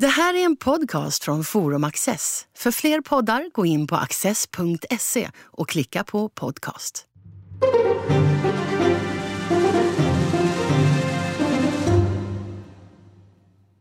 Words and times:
Det 0.00 0.06
här 0.06 0.34
är 0.34 0.44
en 0.44 0.56
podcast 0.56 1.24
från 1.24 1.44
Forum 1.44 1.84
Access. 1.84 2.46
För 2.56 2.70
fler 2.70 3.00
poddar, 3.00 3.50
gå 3.52 3.66
in 3.66 3.86
på 3.86 3.96
access.se 3.96 5.28
och 5.44 5.68
klicka 5.68 6.04
på 6.04 6.28
podcast. 6.28 7.06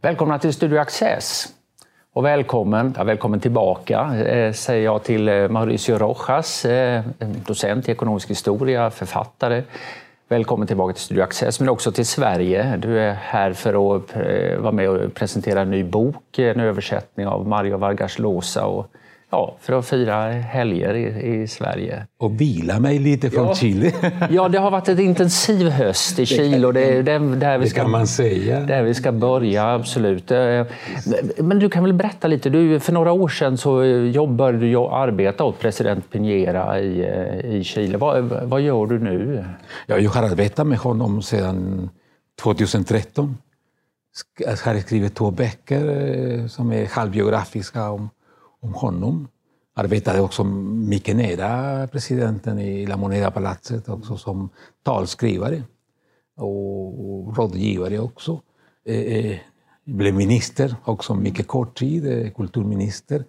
Välkomna 0.01 0.39
till 0.39 0.53
Studio 0.53 0.79
Access. 0.79 1.45
Och 2.13 2.25
välkommen, 2.25 2.93
ja, 2.97 3.03
välkommen 3.03 3.39
tillbaka 3.39 4.15
eh, 4.15 4.53
säger 4.53 4.83
jag 4.83 5.03
till 5.03 5.29
eh, 5.29 5.49
Mauricio 5.49 5.97
Rojas, 5.97 6.65
eh, 6.65 7.03
docent 7.19 7.89
i 7.89 7.91
ekonomisk 7.91 8.29
historia, 8.29 8.91
författare. 8.91 9.63
Välkommen 10.29 10.67
tillbaka 10.67 10.93
till 10.93 11.03
Studio 11.03 11.23
Access, 11.23 11.59
men 11.59 11.69
också 11.69 11.91
till 11.91 12.05
Sverige. 12.05 12.77
Du 12.77 12.99
är 12.99 13.13
här 13.13 13.53
för 13.53 13.95
att 13.95 14.15
eh, 14.15 14.57
vara 14.59 14.71
med 14.71 14.89
och 14.89 15.13
presentera 15.13 15.61
en 15.61 15.71
ny 15.71 15.83
bok, 15.83 16.39
en 16.39 16.59
översättning 16.59 17.27
av 17.27 17.47
Mario 17.47 17.77
Vargas 17.77 18.19
Llosa. 18.19 18.65
Och 18.65 18.91
Ja, 19.29 19.57
för 19.61 19.73
att 19.73 19.85
fira 19.85 20.31
helger 20.31 20.93
i, 20.93 21.41
i 21.41 21.47
Sverige. 21.47 22.07
Och 22.17 22.41
vila 22.41 22.79
mig 22.79 22.99
lite 22.99 23.29
från 23.29 23.45
ja. 23.45 23.55
Chile. 23.55 23.91
ja, 24.29 24.49
det 24.49 24.59
har 24.59 24.71
varit 24.71 24.89
en 24.89 24.99
intensiv 24.99 25.69
höst 25.69 26.19
i 26.19 26.25
Chile 26.25 26.67
och 26.67 26.73
det 26.73 26.97
är 26.97 27.03
där, 27.03 27.19
där, 27.19 27.57
vi 27.57 27.69
ska, 27.69 27.81
kan 27.81 27.91
man 27.91 28.07
säga. 28.07 28.59
där 28.59 28.83
vi 28.83 28.93
ska 28.93 29.11
börja, 29.11 29.73
absolut. 29.73 30.31
Eh, 30.31 30.65
men 31.37 31.59
du 31.59 31.69
kan 31.69 31.83
väl 31.83 31.93
berätta 31.93 32.27
lite. 32.27 32.49
Du, 32.49 32.79
för 32.79 32.93
några 32.93 33.11
år 33.11 33.27
sedan 33.27 33.57
så 33.57 33.83
jobbade 33.85 34.57
du 34.57 34.77
arbeta 34.77 35.43
åt 35.43 35.59
president 35.59 36.05
Piñera 36.11 36.79
i, 36.79 36.99
eh, 36.99 37.55
i 37.55 37.63
Chile. 37.63 37.97
Vad, 37.97 38.23
vad 38.23 38.61
gör 38.61 38.85
du 38.85 38.99
nu? 38.99 39.45
Ja, 39.85 39.97
jag 39.97 40.11
har 40.11 40.23
arbetat 40.23 40.67
med 40.67 40.77
honom 40.77 41.21
sedan 41.21 41.89
2013. 42.41 43.37
Jag 44.39 44.49
har 44.49 44.79
skrivit 44.79 45.15
två 45.15 45.31
böcker 45.31 45.85
eh, 46.39 46.47
som 46.47 46.71
är 46.71 46.85
halvbiografiska 46.85 47.89
om 47.89 48.09
om 48.61 48.73
honom. 48.73 49.27
Arbetade 49.73 50.21
också 50.21 50.43
mycket 50.43 51.15
nära 51.15 51.87
presidenten 51.87 52.59
i 52.59 52.85
La 52.85 52.97
Moneda-palatset, 52.97 53.89
också 53.89 54.17
som 54.17 54.49
talskrivare 54.83 55.63
och 56.37 57.37
rådgivare 57.37 57.99
också. 57.99 58.41
Eh, 58.85 58.95
eh, 58.95 59.37
blev 59.85 60.13
minister 60.13 60.75
också 60.83 61.15
mycket 61.15 61.47
kort 61.47 61.77
tid, 61.77 62.07
eh, 62.07 62.31
kulturminister. 62.31 63.23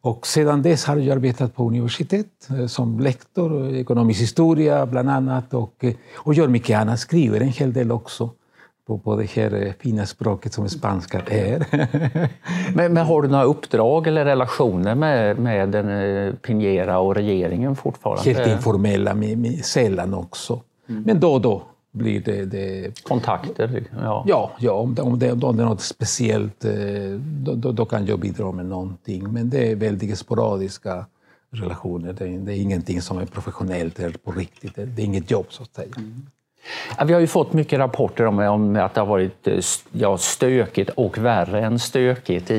Och 0.00 0.26
sedan 0.26 0.62
dess 0.62 0.84
har 0.84 0.96
jag 0.96 1.16
arbetat 1.16 1.54
på 1.54 1.68
universitet 1.68 2.48
eh, 2.50 2.66
som 2.66 3.00
lektor, 3.00 3.74
ekonomisk 3.74 4.20
historia 4.20 4.86
bland 4.86 5.10
annat 5.10 5.54
och, 5.54 5.84
eh, 5.84 5.94
och 6.16 6.34
gör 6.34 6.48
mycket 6.48 6.78
annat, 6.78 7.00
skriver 7.00 7.40
en 7.40 7.48
hel 7.48 7.72
del 7.72 7.92
också 7.92 8.30
på, 8.88 8.98
på 8.98 9.16
det 9.16 9.24
här 9.24 9.66
eh, 9.66 9.72
fina 9.78 10.06
språket 10.06 10.52
som 10.52 10.68
spanska 10.68 11.20
är. 11.26 11.66
men, 12.74 12.92
men, 12.92 13.06
har 13.06 13.22
du 13.22 13.28
några 13.28 13.44
uppdrag 13.44 14.06
eller 14.06 14.24
relationer 14.24 14.94
med, 14.94 15.38
med 15.38 15.68
den, 15.68 15.88
eh, 15.88 16.32
Piñera 16.32 16.94
och 16.96 17.14
regeringen 17.14 17.76
fortfarande? 17.76 18.22
Helt 18.22 18.48
informella, 18.48 19.14
med, 19.14 19.38
med, 19.38 19.64
sällan 19.64 20.14
också. 20.14 20.60
Mm. 20.88 21.02
Men 21.02 21.20
då 21.20 21.32
och 21.32 21.40
då 21.40 21.62
blir 21.92 22.20
det... 22.20 22.44
det... 22.44 23.02
Kontakter? 23.02 23.84
Ja, 24.02 24.24
ja, 24.26 24.50
ja 24.58 24.72
om, 24.72 24.94
det, 24.94 25.02
om, 25.02 25.18
det, 25.18 25.32
om 25.32 25.56
det 25.56 25.62
är 25.62 25.66
något 25.66 25.80
speciellt 25.80 26.64
eh, 26.64 26.72
då, 27.42 27.72
då, 27.72 27.84
kan 27.84 28.06
jag 28.06 28.20
bidra 28.20 28.52
med 28.52 28.66
någonting. 28.66 29.32
Men 29.32 29.50
det 29.50 29.70
är 29.70 29.76
väldigt 29.76 30.18
sporadiska 30.18 31.06
relationer. 31.50 32.12
Det 32.12 32.24
är, 32.24 32.38
det 32.38 32.52
är 32.52 32.60
ingenting 32.60 33.02
som 33.02 33.18
är 33.18 33.26
professionellt 33.26 33.98
eller 33.98 34.18
på 34.18 34.32
riktigt. 34.32 34.74
Det, 34.74 34.84
det 34.84 35.02
är 35.02 35.06
inget 35.06 35.30
jobb 35.30 35.46
så 35.48 35.62
att 35.62 35.74
säga. 35.74 35.94
Mm. 35.96 36.26
Vi 37.06 37.12
har 37.12 37.20
ju 37.20 37.26
fått 37.26 37.52
mycket 37.52 37.78
rapporter 37.78 38.26
om, 38.26 38.38
om 38.38 38.76
att 38.76 38.94
det 38.94 39.00
har 39.00 39.06
varit 39.06 39.46
eh, 39.46 39.58
ja, 39.92 40.18
stökigt 40.18 40.90
och 40.90 41.18
värre 41.18 41.64
än 41.64 41.78
stökigt 41.78 42.50
i, 42.50 42.54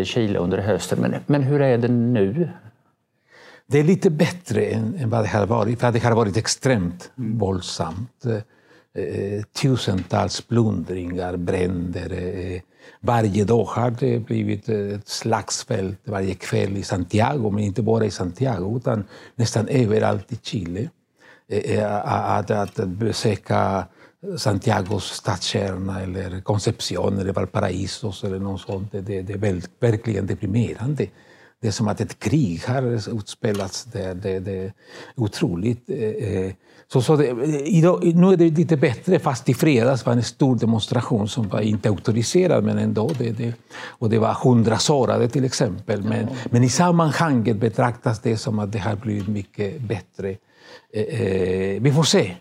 i 0.00 0.04
Chile 0.04 0.38
under 0.38 0.58
hösten. 0.58 0.98
Men, 1.00 1.14
men 1.26 1.42
hur 1.42 1.60
är 1.60 1.78
det 1.78 1.88
nu? 1.88 2.48
Det 3.66 3.78
är 3.78 3.84
lite 3.84 4.10
bättre 4.10 4.64
än, 4.64 4.94
än 4.98 5.10
vad 5.10 5.24
det 5.24 5.28
har 5.28 5.46
varit, 5.46 5.80
för 5.80 5.92
det 5.92 6.02
har 6.02 6.14
varit 6.14 6.36
extremt 6.36 7.10
mm. 7.18 7.38
våldsamt. 7.38 8.26
Eh, 8.26 9.04
eh, 9.04 9.42
tusentals 9.42 10.40
plundringar, 10.40 11.36
bränder. 11.36 12.12
Eh, 12.12 12.60
varje 13.00 13.44
dag 13.44 13.64
har 13.64 13.90
det 13.90 14.18
blivit 14.18 14.68
ett 14.68 15.08
slagsfält 15.08 15.98
varje 16.04 16.34
kväll 16.34 16.76
i 16.76 16.82
Santiago, 16.82 17.50
men 17.50 17.64
inte 17.64 17.82
bara 17.82 18.04
i 18.04 18.10
Santiago 18.10 18.76
utan 18.76 19.04
nästan 19.34 19.68
överallt 19.68 20.32
i 20.32 20.38
Chile. 20.42 20.88
Eh, 21.48 21.78
eh, 21.78 22.12
att, 22.36 22.50
att 22.50 22.74
besöka 22.74 23.84
Santiagos 24.36 25.04
stadskärna 25.04 26.02
eller 26.02 26.40
Concepción 26.40 27.18
eller 27.18 27.32
Valparaíso 27.32 28.12
eller 28.26 28.38
något 28.38 28.60
sånt. 28.60 28.92
Det, 28.92 29.22
det 29.22 29.32
är 29.32 29.62
verkligen 29.80 30.26
deprimerande. 30.26 31.06
Det 31.60 31.68
är 31.68 31.72
som 31.72 31.88
att 31.88 32.00
ett 32.00 32.18
krig 32.18 32.62
har 32.66 32.82
utspelats 33.16 33.84
där. 33.84 34.14
Det, 34.14 34.40
det 34.40 34.64
är 34.64 34.72
otroligt. 35.16 35.90
Eh, 35.90 36.52
så, 36.92 37.02
så 37.02 37.16
det, 37.16 37.32
nu 37.32 38.32
är 38.32 38.36
det 38.36 38.50
lite 38.50 38.76
bättre, 38.76 39.18
fast 39.18 39.48
i 39.48 39.54
fredags 39.54 40.06
var 40.06 40.12
en 40.12 40.22
stor 40.22 40.56
demonstration 40.56 41.28
som 41.28 41.48
var 41.48 41.60
inte 41.60 41.88
auktoriserad, 41.88 42.64
men 42.64 42.78
ändå. 42.78 43.10
Det, 43.18 43.30
det, 43.30 43.54
och 43.78 44.10
det 44.10 44.18
var 44.18 44.34
hundra 44.34 44.78
sårade 44.78 45.28
till 45.28 45.44
exempel. 45.44 46.02
Men, 46.02 46.28
men 46.50 46.64
i 46.64 46.68
sammanhanget 46.68 47.56
betraktas 47.56 48.20
det 48.20 48.36
som 48.36 48.58
att 48.58 48.72
det 48.72 48.78
har 48.78 48.96
blivit 48.96 49.28
mycket 49.28 49.80
bättre. 49.80 50.36
Eh, 50.92 51.20
eh, 51.20 51.82
vi 51.82 51.92
får 51.92 52.02
se 52.02 52.36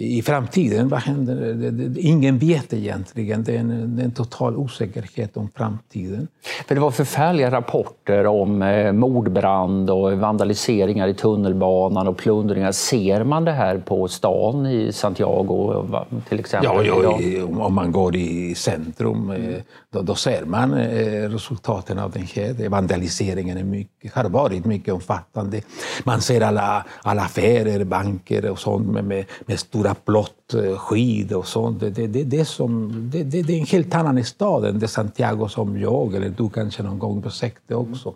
i 0.00 0.22
framtiden. 0.22 0.88
Vad 0.88 1.00
händer? 1.00 1.92
Ingen 1.98 2.38
vet 2.38 2.72
egentligen. 2.72 3.42
Det 3.42 3.56
är, 3.56 3.60
en, 3.60 3.96
det 3.96 4.02
är 4.02 4.04
en 4.04 4.10
total 4.10 4.56
osäkerhet 4.56 5.36
om 5.36 5.48
framtiden. 5.54 6.28
För 6.68 6.74
det 6.74 6.80
var 6.80 6.90
förfärliga 6.90 7.50
rapporter 7.50 8.26
om 8.26 8.62
eh, 8.62 8.92
mordbrand 8.92 9.90
och 9.90 10.12
vandaliseringar 10.12 11.08
i 11.08 11.14
tunnelbanan 11.14 12.08
och 12.08 12.16
plundringar. 12.16 12.72
Ser 12.72 13.24
man 13.24 13.44
det 13.44 13.52
här 13.52 13.78
på 13.78 14.08
stan 14.08 14.66
i 14.66 14.92
Santiago 14.92 15.86
till 16.28 16.40
exempel? 16.40 16.86
Ja, 16.86 17.02
ja 17.02 17.44
om 17.66 17.74
man 17.74 17.92
går 17.92 18.16
i 18.16 18.54
centrum 18.54 19.30
mm. 19.30 19.60
då, 19.92 20.02
då, 20.02 20.14
ser 20.14 20.44
man 20.44 20.74
eh, 20.74 21.30
resultaten 21.30 21.98
av 21.98 22.10
den 22.10 22.22
här. 22.22 22.68
Vandaliseringen 22.68 23.58
är 23.58 23.64
mycket, 23.64 24.14
har 24.14 24.24
varit 24.24 24.64
mycket 24.64 24.94
omfattande. 24.94 25.60
Man 26.04 26.20
ser 26.20 26.40
alla, 26.40 26.84
alla 27.02 27.22
affärer, 27.22 27.84
banker 27.84 28.50
och 28.50 28.58
sånt 28.58 28.88
med, 28.88 29.04
med, 29.04 29.24
med 29.46 29.58
stora 29.58 29.87
stora 29.88 29.94
blått 30.04 30.78
skid 30.78 31.32
och 31.32 31.46
sånt. 31.46 31.80
Det, 31.80 31.90
det, 31.90 32.24
det, 32.24 32.44
som, 32.44 32.90
det, 33.10 33.24
det, 33.24 33.42
det 33.42 33.52
är 33.52 33.60
en 33.60 33.66
helt 33.66 33.94
annan 33.94 34.24
stad 34.24 34.64
än 34.64 34.78
det 34.78 34.88
Santiago 34.88 35.48
som 35.48 35.80
jag 35.80 36.14
eller 36.14 36.30
du 36.30 36.50
kanske 36.50 36.82
någon 36.82 36.98
gång 36.98 37.20
besökte 37.20 37.74
också. 37.74 38.14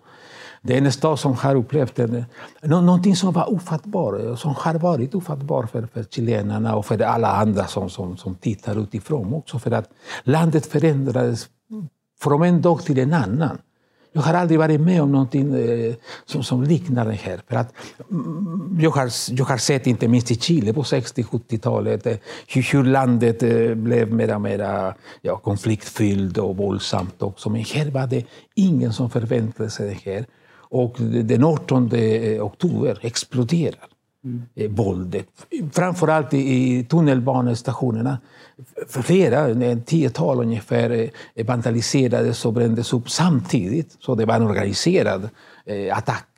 Det 0.65 0.75
är 0.75 0.79
en 0.79 0.93
stad 0.93 1.19
som 1.19 1.35
har 1.35 1.55
upplevt 1.55 1.99
en, 1.99 2.25
någonting 2.63 3.17
som 3.17 3.33
var 3.33 3.53
ofattbart, 3.53 4.39
som 4.39 4.55
har 4.55 4.75
varit 4.79 5.15
ofattbart 5.15 5.71
för, 5.71 5.87
för 5.87 6.05
chilenarna 6.05 6.77
och 6.77 6.87
för 6.87 7.03
alla 7.03 7.29
andra 7.29 7.67
som, 7.67 7.91
som, 7.91 8.17
som 8.17 8.35
tittar 8.35 8.83
utifrån 8.83 9.35
också. 9.35 9.59
För 9.59 9.71
att 9.71 9.91
landet 10.25 10.67
förändrades 10.67 11.49
från 12.21 12.43
en 12.43 12.63
dag 12.63 12.83
till 12.83 12.99
en 12.99 13.13
annan. 13.13 13.59
Jag 14.13 14.23
har 14.23 14.35
aldrig 14.35 14.59
varit 14.59 14.81
med 14.81 15.03
om 15.03 15.13
någonting 15.13 15.55
eh, 15.55 15.95
som, 16.25 16.43
som 16.43 16.63
liknar 16.63 17.07
det 17.07 17.13
här. 17.13 17.41
För 17.49 17.57
att, 17.57 17.75
mm, 18.11 18.79
jag, 18.81 18.91
har, 18.91 19.11
jag 19.31 19.45
har 19.45 19.57
sett, 19.57 19.87
inte 19.87 20.09
minst 20.09 20.31
i 20.31 20.35
Chile 20.35 20.73
på 20.73 20.83
60-70-talet, 20.83 22.07
eh, 22.07 22.17
hur, 22.47 22.73
hur, 22.73 22.85
landet 22.85 23.43
eh, 23.43 23.75
blev 23.75 24.13
mer 24.13 24.35
och 24.35 24.41
mer 24.41 24.95
ja, 25.21 25.37
konfliktfyllt 25.37 26.39
och 26.39 26.57
våldsamt 26.57 27.23
också. 27.23 27.51
Men 27.51 27.65
här 27.65 27.91
var 27.91 28.07
det 28.07 28.25
ingen 28.55 28.93
som 28.93 29.11
förväntade 29.11 29.71
sig 29.71 29.89
det 29.89 30.11
här. 30.11 30.27
Och 30.55 30.97
den 31.01 31.45
18 31.45 31.91
oktober 32.41 32.99
exploderar 33.03 33.92
mm. 34.25 34.43
Eh, 34.55 34.71
våldet. 34.71 35.27
Framförallt 35.73 36.35
i 36.35 36.85
tunnelbanestationerna. 36.85 38.19
Flera, 38.89 39.39
en 39.39 39.83
tiotal 39.83 40.41
ungefär, 40.41 41.11
eh, 41.35 41.47
vandaliserades 41.47 42.45
och 42.45 42.53
brändes 42.53 42.93
upp 42.93 43.11
samtidigt. 43.11 43.97
Så 43.99 44.15
det 44.15 44.25
var 44.25 44.35
en 44.35 44.43
organiserad 44.43 45.29
eh, 45.67 45.97
attack. 45.97 46.29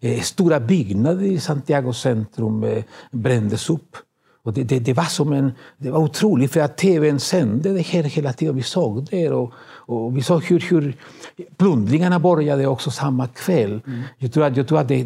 Eh, 0.00 0.20
stora 0.20 0.60
byggnader 0.60 1.24
i 1.24 1.40
Santiago 1.40 1.92
centrum 1.92 2.64
eh, 2.64 2.84
brändes 3.10 3.70
upp. 3.70 3.96
Och 4.42 4.52
det, 4.52 4.64
det, 4.64 4.78
det, 4.78 4.92
var 4.92 5.04
som 5.04 5.32
en, 5.32 5.52
det 5.78 5.90
var 5.90 5.98
otroligt, 5.98 6.52
för 6.52 6.60
att 6.60 6.76
tvn 6.76 7.20
sände 7.20 7.72
det 7.72 7.86
här 7.86 8.02
hela 8.02 8.32
tiden. 8.32 8.56
Vi 8.56 8.62
såg 8.62 9.04
det. 9.10 9.30
Och, 9.30 9.52
och 9.62 10.16
vi 10.16 10.22
såg 10.22 10.44
hur, 10.44 10.60
hur 10.60 10.96
plundringarna 11.56 12.18
började 12.18 12.66
också 12.66 12.90
samma 12.90 13.26
kväll. 13.26 13.80
Mm. 13.86 14.02
Jag 14.18 14.32
tror 14.32 14.44
att, 14.44 14.56
jag 14.56 14.68
tror 14.68 14.78
att 14.78 14.88
det, 14.88 15.04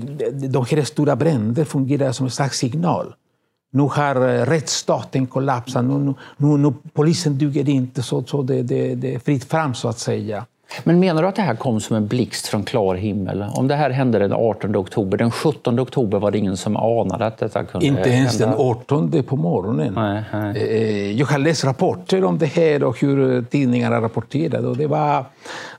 de 0.48 0.64
här 0.70 0.82
stora 0.82 1.16
bränderna 1.16 1.64
fungerar 1.64 2.12
som 2.12 2.26
en 2.26 2.30
slags 2.30 2.58
signal. 2.58 3.14
Nu 3.70 3.82
har 3.82 4.16
eh, 4.16 4.46
rättsstaten 4.46 5.26
kollapsat. 5.26 5.84
Nu, 5.84 6.14
nu, 6.36 6.56
nu, 6.56 6.72
polisen 6.92 7.38
duger 7.38 7.68
inte, 7.68 8.02
så, 8.02 8.24
så 8.24 8.42
det, 8.42 8.62
det, 8.62 8.94
det 8.94 9.14
är 9.14 9.18
fritt 9.18 9.44
fram 9.44 9.74
så 9.74 9.88
att 9.88 9.98
säga. 9.98 10.46
Men 10.84 11.00
menar 11.00 11.22
du 11.22 11.28
att 11.28 11.36
det 11.36 11.42
här 11.42 11.54
kom 11.54 11.80
som 11.80 11.96
en 11.96 12.06
blixt 12.06 12.46
från 12.46 12.62
klar 12.64 12.94
himmel? 12.94 13.44
Om 13.54 13.68
det 13.68 13.74
här 13.74 13.90
hände 13.90 14.18
den 14.18 14.32
18 14.32 14.76
oktober, 14.76 15.18
den 15.18 15.30
17 15.30 15.80
oktober 15.80 16.18
var 16.18 16.30
det 16.30 16.38
ingen 16.38 16.56
som 16.56 16.76
anade 16.76 17.26
att 17.26 17.38
detta 17.38 17.64
kunde 17.64 17.86
Inte 17.86 18.10
ens 18.10 18.40
hända? 18.40 18.56
den 18.56 18.66
18 18.66 19.22
på 19.22 19.36
morgonen. 19.36 19.92
Nej, 19.94 20.22
nej. 20.32 20.56
Eh, 20.56 21.12
Jag 21.12 21.26
har 21.26 21.38
läst 21.38 21.64
rapporter 21.64 22.24
om 22.24 22.38
det 22.38 22.46
här 22.46 22.84
och 22.84 23.00
hur 23.00 23.42
tidningarna 23.42 24.00
rapporterade. 24.00 24.74
Det, 24.74 24.86
var, 24.86 25.24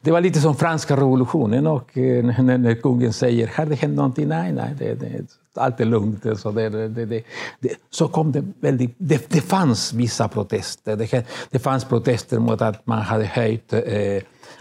det 0.01 0.11
var 0.11 0.21
lite 0.21 0.39
som 0.39 0.55
franska 0.55 0.95
revolutionen 0.97 1.67
och 1.67 1.97
eh, 1.97 2.23
när, 2.25 2.57
när 2.57 2.75
kungen 2.75 3.13
säger 3.13 3.51
har 3.55 3.65
det 3.65 3.75
hänt 3.75 3.95
någonting? 3.95 4.27
Nej, 4.27 4.51
nej, 4.53 4.69
det, 4.79 4.93
det, 4.93 5.25
allt 5.57 5.79
är 5.79 5.85
lugnt. 5.85 6.25
Så, 6.37 6.51
det, 6.51 6.69
det, 6.69 7.05
det, 7.05 7.23
så 7.89 8.07
kom 8.07 8.31
det 8.31 8.43
väldigt... 8.59 8.95
Det, 8.97 9.41
fanns 9.41 9.93
vissa 9.93 10.27
protester. 10.27 10.95
Det, 10.95 11.25
det 11.49 11.59
fanns 11.59 11.85
protester 11.85 12.39
mot 12.39 12.61
att 12.61 12.87
man 12.87 13.01
hade 13.01 13.25
höjt 13.25 13.73
eh, 13.73 13.79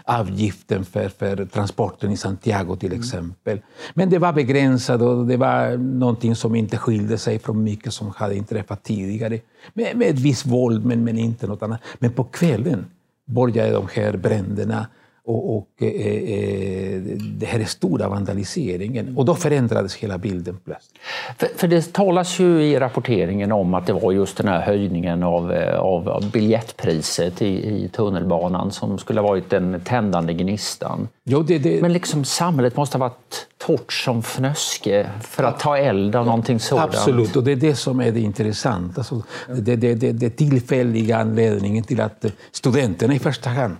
avgiften 0.07 0.85
för, 0.85 1.09
för 1.09 1.45
transporten 1.45 2.11
i 2.11 2.17
Santiago 2.17 2.75
till 2.75 2.93
exempel. 2.93 3.61
Men 3.93 4.09
det 4.09 4.19
var 4.19 4.33
begränsat 4.33 5.01
och 5.01 5.25
det 5.27 5.37
var 5.37 5.77
någonting 5.77 6.35
som 6.35 6.55
inte 6.55 6.77
skilde 6.77 7.17
sig 7.17 7.39
från 7.39 7.63
mycket 7.63 7.93
som 7.93 8.09
hade 8.15 8.35
inträffat 8.35 8.83
tidigare. 8.83 9.39
Med, 9.73 9.97
med 9.97 10.07
ett 10.07 10.19
visst 10.19 10.45
våld, 10.45 10.85
men, 10.85 11.03
men 11.03 11.17
inte 11.17 11.47
något 11.47 11.63
annat. 11.63 11.81
Men 11.99 12.11
på 12.11 12.23
kvällen 12.23 12.85
började 13.25 13.71
de 13.71 13.87
här 13.93 14.17
bränderna 14.17 14.87
och, 15.25 15.57
och 15.57 15.67
eh, 15.77 15.87
eh, 15.87 17.01
det 17.19 17.45
här 17.45 17.59
är 17.59 17.65
stora 17.65 18.09
vandaliseringen. 18.09 19.17
Och 19.17 19.25
då 19.25 19.35
förändrades 19.35 19.95
hela 19.95 20.17
bilden 20.17 20.57
plötsligt. 20.65 21.01
För, 21.37 21.47
för 21.55 21.67
det 21.67 21.93
talas 21.93 22.39
ju 22.39 22.63
i 22.63 22.79
rapporteringen 22.79 23.51
om 23.51 23.73
att 23.73 23.87
det 23.87 23.93
var 23.93 24.11
just 24.11 24.37
den 24.37 24.47
här 24.47 24.61
höjningen 24.61 25.23
av, 25.23 25.53
eh, 25.53 25.79
av, 25.79 26.09
av 26.09 26.31
biljettpriset 26.31 27.41
i, 27.41 27.83
i 27.85 27.89
tunnelbanan 27.93 28.71
som 28.71 28.97
skulle 28.97 29.21
ha 29.21 29.27
varit 29.27 29.49
den 29.49 29.81
tändande 29.85 30.33
gnistan. 30.33 31.07
Jo, 31.23 31.43
det, 31.43 31.57
det, 31.57 31.81
Men 31.81 31.93
liksom 31.93 32.25
samhället 32.25 32.77
måste 32.77 32.97
ha 32.97 33.07
varit 33.07 33.47
torrt 33.57 33.93
som 33.93 34.21
fnöske 34.21 35.09
för 35.21 35.43
att 35.43 35.59
ta 35.59 35.77
eld 35.77 36.15
av 36.15 36.25
någonting 36.25 36.59
sådant. 36.59 36.95
Absolut, 36.95 37.35
och 37.35 37.43
det 37.43 37.51
är 37.51 37.55
det 37.55 37.75
som 37.75 37.99
är 37.99 38.11
det 38.11 38.19
intressanta. 38.19 39.01
Alltså, 39.01 39.23
det, 39.47 39.75
det, 39.75 39.95
det, 39.95 40.11
det 40.11 40.29
tillfälliga 40.29 41.17
anledningen 41.17 41.83
till 41.83 42.01
att 42.01 42.25
studenterna 42.51 43.13
i 43.15 43.19
första 43.19 43.49
hand 43.49 43.75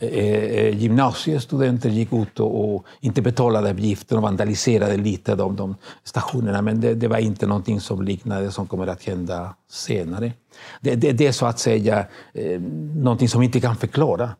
Eh, 0.00 0.08
eh, 0.08 0.78
gymnasiestudenter 0.78 1.90
gick 1.90 2.12
ut 2.12 2.40
och, 2.40 2.74
och 2.74 2.84
inte 3.00 3.22
betalade 3.22 3.70
avgiften 3.70 4.18
och 4.18 4.22
vandaliserade 4.22 4.96
lite 4.96 5.34
de, 5.34 5.56
de 5.56 5.76
stationerna. 6.04 6.62
Men 6.62 6.80
det, 6.80 6.94
det 6.94 7.08
var 7.08 7.18
inte 7.18 7.46
någonting 7.46 7.80
som 7.80 8.02
liknade 8.02 8.50
som 8.50 8.66
kommer 8.66 8.86
att 8.86 9.04
hända 9.04 9.54
senare. 9.70 10.32
Det, 10.80 10.94
det, 10.94 11.12
det 11.12 11.26
är 11.26 11.32
så 11.32 11.46
att 11.46 11.58
säga 11.58 12.06
eh, 12.32 12.60
någonting 12.94 13.28
som 13.28 13.40
vi 13.40 13.46
inte 13.46 13.60
kan 13.60 13.76
förklara. 13.76 14.30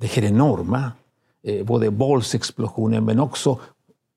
Det 0.00 0.06
här 0.06 0.24
enorma, 0.24 0.92
eh, 1.46 1.66
både 1.66 1.88
våldsexplosionen 1.90 3.04
men 3.04 3.20
också 3.20 3.60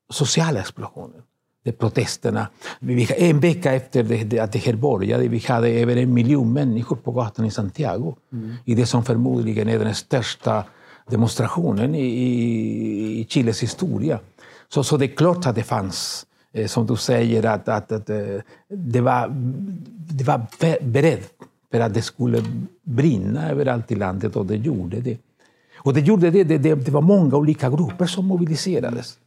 sociala 0.09 0.59
explosionen 0.59 1.21
de 1.63 1.71
protesterna. 1.71 2.47
Vi, 2.79 3.07
en 3.17 3.39
vecka 3.39 3.73
efter 3.73 4.03
det, 4.03 4.23
det, 4.23 4.39
att 4.39 4.51
det 4.51 4.59
här 4.59 4.73
började, 4.73 5.27
vi 5.27 5.39
hade 5.39 5.69
över 5.69 5.95
en 5.95 6.13
miljon 6.13 6.53
människor 6.53 6.95
på 6.95 7.11
gatan 7.11 7.45
i 7.45 7.51
Santiago. 7.51 8.15
I 8.65 8.75
det 8.75 8.85
som 8.85 9.03
förmodligen 9.03 9.69
är 9.69 9.79
den 9.79 9.95
största 9.95 10.63
demonstrationen 11.09 11.95
i, 11.95 12.05
i, 12.05 13.19
i 13.19 13.25
Chiles 13.29 13.63
historia. 13.63 14.19
Så, 14.69 14.83
så 14.83 14.97
det 14.97 15.05
är 15.05 15.15
klart 15.15 15.45
att 15.45 15.55
det 15.55 15.63
fanns, 15.63 16.25
eh, 16.53 16.67
som 16.67 16.85
du 16.85 16.95
säger, 16.95 17.45
att, 17.45 17.69
att, 17.69 17.91
att 17.91 18.09
eh, 18.09 18.17
det 18.69 19.01
var, 19.01 19.27
det 20.13 20.23
var 20.23 20.47
be- 20.59 20.77
beredd 20.81 21.23
för 21.71 21.79
att 21.79 21.93
det 21.93 22.01
skulle 22.01 22.43
brinna 22.83 23.49
överallt 23.49 23.91
i 23.91 23.95
landet 23.95 24.35
och 24.35 24.45
det 24.45 24.55
gjorde 24.55 24.99
det. 24.99 25.17
Och 25.77 25.93
det 25.93 26.01
gjorde 26.01 26.29
det, 26.29 26.43
det, 26.43 26.57
det, 26.57 26.75
det 26.75 26.91
var 26.91 27.01
många 27.01 27.37
olika 27.37 27.69
grupper 27.69 28.05
som 28.05 28.25
mobiliserades. 28.25 29.17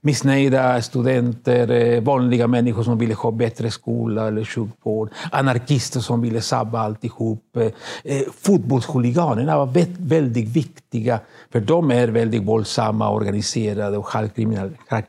Missnöjda 0.00 0.82
studenter, 0.82 1.70
eh, 1.70 2.00
vanliga 2.00 2.46
människor 2.46 2.82
som 2.82 2.98
ville 2.98 3.14
ha 3.14 3.30
bättre 3.30 3.70
skola 3.70 4.28
eller 4.28 4.44
sjukvård, 4.44 5.10
anarkister 5.32 6.00
som 6.00 6.20
ville 6.20 6.40
sabba 6.40 6.78
alltihop. 6.78 7.56
Eh, 7.56 7.66
eh, 8.04 8.22
fotbollshuliganerna 8.40 9.58
var 9.58 9.86
väldigt 9.98 10.48
viktiga, 10.48 11.20
för 11.52 11.60
de 11.60 11.90
är 11.90 12.08
väldigt 12.08 12.42
våldsamma, 12.42 13.10
organiserade 13.10 13.98
och 13.98 14.06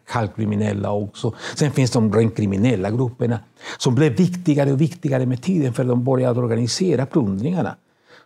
halvkriminella 0.06 0.92
också. 0.92 1.34
Sen 1.56 1.72
finns 1.72 1.92
de 1.92 2.14
rent 2.14 2.38
kriminella 2.38 2.92
grupperna 2.92 3.40
som 3.78 3.96
blev 3.96 4.16
viktigare 4.16 4.72
och 4.72 4.82
viktigare 4.82 5.26
med 5.26 5.42
tiden 5.42 5.74
för 5.74 5.84
de 5.84 6.04
började 6.04 6.40
organisera 6.40 7.06
plundringarna. 7.06 7.76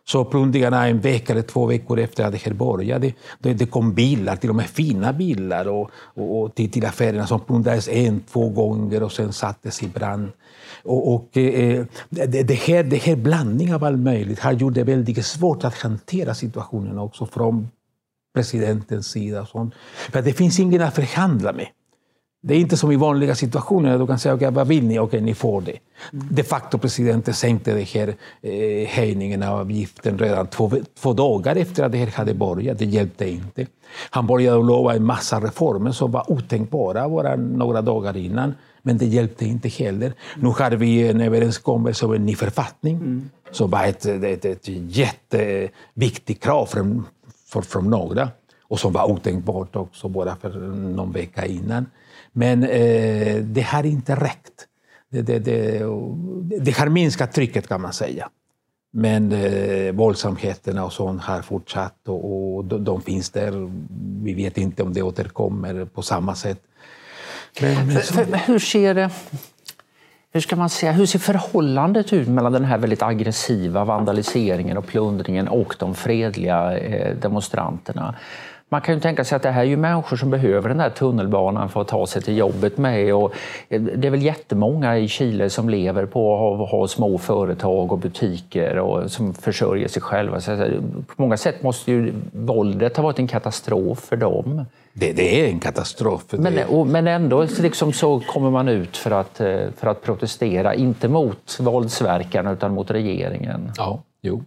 Så 0.05 0.25
plundringarna 0.25 0.87
en 0.87 0.99
vecka 0.99 1.33
eller 1.33 1.41
två 1.41 1.65
veckor 1.65 1.99
efter 1.99 2.23
att 2.23 2.31
det 2.31 2.41
här 2.41 2.53
började, 2.53 3.13
det, 3.39 3.53
det 3.53 3.65
kom 3.65 3.93
bilar, 3.93 4.35
till 4.35 4.49
och 4.49 4.55
med 4.55 4.65
fina 4.65 5.13
bilar, 5.13 5.67
och, 5.67 5.91
och, 5.93 6.41
och 6.41 6.55
till, 6.55 6.71
till 6.71 6.85
affärerna 6.85 7.27
som 7.27 7.39
plundrades 7.39 7.87
en, 7.87 8.19
två 8.19 8.49
gånger 8.49 9.03
och 9.03 9.11
sen 9.11 9.33
sattes 9.33 9.83
i 9.83 9.87
brand. 9.87 10.31
Och, 10.83 11.13
och, 11.13 11.37
eh, 11.37 11.85
det, 12.09 12.43
det, 12.43 12.53
här, 12.53 12.83
det 12.83 12.97
här 12.97 13.15
blandningen 13.15 13.75
av 13.75 13.83
allt 13.83 13.99
möjligt 13.99 14.39
har 14.39 14.51
gjort 14.51 14.73
det 14.73 14.83
väldigt 14.83 15.25
svårt 15.25 15.63
att 15.63 15.75
hantera 15.75 16.33
situationen 16.33 16.99
också 16.99 17.25
från 17.25 17.67
presidentens 18.35 19.07
sida. 19.07 19.41
Och 19.41 19.47
sånt. 19.47 19.73
För 20.11 20.21
det 20.21 20.33
finns 20.33 20.59
ingen 20.59 20.81
att 20.81 20.95
förhandla 20.95 21.53
med. 21.53 21.67
Det 22.45 22.55
är 22.55 22.59
inte 22.59 22.77
som 22.77 22.91
i 22.91 22.95
vanliga 22.95 23.35
situationer. 23.35 23.99
Du 23.99 24.07
kan 24.07 24.19
säga, 24.19 24.35
okay, 24.35 24.49
vad 24.49 24.67
vill 24.67 24.83
ni? 24.87 24.99
Okej, 24.99 25.21
ni 25.21 25.33
får 25.33 25.61
det. 25.61 25.77
De 26.11 26.43
facto 26.43 26.77
presidenten 26.77 27.33
sänkte 27.33 27.73
det 27.73 27.83
här, 27.83 28.15
eh, 28.41 28.87
höjningen 28.89 29.43
av 29.43 29.59
avgiften 29.59 30.17
redan 30.17 30.47
två, 30.47 30.71
två 30.99 31.13
dagar 31.13 31.55
efter 31.55 31.83
att 31.83 31.91
det 31.91 31.97
här 31.97 32.07
hade 32.07 32.33
börjat. 32.33 32.79
Det 32.79 32.85
hjälpte 32.85 33.29
inte. 33.29 33.67
Han 34.09 34.27
började 34.27 34.63
lova 34.63 34.95
en 34.95 35.05
massa 35.05 35.39
reformer 35.39 35.91
som 35.91 36.11
var 36.11 36.31
otänkbara 36.31 37.09
bara 37.09 37.35
några 37.35 37.81
dagar 37.81 38.17
innan. 38.17 38.53
Men 38.81 38.97
det 38.97 39.05
hjälpte 39.05 39.45
inte 39.45 39.69
heller. 39.69 40.13
Nu 40.35 40.47
har 40.47 40.71
vi 40.71 41.07
en 41.07 41.21
överenskommelse 41.21 42.05
om 42.05 42.13
en 42.13 42.25
ny 42.25 42.35
författning 42.35 43.29
som 43.51 43.69
var 43.69 43.85
ett, 43.85 44.05
ett, 44.05 44.45
ett 44.45 44.67
jätteviktigt 44.67 46.43
krav 46.43 46.65
från, 46.65 47.05
från 47.61 47.89
några 47.89 48.29
och 48.61 48.79
som 48.79 48.93
var 48.93 49.11
otänkbart 49.11 49.75
också 49.75 50.07
bara 50.09 50.35
för 50.35 50.49
någon 50.69 51.11
vecka 51.11 51.45
innan. 51.45 51.85
Men 52.33 52.63
eh, 52.63 53.35
det 53.35 53.61
har 53.61 53.85
inte 53.85 54.15
räckt. 54.15 54.67
Det, 55.09 55.21
det, 55.21 55.39
det, 55.39 55.79
det 56.59 56.77
har 56.77 56.89
minskat 56.89 57.33
trycket 57.33 57.67
kan 57.67 57.81
man 57.81 57.93
säga. 57.93 58.29
Men 58.93 59.31
eh, 59.31 59.93
våldsamheterna 59.93 60.85
och 60.85 60.93
sånt 60.93 61.21
har 61.21 61.41
fortsatt 61.41 62.07
och, 62.07 62.55
och 62.55 62.65
de, 62.65 62.83
de 62.83 63.01
finns 63.01 63.29
där. 63.29 63.71
Vi 64.23 64.33
vet 64.33 64.57
inte 64.57 64.83
om 64.83 64.93
det 64.93 65.01
återkommer 65.01 65.85
på 65.85 66.01
samma 66.01 66.35
sätt. 66.35 66.61
Men, 67.61 67.87
men 67.87 68.01
så, 68.01 68.23
hur 68.23 68.59
ser 68.59 68.93
det... 68.93 69.09
Hur 70.35 70.41
ska 70.41 70.55
man 70.55 70.69
säga, 70.69 70.91
hur 70.91 71.05
ser 71.05 71.19
förhållandet 71.19 72.13
ut 72.13 72.27
mellan 72.27 72.51
den 72.51 72.65
här 72.65 72.77
väldigt 72.77 73.01
aggressiva 73.01 73.85
vandaliseringen 73.85 74.77
och 74.77 74.87
plundringen 74.87 75.47
och 75.47 75.75
de 75.79 75.95
fredliga 75.95 76.77
eh, 76.77 77.15
demonstranterna? 77.15 78.15
Man 78.73 78.81
kan 78.81 78.95
ju 78.95 79.01
tänka 79.01 79.23
sig 79.23 79.35
att 79.35 79.41
det 79.41 79.51
här 79.51 79.61
är 79.61 79.65
ju 79.65 79.77
människor 79.77 80.17
som 80.17 80.29
behöver 80.29 80.69
den 80.69 80.79
här 80.79 80.89
tunnelbanan 80.89 81.69
för 81.69 81.81
att 81.81 81.87
ta 81.87 82.07
sig 82.07 82.21
till 82.21 82.37
jobbet 82.37 82.77
med. 82.77 83.15
Och 83.15 83.33
det 83.69 84.07
är 84.07 84.09
väl 84.09 84.21
jättemånga 84.21 84.97
i 84.97 85.07
Chile 85.07 85.49
som 85.49 85.69
lever 85.69 86.05
på 86.05 86.33
att 86.33 86.39
ha, 86.39 86.65
ha 86.65 86.87
små 86.87 87.17
företag 87.17 87.91
och 87.91 87.97
butiker 87.97 88.79
och 88.79 89.11
som 89.11 89.33
försörjer 89.33 89.87
sig 89.87 90.01
själva. 90.01 90.41
Så 90.41 90.57
på 91.07 91.21
många 91.21 91.37
sätt 91.37 91.63
måste 91.63 91.91
ju 91.91 92.13
våldet 92.31 92.97
ha 92.97 93.03
varit 93.03 93.19
en 93.19 93.27
katastrof 93.27 93.99
för 93.99 94.15
dem. 94.15 94.65
det, 94.93 95.11
det 95.11 95.41
är 95.41 95.47
en 95.49 95.59
katastrof. 95.59 96.25
Men, 96.31 96.53
och, 96.69 96.87
men 96.87 97.07
ändå 97.07 97.47
liksom 97.59 97.93
så 97.93 98.19
kommer 98.19 98.49
man 98.49 98.67
ut 98.67 98.97
för 98.97 99.11
att, 99.11 99.41
eh, 99.41 99.57
för 99.77 99.87
att 99.87 100.01
protestera, 100.01 100.75
inte 100.75 101.07
mot 101.07 101.57
våldsverkarna 101.59 102.51
utan 102.51 102.73
mot 102.73 102.91
regeringen. 102.91 103.71
Ja, 103.77 104.03
jo. 104.21 104.43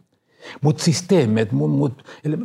Mot 0.61 0.81
systemet, 0.81 1.53
mot, 1.53 1.71
mot, 1.71 1.93
eller, 2.23 2.38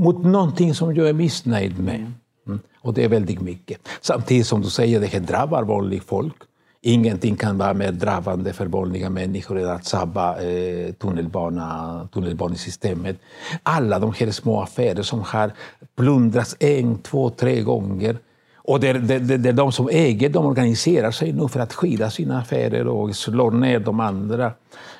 mot 0.00 0.24
någonting 0.24 0.74
som 0.74 0.94
jag 0.94 1.08
är 1.08 1.12
missnöjd 1.12 1.78
med. 1.78 2.12
Mm. 2.46 2.60
Och 2.80 2.94
det 2.94 3.04
är 3.04 3.08
väldigt 3.08 3.40
mycket. 3.40 3.88
Samtidigt 4.00 4.46
som 4.46 4.62
du 4.62 4.70
säger, 4.70 5.00
det 5.00 5.06
här 5.06 5.20
drabbar 5.20 5.62
vanligt 5.62 6.04
folk. 6.04 6.34
Ingenting 6.80 7.36
kan 7.36 7.58
vara 7.58 7.74
mer 7.74 7.92
drabbande 7.92 8.52
för 8.52 8.66
vanliga 8.66 9.10
människor 9.10 9.58
än 9.58 9.70
att 9.70 9.84
sabba 9.84 10.42
eh, 10.42 10.92
tunnelbana, 10.92 12.08
tunnelbanesystemet. 12.12 13.16
Alla 13.62 13.98
de 13.98 14.12
här 14.12 14.30
små 14.30 14.60
affärer 14.60 15.02
som 15.02 15.20
har 15.20 15.52
plundrats 15.96 16.56
en, 16.60 16.98
två, 16.98 17.30
tre 17.30 17.60
gånger 17.60 18.18
och 18.66 18.80
det 18.80 18.88
är 18.88 19.52
de 19.52 19.72
som 19.72 19.88
äger, 19.92 20.28
de 20.28 20.46
organiserar 20.46 21.10
sig 21.10 21.32
nu 21.32 21.48
för 21.48 21.60
att 21.60 21.72
skydda 21.72 22.10
sina 22.10 22.38
affärer 22.38 22.86
och 22.86 23.16
slår 23.16 23.50
ner 23.50 23.80
de 23.80 24.00
andra. 24.00 24.52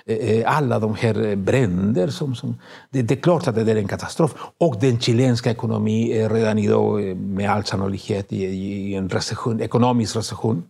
Eh, 0.08 0.56
Alla 0.56 0.78
de 0.78 0.94
här 0.94 1.36
bränder. 1.36 2.08
Som, 2.08 2.34
som, 2.34 2.56
det, 2.90 3.02
det 3.02 3.14
är 3.14 3.20
klart 3.20 3.48
att 3.48 3.54
det 3.54 3.72
är 3.72 3.76
en 3.76 3.88
katastrof. 3.88 4.34
Och 4.58 4.76
den 4.80 5.00
chilenska 5.00 5.50
ekonomin 5.50 6.12
är 6.12 6.28
redan 6.28 6.58
idag 6.58 7.08
eh, 7.08 7.14
med 7.16 7.50
all 7.50 7.64
sannolikhet 7.64 8.32
i, 8.32 8.44
i 8.44 8.94
en 8.94 9.08
recession, 9.08 9.60
ekonomisk 9.60 10.16
recession. 10.16 10.62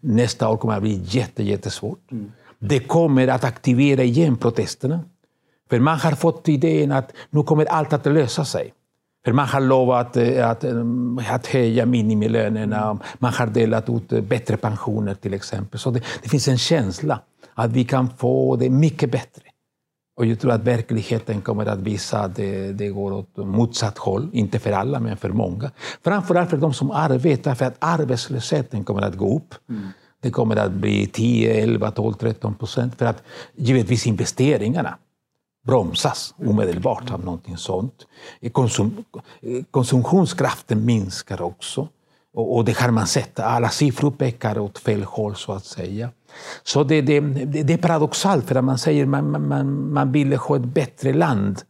Nästa 0.00 0.48
år 0.48 0.56
kommer 0.56 0.76
att 0.76 0.82
bli 0.82 1.00
jätte, 1.04 1.42
jättesvårt. 1.42 1.98
Det 2.58 2.78
kommer 2.80 3.28
att 3.28 3.44
aktivera 3.44 4.02
igen 4.02 4.36
protesterna. 4.36 5.00
För 5.70 5.80
man 5.80 5.98
har 5.98 6.12
fått 6.12 6.48
idén 6.48 6.92
att 6.92 7.12
nu 7.30 7.42
kommer 7.42 7.64
allt 7.64 7.92
att 7.92 8.06
lösa 8.06 8.44
sig. 8.44 8.72
För 9.24 9.32
man 9.32 9.46
har 9.46 9.60
lovat 9.60 10.16
att, 10.16 10.64
att, 10.64 10.64
att 11.30 11.46
höja 11.46 11.86
minimilönerna, 11.86 12.98
man 13.18 13.32
har 13.32 13.46
delat 13.46 13.88
ut 13.88 14.08
bättre 14.28 14.56
pensioner 14.56 15.14
till 15.14 15.34
exempel. 15.34 15.80
Så 15.80 15.90
det, 15.90 16.02
det 16.22 16.28
finns 16.28 16.48
en 16.48 16.58
känsla 16.58 17.20
att 17.62 17.72
vi 17.72 17.84
kan 17.84 18.10
få 18.10 18.56
det 18.56 18.70
mycket 18.70 19.10
bättre. 19.10 19.42
Och 20.16 20.26
jag 20.26 20.40
tror 20.40 20.52
att 20.52 20.60
verkligheten 20.60 21.40
kommer 21.40 21.66
att 21.66 21.78
visa 21.78 22.18
att 22.18 22.36
det, 22.36 22.72
det, 22.72 22.88
går 22.88 23.12
åt 23.12 23.36
motsatt 23.36 23.98
håll. 23.98 24.28
Inte 24.32 24.58
för 24.58 24.72
alla, 24.72 25.00
men 25.00 25.16
för 25.16 25.30
många. 25.30 25.70
Framförallt 26.04 26.50
för 26.50 26.56
de 26.56 26.74
som 26.74 26.90
arbetar, 26.90 27.54
för 27.54 27.64
att 27.64 27.76
arbetslösheten 27.78 28.84
kommer 28.84 29.02
att 29.02 29.16
gå 29.16 29.36
upp. 29.36 29.54
Mm. 29.68 29.88
Det 30.20 30.30
kommer 30.30 30.56
att 30.56 30.72
bli 30.72 31.06
10, 31.06 31.62
11, 31.62 31.90
12, 31.90 32.12
13 32.14 32.54
procent. 32.54 32.94
För 32.94 33.06
att 33.06 33.22
givetvis 33.56 34.06
investeringarna 34.06 34.98
bromsas 35.66 36.34
omedelbart 36.38 37.10
av 37.10 37.24
någonting 37.24 37.56
sånt. 37.56 38.06
Konsum, 38.52 39.04
konsumtionskraften 39.70 40.84
minskar 40.84 41.42
också. 41.42 41.88
Och, 42.34 42.56
och 42.56 42.64
det 42.64 42.78
har 42.78 42.90
man 42.90 43.06
sett. 43.06 43.40
Alla 43.40 43.68
siffror 43.68 44.10
pekar 44.10 44.58
åt 44.58 44.78
fel 44.78 45.02
håll, 45.02 45.36
så 45.36 45.52
att 45.52 45.64
säga. 45.64 46.10
Så 46.62 46.84
det, 46.84 47.00
det, 47.00 47.20
det 47.20 47.72
är 47.72 47.78
paradoxalt, 47.78 48.46
för 48.46 48.54
att 48.54 48.64
man 48.64 48.78
säger 48.78 49.02
att 49.02 49.08
man, 49.08 49.48
man, 49.48 49.92
man 49.92 50.12
vill 50.12 50.36
ha 50.36 50.56
ett 50.56 50.64
bättre 50.64 51.12
land. 51.12 51.62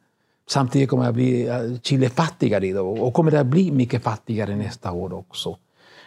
Samtidigt 0.49 0.91
kommer 0.91 1.09
att 1.09 1.15
bli 1.15 1.49
eh, 1.49 1.57
Chile 1.83 2.09
fattigare 2.09 2.67
idag 2.67 3.03
och 3.03 3.15
kommer 3.15 3.35
att 3.35 3.47
bli 3.47 3.73
mycket 3.73 4.03
fattigare 4.03 4.57
nästa 4.57 4.93
år 4.93 5.13
också. 5.13 5.57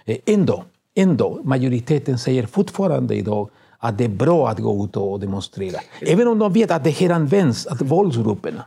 Eh, 0.05 0.17
ändå, 0.25 0.63
ändå 0.95 1.41
majoriteten 1.43 2.17
säger 2.17 2.45
fortfarande 2.45 3.15
idag 3.15 3.49
att 3.79 3.97
det 3.97 4.03
är 4.03 4.09
bra 4.09 4.49
att 4.49 4.59
gå 4.59 4.85
ut 4.85 4.97
och 4.97 5.19
demonstrera. 5.19 5.79
Även 6.01 6.27
om 6.27 6.39
de 6.39 6.53
vet 6.53 6.71
att 6.71 6.83
det 6.83 6.89
här 6.89 7.09
används, 7.09 7.67
att 7.67 7.81
våldsgrupperna, 7.81 8.65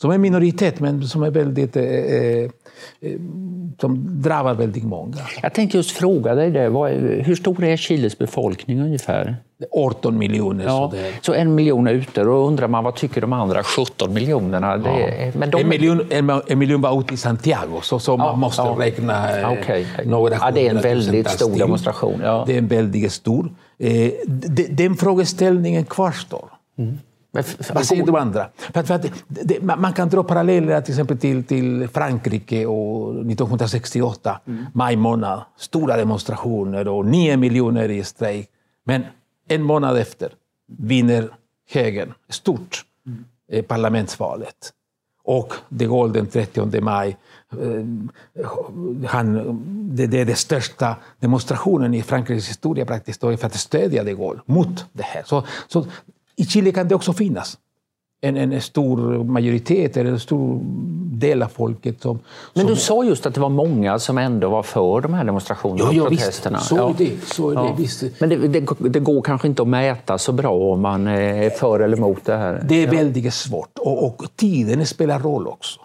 som 0.00 0.10
är 0.10 0.18
minoritet 0.18 0.80
men 0.80 1.02
som 1.02 1.22
är 1.22 1.30
väldigt 1.30 1.76
eh, 1.76 1.84
eh, 1.84 2.50
som 3.80 4.22
drabbar 4.22 4.54
väldigt 4.54 4.84
många. 4.84 5.16
Jag 5.42 5.54
tänkte 5.54 5.76
just 5.76 5.90
fråga 5.90 6.34
dig 6.34 6.50
det. 6.50 6.60
Hur 7.24 7.34
stor 7.34 7.64
är 7.64 7.76
Chiles 7.76 8.18
befolkning 8.18 8.80
ungefär? 8.80 9.36
18 9.72 10.18
miljoner. 10.18 10.64
Ja, 10.64 10.92
så, 11.20 11.34
en 11.34 11.54
miljon 11.54 11.86
är 11.86 11.92
ute. 11.92 12.24
Då 12.24 12.30
undrar 12.30 12.68
man 12.68 12.84
vad 12.84 12.94
tycker 12.94 13.20
de 13.20 13.32
andra 13.32 13.62
17 13.62 14.14
miljonerna? 14.14 14.82
Ja. 14.84 15.30
men 15.34 15.50
de... 15.50 15.60
en, 15.60 15.68
miljon, 15.68 16.06
en, 16.10 16.30
en 16.46 16.58
miljon 16.58 16.80
var 16.80 17.00
ute 17.00 17.14
i 17.14 17.16
Santiago, 17.16 17.80
så, 17.82 17.98
så 17.98 18.12
ja, 18.12 18.16
man 18.16 18.38
måste 18.38 18.62
ja. 18.62 18.76
räkna 18.78 19.40
eh, 19.40 19.52
okay. 19.52 19.84
några 20.04 20.34
ja, 20.34 20.50
Det 20.50 20.66
är 20.66 20.70
en 20.70 20.80
väldigt 20.80 21.30
stor 21.30 21.58
demonstration. 21.58 22.20
Ja. 22.24 22.44
Det 22.46 22.54
är 22.54 22.58
en 22.58 22.68
väldigt 22.68 23.12
stor. 23.12 23.50
Eh, 23.78 24.10
den 24.70 24.96
frågeställningen 24.96 25.84
kvarstår. 25.84 26.48
Mm. 26.78 26.98
Vad 27.74 27.86
säger 27.86 28.06
de 28.06 28.14
andra? 28.14 28.48
För 28.56 28.80
att, 28.80 28.86
för 28.86 28.94
att 28.94 29.06
det, 29.28 29.62
man 29.62 29.92
kan 29.92 30.08
dra 30.08 30.22
paralleller 30.22 30.80
till 30.80 30.92
exempel 30.92 31.18
till, 31.18 31.44
till 31.44 31.88
Frankrike 31.88 32.66
och 32.66 33.10
1968, 33.10 34.40
mm. 34.46 34.66
maj 34.72 34.96
månad. 34.96 35.42
Stora 35.56 35.96
demonstrationer 35.96 36.88
och 36.88 37.06
nio 37.06 37.36
miljoner 37.36 37.88
i 37.88 38.04
strejk. 38.04 38.48
Men 38.84 39.04
en 39.48 39.62
månad 39.62 39.96
efter 39.96 40.32
vinner 40.66 41.30
högern 41.70 42.14
stort 42.28 42.84
mm. 43.06 43.24
eh, 43.52 43.64
parlamentsvalet. 43.64 44.72
Och 45.24 45.54
de 45.68 45.86
Gaulle 45.86 46.12
den 46.12 46.26
30 46.26 46.80
maj, 46.80 47.16
eh, 47.52 47.84
han, 49.06 49.60
det, 49.96 50.06
det 50.06 50.20
är 50.20 50.24
den 50.24 50.36
största 50.36 50.96
demonstrationen 51.20 51.94
i 51.94 52.02
Frankrikes 52.02 52.48
historia 52.48 52.86
praktiskt 52.86 53.20
för 53.20 53.46
att 53.46 53.54
stödja 53.54 54.04
de 54.04 54.14
Gaulle 54.14 54.40
mot 54.46 54.86
det 54.92 55.02
här. 55.02 55.22
Så, 55.26 55.44
så 55.68 55.86
i 56.36 56.44
Chile 56.44 56.72
kan 56.72 56.88
det 56.88 56.94
också 56.94 57.12
finnas 57.12 57.58
en, 58.20 58.36
en 58.36 58.60
stor 58.60 59.24
majoritet 59.24 59.96
eller 59.96 60.10
en 60.10 60.20
stor 60.20 60.60
del 61.16 61.42
av 61.42 61.48
folket. 61.48 62.02
Som, 62.02 62.18
Men 62.54 62.66
du 62.66 62.76
sa 62.76 63.04
just 63.04 63.26
att 63.26 63.34
det 63.34 63.40
var 63.40 63.48
många 63.48 63.98
som 63.98 64.18
ändå 64.18 64.48
var 64.48 64.62
för 64.62 65.00
de 65.00 65.14
här 65.14 65.24
demonstrationerna 65.24 65.92
ja, 65.92 66.02
och 66.02 66.08
protesterna. 66.08 66.58
Visst, 66.58 66.68
så 66.68 66.76
ja. 66.76 66.90
är 66.90 66.94
det. 66.98 67.26
Så 67.26 67.50
är 67.50 67.54
ja. 67.54 67.62
det 67.62 67.82
visst. 67.82 68.20
Men 68.20 68.28
det, 68.28 68.36
det, 68.36 68.66
det, 68.88 69.00
går 69.00 69.22
kanske 69.22 69.48
inte 69.48 69.62
att 69.62 69.68
mäta 69.68 70.18
så 70.18 70.32
bra 70.32 70.72
om 70.72 70.80
man 70.80 71.06
är 71.06 71.50
för 71.50 71.80
eller 71.80 71.96
emot 71.96 72.24
det 72.24 72.36
här? 72.36 72.64
Det 72.68 72.82
är 72.82 72.90
väldigt 72.90 73.34
svårt 73.34 73.78
och, 73.78 74.04
och 74.04 74.24
tiden 74.36 74.86
spelar 74.86 75.18
roll 75.18 75.46
också. 75.46 75.80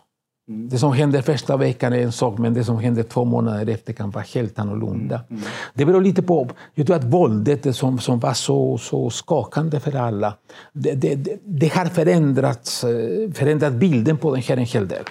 Det 0.52 0.78
som 0.78 0.94
händer 0.94 1.22
första 1.22 1.58
veckan 1.58 1.94
är 1.94 1.98
en 1.98 2.12
sak, 2.12 2.38
men 2.38 2.54
det 2.54 2.64
som 2.64 2.80
händer 2.80 3.04
två 3.04 3.26
månader 3.26 3.74
efter 3.74 3.94
kan 3.94 4.12
vara 4.12 4.26
helt 4.34 4.60
annorlunda. 4.60 5.16
Mm. 5.16 5.42
mm. 5.42 5.44
Det 5.74 5.86
beror 5.86 6.02
lite 6.02 6.22
på... 6.22 6.48
Jag 6.74 6.88
tror 6.88 6.96
att 6.96 7.04
våldet 7.04 7.76
som, 7.76 8.00
som 8.00 8.20
var 8.20 8.34
så, 8.34 8.78
så 8.78 9.10
skakande 9.10 9.80
för 9.80 9.96
alla, 9.96 10.34
det, 10.74 10.94
det, 10.94 11.40
det 11.46 11.74
har 11.74 11.86
förändrats, 11.86 12.84
eh, 12.84 13.32
förändrat 13.34 13.74
bilden 13.74 14.18
på 14.18 14.34
den 14.36 14.44
här 14.44 14.58
en 14.58 14.66
hel 14.66 14.88
del. 14.88 15.04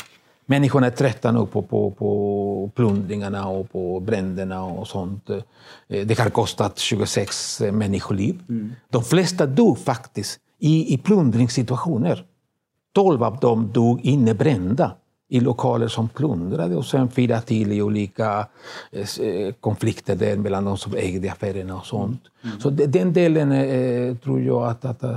Människorna 0.47 0.87
är 0.87 0.91
trötta 0.91 1.33
nu 1.33 1.47
på, 1.47 1.63
på, 1.63 1.91
på 1.91 2.71
plundringarna 2.75 3.49
och 3.49 3.73
på 3.73 4.01
bränderna 4.01 4.65
och 4.65 4.89
sånt. 4.89 5.31
Eh, 5.31 6.07
det 6.07 6.19
har 6.19 6.31
kostat 6.31 6.79
26 6.79 7.61
människoliv. 7.73 8.43
Mm. 8.49 8.73
De 8.91 9.05
flesta 9.05 9.47
dog 9.47 9.79
faktiskt 9.79 10.41
i, 10.59 10.95
i 10.95 10.99
plundringssituationer. 10.99 12.25
12 12.95 13.23
av 13.23 13.39
dem 13.39 13.71
dog 13.73 14.01
innebrända 14.01 14.97
i 15.31 15.41
lokaler 15.41 15.89
som 15.89 16.09
plundrade 16.09 16.77
och 16.77 16.87
sen 16.87 17.11
fyra 17.11 17.41
till 17.41 17.73
i 17.73 17.83
olika 17.83 18.47
eh, 18.93 19.55
konflikter 19.61 20.17
där 20.17 20.37
mellan 20.37 20.65
de 20.65 20.79
som 20.79 20.95
ägde 20.97 21.33
affärerna 21.33 21.77
och 21.77 21.87
sånt. 21.87 22.23
Mm. 22.45 22.61
Så 22.61 22.71
den 22.71 23.13
delen 23.13 23.53
eh, 23.53 24.17
tror 24.17 24.41
jag 24.41 24.63
att, 24.63 24.85
att 24.85 25.03
eh, 25.03 25.17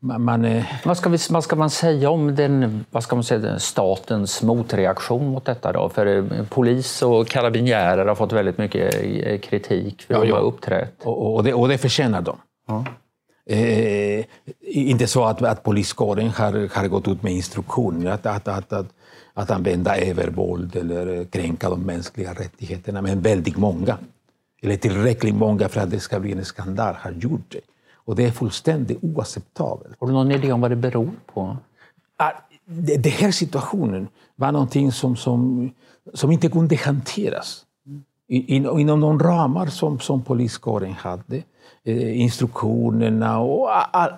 man... 0.00 0.44
Eh... 0.44 0.64
Vad, 0.84 0.96
ska 0.96 1.08
vi, 1.08 1.18
vad 1.30 1.44
ska 1.44 1.56
man 1.56 1.70
säga 1.70 2.10
om 2.10 2.34
den, 2.34 2.84
vad 2.90 3.02
ska 3.02 3.16
man 3.16 3.24
säga, 3.24 3.58
statens 3.58 4.42
motreaktion 4.42 5.26
mot 5.26 5.44
detta? 5.44 5.72
Då? 5.72 5.88
För 5.88 6.06
eh, 6.06 6.44
polis 6.48 7.02
och 7.02 7.28
karabinjärer 7.28 8.06
har 8.06 8.14
fått 8.14 8.32
väldigt 8.32 8.58
mycket 8.58 8.94
eh, 9.02 9.38
kritik 9.38 10.02
för 10.02 10.14
hur 10.14 10.22
de 10.22 10.32
har 10.32 10.40
uppträtt. 10.40 10.94
Och, 11.02 11.34
och, 11.34 11.44
det, 11.44 11.54
och 11.54 11.68
det 11.68 11.78
förtjänar 11.78 12.22
de. 12.22 12.36
Ja. 12.68 12.84
Eh, 13.46 14.24
inte 14.60 15.06
så 15.06 15.24
att, 15.24 15.42
att 15.42 15.62
poliskåren 15.62 16.28
har, 16.28 16.76
har 16.76 16.88
gått 16.88 17.08
ut 17.08 17.22
med 17.22 17.32
instruktioner 17.32 18.10
att, 18.10 18.26
att, 18.26 18.48
att, 18.48 18.72
att 18.72 18.86
att 19.34 19.50
använda 19.50 19.96
övervåld 19.96 20.76
eller 20.76 21.24
kränka 21.24 21.70
de 21.70 21.80
mänskliga 21.82 22.32
rättigheterna. 22.32 23.02
Men 23.02 23.20
väldigt 23.20 23.56
många, 23.56 23.98
eller 24.62 24.76
tillräckligt 24.76 25.34
många 25.34 25.68
för 25.68 25.80
att 25.80 25.90
det 25.90 26.00
ska 26.00 26.20
bli 26.20 26.32
en 26.32 26.44
skandal, 26.44 26.94
har 26.94 27.10
gjort 27.10 27.44
det. 27.48 27.60
Och 27.94 28.16
det 28.16 28.24
är 28.24 28.30
fullständigt 28.30 28.98
oacceptabelt. 29.02 29.96
Har 29.98 30.06
du 30.06 30.12
någon 30.12 30.30
idé 30.30 30.52
om 30.52 30.60
vad 30.60 30.70
det 30.70 30.76
beror 30.76 31.10
på? 31.26 31.56
Den 32.64 33.12
här 33.12 33.30
situationen 33.30 34.08
var 34.36 34.52
någonting 34.52 34.92
som, 34.92 35.16
som, 35.16 35.70
som 36.14 36.32
inte 36.32 36.48
kunde 36.48 36.76
hanteras 36.76 37.66
inom 38.28 39.00
de 39.00 39.18
ramar 39.18 39.66
som, 39.66 40.00
som 40.00 40.22
poliskåren 40.22 40.92
hade. 40.92 41.42
Eh, 41.84 42.20
instruktionerna 42.20 43.40
och 43.40 43.68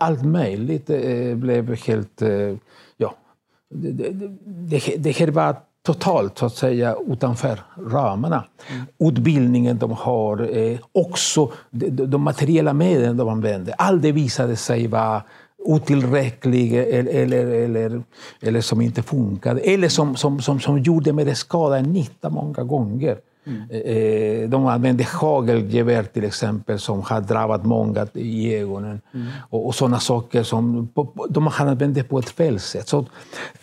allt 0.03 0.25
möjligt 0.25 0.91
eh, 0.91 1.35
blev 1.35 1.75
helt 1.87 2.23
eh, 2.23 2.57
det, 3.73 4.11
det, 4.45 4.95
det 4.99 5.11
här 5.11 5.29
var 5.29 5.57
totalt 5.83 6.39
så 6.39 6.47
att 6.47 6.55
säga 6.55 6.97
utanför 7.07 7.61
ramarna. 7.87 8.45
Mm. 8.71 9.11
Utbildningen 9.11 9.79
de 9.79 9.91
har, 9.93 10.57
eh, 10.57 10.79
också 10.93 11.53
de, 11.71 11.91
de 11.91 12.23
materiella 12.23 12.73
medlen 12.73 13.17
de 13.17 13.29
använder. 13.29 13.75
Allt 13.79 14.03
det 14.03 14.13
visade 14.13 14.57
sig 14.57 14.87
vara 14.87 15.23
otillräckligt 15.59 16.73
eller, 16.73 17.13
eller, 17.13 17.47
eller, 17.47 18.03
eller 18.41 18.61
som 18.61 18.81
inte 18.81 19.03
funkade. 19.03 19.61
Eller 19.61 19.89
som, 19.89 20.17
som, 20.17 20.41
som, 20.41 20.61
som 20.61 20.79
gjorde 20.79 21.13
mer 21.13 21.35
skada 21.35 21.79
än 21.79 21.93
nytta 21.93 22.31
många 22.31 22.63
gånger. 22.63 23.19
Mm. 23.47 24.51
De 24.51 24.67
använde 24.67 25.05
hagelgevär 25.05 26.03
till 26.03 26.25
exempel 26.25 26.79
som 26.79 27.03
har 27.03 27.21
drabbat 27.21 27.65
många 27.65 28.07
i 28.15 28.55
ögonen. 28.55 29.01
Mm. 29.15 29.27
Och, 29.51 29.67
och 29.67 29.75
sådana 29.75 30.01
saker 30.01 30.43
som 30.43 30.89
de 31.29 31.47
har 31.47 31.67
använt 31.67 32.09
på 32.09 32.19
ett 32.19 32.31
fel 32.31 32.61
sätt. 32.61 32.89
Så 32.89 33.07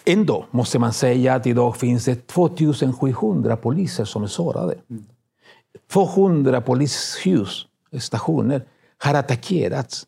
ändå 0.05 0.45
måste 0.51 0.79
man 0.79 0.93
säga 0.93 1.35
att 1.35 1.47
idag 1.47 1.77
finns 1.77 2.05
det 2.05 2.27
2700 2.27 3.55
poliser 3.55 4.05
som 4.05 4.23
är 4.23 4.27
sårade. 4.27 4.75
Mm. 4.89 5.03
200 5.91 6.61
polishus, 6.61 7.65
stationer, 7.99 8.61
har 8.97 9.13
attackerats. 9.13 10.05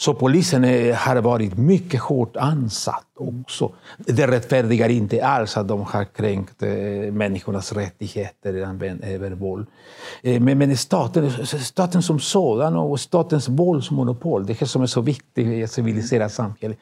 Så 0.00 0.14
polisen 0.14 0.64
har 0.94 1.16
varit 1.16 1.56
mycket 1.58 2.00
hårt 2.00 2.36
ansatt 2.36 3.06
också. 3.14 3.72
Det 3.98 4.26
rättfärdigar 4.26 4.88
inte 4.88 5.26
alls 5.26 5.56
att 5.56 5.68
de 5.68 5.80
har 5.80 6.04
kränkt 6.04 6.62
eh, 6.62 6.70
människornas 7.12 7.72
rättigheter 7.72 8.54
över 9.02 9.30
våld. 9.30 9.66
Eh, 10.22 10.40
men 10.40 10.76
staten, 10.76 11.46
staten 11.46 12.02
som 12.02 12.20
sådan 12.20 12.76
och 12.76 13.00
statens 13.00 13.48
våldsmonopol, 13.48 14.46
det 14.46 14.66
som 14.66 14.82
är 14.82 14.86
så 14.86 15.00
viktigt 15.00 15.46
i 15.46 15.62
ett 15.62 15.72
civiliserat 15.72 16.32
samhälle, 16.32 16.74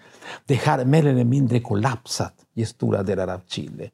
det 0.47 0.67
har 0.67 0.85
mer 0.85 1.07
eller 1.07 1.25
mindre 1.25 1.61
kollapsat 1.61 2.35
i 2.55 2.67
stora 2.67 3.03
delar 3.03 3.29
av 3.29 3.41
Chile. 3.49 3.91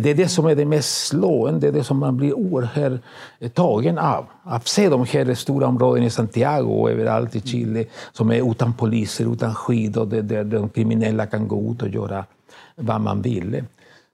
Det 0.00 0.10
är 0.10 0.14
det 0.14 0.28
som 0.28 0.46
är 0.46 0.54
det 0.54 0.64
mest 0.64 1.06
slående, 1.06 1.70
det 1.70 1.84
som 1.84 1.98
man 1.98 2.16
blir 2.16 2.34
oerhört 2.34 3.00
eh, 3.40 3.50
tagen 3.50 3.98
av. 3.98 4.26
Att 4.42 4.68
se 4.68 4.88
de 4.88 5.06
här 5.06 5.34
stora 5.34 5.66
områdena 5.66 6.06
i 6.06 6.10
Santiago 6.10 6.80
och 6.80 6.90
överallt 6.90 7.36
i 7.36 7.40
Chile 7.40 7.84
som 8.12 8.30
är 8.30 8.50
utan 8.50 8.72
poliser, 8.72 9.32
utan 9.32 9.54
skydd 9.54 9.96
och 9.96 10.08
där 10.08 10.44
de 10.44 10.68
kriminella 10.68 11.26
kan 11.26 11.48
gå 11.48 11.72
ut 11.72 11.82
och 11.82 11.88
göra 11.88 12.24
vad 12.76 13.00
man 13.00 13.22
vill. 13.22 13.62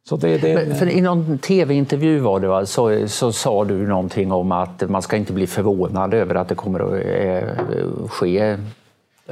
Så 0.08 0.16
det, 0.16 0.38
det, 0.38 0.54
Men 0.54 0.76
för 0.76 0.88
I 0.88 1.00
någon 1.00 1.38
tv-intervju 1.38 2.18
var 2.18 2.40
det 2.40 2.48
va? 2.48 2.66
Så, 2.66 3.08
så 3.08 3.32
sa 3.32 3.64
du 3.64 3.86
någonting 3.86 4.32
om 4.32 4.52
att 4.52 4.90
man 4.90 5.02
ska 5.02 5.16
inte 5.16 5.32
bli 5.32 5.46
förvånad 5.46 6.14
över 6.14 6.34
att 6.34 6.48
det 6.48 6.54
kommer 6.54 6.80
att 6.80 7.04
eh, 7.04 8.08
ske 8.08 8.56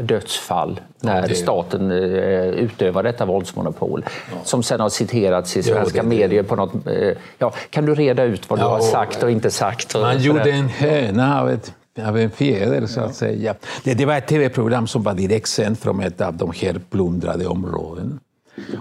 dödsfall 0.01 0.81
när 1.01 1.29
ja, 1.29 1.35
staten 1.35 1.91
eh, 1.91 2.49
utövar 2.49 3.03
detta 3.03 3.27
våldsmonopol. 3.27 4.05
Ja. 4.07 4.37
Som 4.45 4.63
sen 4.63 4.81
har 4.81 4.89
citerats 4.89 5.57
i 5.57 5.63
svenska 5.63 6.01
jo, 6.03 6.09
medier 6.09 6.43
på 6.43 6.57
något... 6.57 6.87
Eh, 6.87 7.13
ja, 7.39 7.53
kan 7.71 7.87
du 7.87 7.95
reda 7.95 8.23
ut 8.23 8.51
vad 8.51 8.59
du 8.59 8.63
har 8.63 8.81
sagt 8.81 9.23
och 9.23 9.31
inte 9.31 9.51
sagt? 9.51 9.95
Man 9.95 10.19
gjorde 10.19 10.51
en 10.51 10.69
höna 10.69 11.41
av, 11.41 11.51
ett, 11.51 11.75
av 12.07 12.19
en 12.19 12.31
fjäder, 12.31 12.87
så 12.87 13.01
att 13.01 13.15
säga. 13.15 13.55
Det, 13.85 13.95
det 13.95 14.07
var 14.07 14.15
ett 14.15 14.27
tv-program 14.27 14.87
som 14.87 15.03
var 15.03 15.15
direktsänt 15.15 15.81
från 15.81 16.01
ett 16.01 16.21
av 16.21 16.37
de 16.37 16.53
här 16.57 16.81
plundrade 16.91 17.47
områdena. 17.47 18.19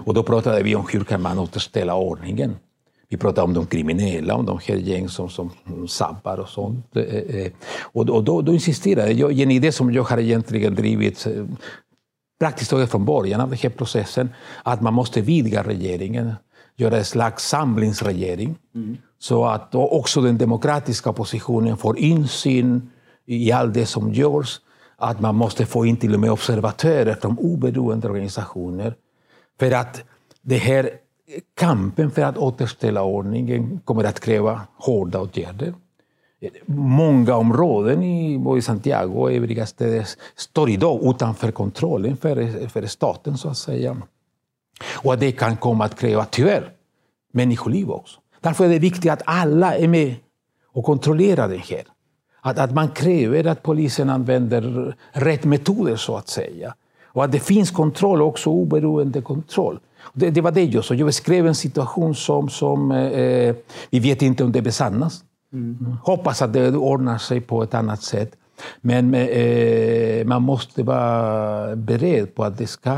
Och 0.04 0.14
då 0.14 0.22
pratade 0.22 0.62
vi 0.62 0.74
om 0.74 0.86
hur 0.92 1.04
kan 1.04 1.22
man 1.22 1.38
återställa 1.38 1.94
ordningen. 1.94 2.56
Vi 3.10 3.16
pratade 3.16 3.44
om 3.44 3.54
de 3.54 3.66
kriminella, 3.66 4.34
om 4.34 4.46
de 4.46 4.58
här 4.66 4.76
gäng 4.76 5.08
som, 5.08 5.30
som 5.30 5.50
sabbar 5.88 6.38
och 6.38 6.48
sånt. 6.48 6.86
Och, 7.80 8.10
och 8.10 8.24
då, 8.24 8.42
då 8.42 8.52
insisterade 8.52 9.12
jag, 9.12 9.40
en 9.40 9.50
idé 9.50 9.72
som 9.72 9.92
jag 9.92 10.02
har 10.02 10.18
egentligen 10.18 10.74
drivit 10.74 11.26
eh, 11.26 11.44
praktiskt 12.40 12.70
taget 12.70 12.90
från 12.90 13.04
början 13.04 13.40
av 13.40 13.48
den 13.48 13.58
här 13.58 13.70
processen, 13.70 14.30
att 14.62 14.80
man 14.80 14.94
måste 14.94 15.20
vidga 15.20 15.62
regeringen, 15.62 16.34
göra 16.76 16.96
en 16.96 17.04
slags 17.04 17.48
samlingsregering. 17.48 18.58
Mm. 18.74 18.96
Så 19.18 19.44
att 19.44 19.74
också 19.74 20.20
den 20.20 20.38
demokratiska 20.38 21.10
oppositionen 21.10 21.76
får 21.76 21.98
insyn 21.98 22.90
i 23.26 23.52
allt 23.52 23.74
det 23.74 23.86
som 23.86 24.12
görs. 24.12 24.60
Att 24.96 25.20
man 25.20 25.34
måste 25.34 25.66
få 25.66 25.86
in 25.86 25.96
till 25.96 26.14
och 26.14 26.20
med 26.20 26.30
observatörer 26.30 27.14
från 27.14 27.38
oberoende 27.38 28.08
organisationer. 28.08 28.94
För 29.60 29.70
att 29.70 30.02
det 30.42 30.56
här 30.56 30.90
kampen 31.54 32.10
för 32.10 32.22
att 32.22 32.38
återställa 32.38 33.02
ordningen 33.02 33.80
kommer 33.84 34.04
att 34.04 34.20
kräva 34.20 34.60
hårda 34.76 35.20
åtgärder. 35.20 35.74
Många 36.66 37.36
områden 37.36 38.02
i 38.02 38.38
både 38.38 38.62
Santiago 38.62 39.20
och 39.20 39.32
övriga 39.32 39.66
städer 39.66 40.08
står 40.36 40.70
idag 40.70 41.00
utanför 41.02 41.50
kontrollen 41.50 42.16
för, 42.16 42.68
för 42.68 42.86
staten, 42.86 43.38
så 43.38 43.48
att 43.48 43.56
säga. 43.56 43.96
Och 45.02 45.18
det 45.18 45.32
kan 45.32 45.56
komma 45.56 45.84
att 45.84 45.98
kräva, 46.00 46.24
tyvärr, 46.24 46.72
människoliv 47.32 47.90
också. 47.90 48.20
Därför 48.40 48.64
är 48.64 48.68
det 48.68 48.78
viktigt 48.78 49.10
att 49.10 49.22
alla 49.24 49.74
är 49.74 49.88
med 49.88 50.14
och 50.72 50.84
kontrollerar 50.84 51.48
det 51.48 51.56
här. 51.56 51.82
Att, 52.40 52.58
att 52.58 52.74
man 52.74 52.88
kräver 52.88 53.46
att 53.46 53.62
polisen 53.62 54.10
använder 54.10 54.96
rätt 55.12 55.44
metoder, 55.44 55.96
så 55.96 56.16
att 56.16 56.28
säga. 56.28 56.74
Och 57.02 57.24
att 57.24 57.32
det 57.32 57.40
finns 57.40 57.70
kontroll, 57.70 58.22
också 58.22 58.50
oberoende 58.50 59.22
kontroll. 59.22 59.80
Det, 60.12 60.30
det 60.30 60.40
var 60.40 60.50
det 60.50 60.64
jag 60.64 60.84
sa. 60.84 60.94
Jag 60.94 61.06
beskrev 61.06 61.46
en 61.46 61.54
situation 61.54 62.14
som, 62.14 62.48
som 62.48 62.92
eh, 62.92 63.54
vi 63.90 63.98
vet 64.00 64.22
inte 64.22 64.44
om 64.44 64.52
det 64.52 64.62
besannas. 64.62 65.24
Mm. 65.52 65.96
Hoppas 66.04 66.42
att 66.42 66.52
det 66.52 66.76
ordnar 66.76 67.18
sig 67.18 67.40
på 67.40 67.62
ett 67.62 67.74
annat 67.74 68.02
sätt. 68.02 68.36
Men 68.80 69.14
eh, 69.14 70.26
man 70.26 70.42
måste 70.42 70.82
vara 70.82 71.76
beredd 71.76 72.34
på 72.34 72.44
att 72.44 72.58
det 72.58 72.66
ska 72.66 72.96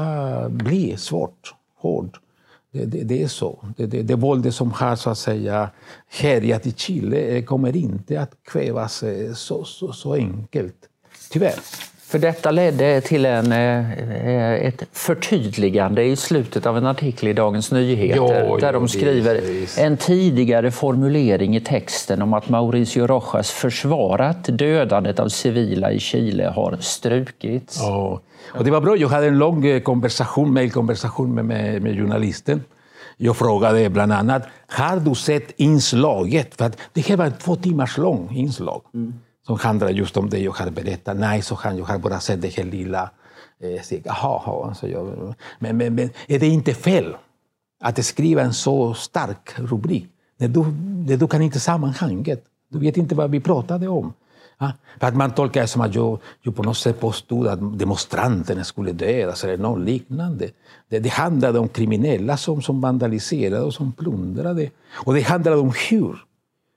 bli 0.51 0.97
svårt, 0.97 1.55
hårt. 1.79 2.21
Det, 2.73 2.85
det, 2.85 3.05
det, 3.05 3.23
är 3.23 3.29
så. 3.29 3.65
Det, 3.77 3.87
det, 3.87 4.03
det 4.03 4.15
våldet 4.15 4.55
som 4.55 4.73
har 4.73 4.97
så 4.97 5.11
att 5.11 5.19
säga 5.19 5.71
härjat 6.09 6.67
i 6.67 6.73
Chile 6.73 7.19
eh, 7.19 7.45
kommer 7.45 7.77
inte 7.77 8.21
att 8.21 8.33
kvävas 8.43 9.03
eh, 9.03 9.33
så, 9.33 9.65
så, 9.65 9.93
så 9.93 10.15
enkelt, 10.15 10.77
tyvärr. 11.31 11.59
För 12.11 12.19
detta 12.19 12.51
ledde 12.51 13.01
till 13.01 13.25
en, 13.25 13.53
eh, 13.53 14.53
ett 14.55 14.85
förtydligande 14.93 16.05
i 16.05 16.17
slutet 16.17 16.67
av 16.67 16.77
en 16.77 16.87
artikel 16.87 17.29
i 17.29 17.33
Dagens 17.33 17.73
Nyheter 17.73 18.47
jo, 18.49 18.57
där 18.57 18.73
de 18.73 18.89
skriver 18.89 19.35
det, 19.35 19.83
en 19.83 19.97
tidigare 19.97 20.71
formulering 20.71 21.57
i 21.57 21.61
texten 21.61 22.23
om 22.23 22.35
att 22.35 22.49
Mauricio 22.49 23.07
Rojas 23.07 23.51
försvarat 23.51 24.45
dödandet 24.59 25.21
av 25.21 25.29
civila 25.29 25.93
i 25.93 25.99
Chile 25.99 26.53
har 26.57 26.77
strukits. 26.81 27.79
Ja. 27.81 28.21
Och 28.49 28.65
det 28.65 28.71
var 28.71 28.81
bra, 28.81 28.97
jag 28.97 29.09
hade 29.09 29.27
en 29.27 29.39
lång 29.39 29.67
eh, 29.67 29.81
konversation, 29.81 30.53
mejlkonversation 30.53 31.35
med, 31.35 31.45
med, 31.45 31.83
med 31.83 31.97
journalisten. 31.97 32.65
Jag 33.17 33.37
frågade 33.37 33.91
bland 33.91 34.13
annat, 34.13 34.43
har 34.67 34.97
du 34.97 35.15
sett 35.15 35.53
inslaget? 35.57 36.55
För 36.55 36.71
det 36.93 37.09
här 37.09 37.17
var 37.17 37.27
ett 37.27 37.41
två 37.41 37.57
timmars 37.57 37.99
långt 37.99 38.33
inslag. 38.33 38.83
Mm 38.95 39.15
som 39.51 39.59
handlar 39.59 39.91
just 39.91 40.17
om 40.17 40.31
det 40.31 40.39
jag 40.39 40.53
har 40.53 40.71
berättat. 40.71 41.17
Nej, 41.17 41.43
så 41.43 41.55
han, 41.55 41.79
jag 41.79 41.85
har 41.85 41.99
bara 41.99 42.21
sett 42.21 42.43
det 42.43 42.57
här 42.57 42.65
lilla. 42.65 43.11
Eh, 43.61 44.13
aha, 44.23 44.67
alltså 44.69 44.89
jag, 44.89 45.35
men, 45.59 45.77
men, 45.77 45.95
men 45.95 46.11
är 46.29 46.39
det 46.39 46.47
inte 46.47 46.75
fel 46.75 47.17
att 47.81 48.05
skriva 48.05 48.43
en 48.43 48.55
så 48.55 48.95
stark 48.95 49.59
rubrik 49.59 50.07
när 50.39 50.49
du, 50.49 50.65
när 51.07 51.17
du 51.17 51.27
kan 51.29 51.43
inte 51.43 51.61
sammanhanget? 51.61 52.45
Du 52.69 52.79
vet 52.79 52.97
inte 52.97 53.15
vad 53.15 53.31
vi 53.31 53.41
pratade 53.41 53.89
om. 53.89 54.13
Ja, 54.59 54.73
för 55.01 55.07
att 55.07 55.17
man 55.17 55.31
tolkar 55.31 55.61
det 55.61 55.67
som 55.67 55.83
att 55.83 55.95
jag, 55.95 56.19
jag 56.43 56.57
på 56.57 56.63
något 56.63 56.77
sätt 56.77 57.01
påstod 57.01 57.47
att 57.47 57.79
demonstranterna 57.79 58.65
skulle 58.65 58.93
dödas 58.93 59.45
eller 59.45 59.57
något 59.57 59.81
liknande. 59.81 60.51
Det, 60.89 60.99
det 60.99 61.09
handlade 61.09 61.59
om 61.59 61.69
kriminella 61.69 62.37
som, 62.37 62.63
som 62.63 62.81
vandaliserade 62.81 63.63
och 63.63 63.75
som 63.75 63.93
plundrade. 63.93 64.71
Och 65.07 65.15
det 65.15 65.21
handlade 65.21 65.57
om 65.57 65.73
hur 65.91 66.25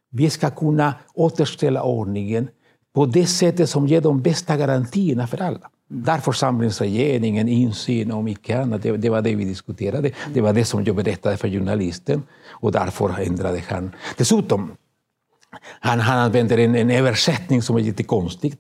vi 0.10 0.30
ska 0.30 0.50
kunna 0.50 0.94
återställa 1.14 1.84
ordningen 1.84 2.48
på 2.94 3.06
det 3.06 3.26
sättet 3.26 3.70
som 3.70 3.88
ger 3.88 4.02
de 4.02 4.22
bästa 4.22 4.58
garantierna 4.58 5.28
för 5.28 5.42
alla. 5.42 5.70
Därför 5.88 6.32
samlingsregeringen, 6.32 7.50
insyn 7.50 8.12
och 8.12 8.24
mycket 8.24 8.60
annat. 8.60 8.84
Det, 8.84 8.98
det, 8.98 9.10
var 9.10 9.22
det 9.22 9.36
vi 9.36 9.46
diskuterade. 9.46 10.12
Det 10.34 10.42
var 10.42 10.54
det 10.54 10.66
som 10.66 10.84
jag 10.84 10.96
berättade 10.96 11.38
för 11.38 11.50
journalisten 11.50 12.24
och 12.48 12.72
därför 12.72 13.20
ändrade 13.20 13.62
han. 13.68 13.92
Dessutom, 14.18 14.72
han, 15.80 16.00
han 16.00 16.18
använder 16.18 16.58
en, 16.58 16.76
en 16.76 16.90
översättning 16.90 17.62
som 17.62 17.76
är 17.76 17.80
lite 17.80 18.04
konstig. 18.04 18.56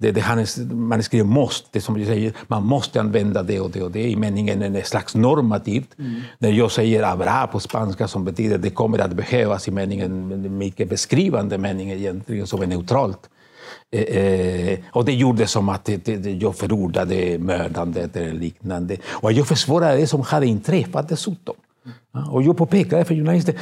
Det, 0.00 0.12
det 0.12 0.20
han, 0.20 0.46
man 0.72 1.02
skriver 1.02 1.24
måste, 1.24 1.80
som 1.80 1.98
jag 1.98 2.06
säger, 2.06 2.32
man 2.46 2.64
måste 2.66 3.00
använda 3.00 3.42
det 3.42 3.60
och 3.60 3.70
det 3.70 3.82
och 3.82 3.90
det 3.90 4.10
i 4.10 4.16
meningen 4.16 4.62
en 4.62 4.84
slags 4.84 5.14
normativt. 5.14 5.98
Mm. 5.98 6.20
När 6.38 6.52
jag 6.52 6.70
säger 6.70 7.02
abra 7.02 7.46
på 7.46 7.60
spanska 7.60 8.08
som 8.08 8.24
betyder 8.24 8.58
det 8.58 8.70
kommer 8.70 8.98
att 8.98 9.12
behövas 9.12 9.68
i 9.68 9.70
meningen, 9.70 10.58
mycket 10.58 10.88
beskrivande 10.88 11.58
mening 11.58 11.90
egentligen, 11.90 12.46
som 12.46 12.62
är 12.62 12.66
neutralt. 12.66 13.28
Eh, 13.90 14.02
eh, 14.02 14.78
och 14.90 15.04
det 15.04 15.12
gjorde 15.12 15.46
som 15.46 15.68
att 15.68 15.84
det, 15.84 15.96
det, 15.96 16.30
jag 16.30 16.56
förordade 16.56 17.38
mördandet 17.38 18.16
eller 18.16 18.32
liknande. 18.32 18.96
Och 19.08 19.32
jag 19.32 19.46
försvarade 19.46 19.96
det 19.96 20.06
som 20.06 20.22
hade 20.22 20.46
inträffat 20.46 21.08
dessutom. 21.08 21.54
Och 22.30 22.42
jag 22.42 22.56
påpekade 22.56 23.04
för 23.04 23.14
journalister, 23.14 23.54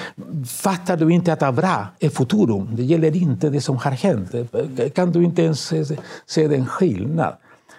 fattar 0.46 0.96
du 0.96 1.10
inte 1.12 1.32
att 1.32 1.42
Avra 1.42 1.88
är 1.98 2.08
futurum? 2.08 2.68
Det 2.72 2.82
gäller 2.82 3.16
inte 3.16 3.50
det 3.50 3.60
som 3.60 3.76
har 3.76 3.90
hänt. 3.90 4.34
Kan 4.94 5.12
du 5.12 5.24
inte 5.24 5.42
ens 5.42 5.60
se, 5.60 5.84
se 6.26 6.48
den 6.48 6.66
skillnad? 6.66 7.36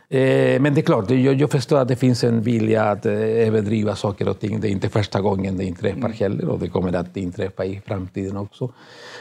Eh, 0.10 0.62
men 0.62 0.74
det 0.74 0.82
är 0.82 0.84
klart, 0.84 1.10
jag, 1.10 1.42
jag 1.42 1.52
förstår 1.52 1.78
att 1.78 1.88
det 1.88 1.96
finns 1.96 2.24
en 2.24 2.42
vilja 2.42 2.84
att 2.84 3.06
eh, 3.06 3.14
överdriva 3.14 3.96
saker 3.96 4.28
och 4.28 4.40
ting. 4.40 4.60
Det 4.60 4.68
är 4.68 4.72
inte 4.72 4.90
första 4.90 5.22
gången 5.22 5.58
det 5.58 5.64
inträffar 5.64 5.98
mm. 5.98 6.12
heller 6.12 6.50
och 6.50 6.60
det 6.60 6.70
kommer 6.70 6.94
att 6.94 7.18
inträffa 7.18 7.66
i 7.66 7.82
framtiden 7.86 8.38
också. 8.38 8.72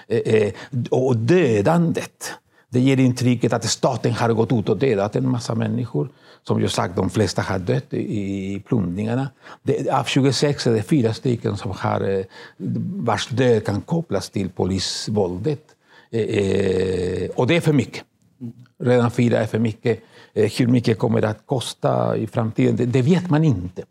Eh, 0.09 0.53
och 0.91 1.17
dödandet 1.17 2.35
det 2.73 2.81
ger 2.81 3.01
intrycket 3.01 3.53
att 3.53 3.65
staten 3.65 4.13
har 4.13 4.33
gått 4.33 4.53
ut 4.53 4.69
och 4.69 4.79
dödat 4.79 5.17
en 5.17 5.29
massa 5.29 5.55
människor. 5.55 6.09
Som 6.43 6.61
jag 6.61 6.71
sagt, 6.71 6.97
de 6.97 7.11
flesta 7.11 7.43
har 7.43 7.59
dött 7.59 7.95
i 7.95 8.63
plundringarna. 8.67 9.29
Det, 9.63 9.91
av 9.91 10.05
26 10.05 10.67
är 10.67 10.73
det 10.73 10.83
fyra 10.83 11.15
stycken 11.15 11.57
som 11.57 11.71
har, 11.71 12.01
eh, 12.01 12.25
vars 12.97 13.29
död 13.29 13.65
kan 13.65 13.81
kopplas 13.81 14.31
till 14.31 14.51
polisvåldet. 14.51 15.63
Eh, 16.11 16.21
eh, 16.21 17.31
och 17.31 17.47
det 17.47 17.57
är 17.57 17.61
för 17.61 17.73
mycket. 17.73 18.05
Redan 18.79 19.11
fyra 19.11 19.39
är 19.39 19.47
för 19.47 19.59
mycket. 19.59 20.03
Eh, 20.35 20.51
hur 20.59 20.67
mycket 20.67 20.99
kommer 20.99 21.21
det 21.21 21.29
att 21.29 21.47
kosta 21.47 22.17
i 22.17 22.27
framtiden? 22.27 22.77
Det, 22.77 22.87
det 22.87 23.03
vet 23.03 23.31
man 23.31 23.45
inte. 23.45 23.83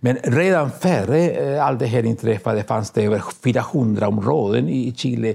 Men 0.00 0.16
redan 0.22 0.70
före 0.70 1.30
eh, 1.30 1.66
allt 1.66 1.78
det 1.78 1.86
här 1.86 2.04
inträffade 2.04 2.62
fanns 2.62 2.90
det 2.90 3.04
över 3.04 3.22
400 3.44 4.08
områden 4.08 4.68
i 4.68 4.94
Chile 4.96 5.34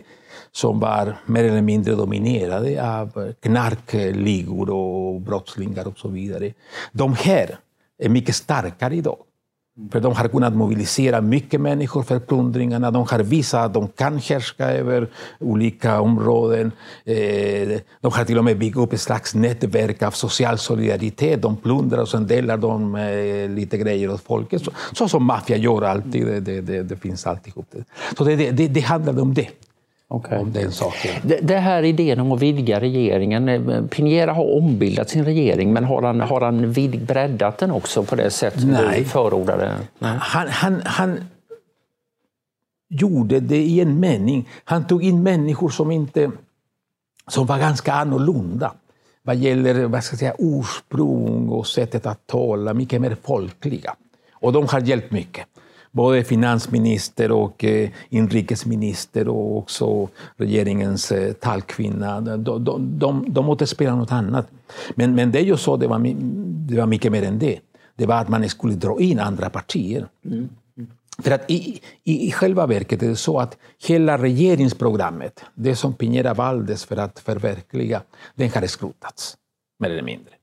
som 0.52 0.80
var 0.80 1.16
mer 1.26 1.44
eller 1.44 1.62
mindre 1.62 1.96
dominerade 1.96 3.00
av 3.00 3.24
eh, 3.24 3.34
knarkligor 3.42 4.70
och 4.70 5.22
brottslingar 5.22 5.88
och 5.88 5.98
så 5.98 6.08
vidare. 6.08 6.54
De 6.92 7.14
här 7.14 7.60
är 8.00 8.10
mycket 8.10 8.36
starkare 8.36 8.96
idag. 8.96 9.18
Mm. 9.80 9.90
För 9.90 10.00
de 10.00 10.16
har 10.16 10.28
kunnat 10.28 10.56
mobilisera 10.56 11.22
mycket 11.22 11.62
människor 11.62 12.04
för 12.04 12.20
plundringarna. 12.20 12.92
De 12.92 13.06
har 13.10 13.20
visat 13.20 13.66
att 13.66 13.74
de 13.74 13.88
kan 13.88 14.18
härska 14.18 14.72
över 14.72 15.08
olika 15.40 16.02
områden. 16.02 16.72
Eh, 17.06 17.80
de 18.02 18.12
har 18.14 18.26
till 18.26 18.38
och 18.38 18.44
med 18.44 18.58
byggt 18.58 18.78
upp 18.78 18.94
ett 18.94 19.02
slags 19.02 19.36
nätverk 19.36 20.02
av 20.02 20.12
social 20.12 20.58
solidaritet. 20.58 21.42
De 21.42 21.58
plundrar 21.58 22.02
och 22.02 22.10
sen 22.10 22.28
delar 22.28 22.58
de 22.58 22.96
eh, 22.96 23.50
lite 23.50 23.78
grejer 23.78 24.14
åt 24.14 24.22
folket. 24.22 24.62
Så, 24.66 24.72
så 24.94 25.08
som 25.08 25.26
maffia 25.26 25.58
gör 25.58 25.82
alltid. 25.82 26.44
Det, 26.44 26.62
det, 26.62 26.84
det 26.84 26.96
finns 26.96 27.28
alltihop. 27.28 27.76
Så 28.18 28.24
det, 28.24 28.52
det, 28.52 28.68
det 28.68 28.82
handlar 28.82 29.22
om 29.22 29.34
det. 29.34 29.48
Okay. 30.12 30.40
Om 30.40 30.52
den 30.52 30.72
saken. 30.72 31.12
Det, 31.24 31.40
det, 31.42 31.58
här 31.58 31.84
idén 31.84 32.20
om 32.20 32.32
att 32.32 32.42
vidga 32.42 32.80
regeringen. 32.80 33.50
Eh, 33.50 33.86
Pinera 33.86 34.34
har 34.34 34.58
ombildat 34.58 35.10
sin 35.10 35.26
regering, 35.26 35.74
men 35.74 35.84
har 35.84 36.02
han, 36.02 36.22
har 36.22 36.42
han 36.42 36.72
vid, 36.72 37.06
breddat 37.06 37.58
den 37.58 37.72
också 37.72 38.04
på 38.04 38.16
det 38.16 38.32
sätt 38.32 38.60
som 38.60 38.70
Nej. 38.70 39.00
du 39.00 39.06
förordade? 39.06 39.76
Nej. 40.00 40.18
Han, 40.22 40.48
han, 40.48 40.82
han, 40.86 41.24
gjorde 42.90 43.40
det 43.40 43.58
i 43.58 43.82
en 43.82 44.00
mening. 44.00 44.50
Han 44.64 44.88
tog 44.88 45.04
in 45.04 45.24
människor 45.24 45.70
som, 45.70 45.92
inte, 45.92 46.32
som 47.28 47.46
var 47.46 47.60
ganska 47.60 47.94
annorlunda 47.94 48.72
vad 49.22 49.36
gäller 49.36 49.86
vad 49.86 50.04
ska 50.04 50.14
jag 50.14 50.20
säga, 50.20 50.36
ursprung 50.40 51.50
och 51.50 51.68
sättet 51.68 52.06
att 52.06 52.28
tala, 52.28 52.74
mycket 52.74 53.02
mer 53.02 53.18
folkliga. 53.24 53.96
Och 54.32 54.54
de 54.54 54.68
har 54.68 54.80
hjälpt 54.80 55.12
mycket. 55.12 55.46
Både 55.92 56.24
finansminister 56.24 57.32
och 57.32 57.64
eh, 57.64 57.90
inrikesminister 58.10 59.28
och 59.28 59.58
också 59.58 60.10
regeringens 60.38 61.12
eh, 61.12 61.34
talkvinna. 61.34 62.22
De, 62.22 62.64
de, 62.64 63.00
de, 63.00 63.26
de 63.28 63.50
återspeglar 63.50 63.96
något 63.96 64.12
annat. 64.12 64.48
Men, 64.96 65.16
men 65.16 65.32
det 65.32 65.42
jag 65.42 65.60
sa, 65.60 65.78
det 65.78 65.88
var, 65.88 66.00
det 66.70 66.78
var 66.78 66.86
mycket 66.86 67.12
mer 67.12 67.24
än 67.24 67.40
det. 67.40 67.60
Det 67.96 68.06
var 68.06 68.16
att 68.16 68.30
man 68.30 68.50
skulle 68.50 68.74
dra 68.74 69.00
in 69.00 69.20
andra 69.20 69.50
partier. 69.50 70.08
Mm. 70.26 70.50
För 71.24 71.32
att 71.32 71.52
i, 71.52 71.82
i, 72.04 72.28
i 72.28 72.32
själva 72.32 72.68
verket 72.68 73.04
är 73.04 73.08
det 73.08 73.16
så 73.16 73.40
att 73.40 73.58
hela 73.88 74.18
regeringsprogrammet, 74.18 75.44
det 75.56 75.76
som 75.76 75.94
Piñera 75.94 76.34
valdes 76.36 76.86
för 76.86 76.98
att 76.98 77.20
förverkliga, 77.20 78.02
den 78.36 78.50
har 78.50 78.68
skrotats, 78.68 79.38
mer 79.80 79.90
eller 79.90 80.04
mindre. 80.04 80.34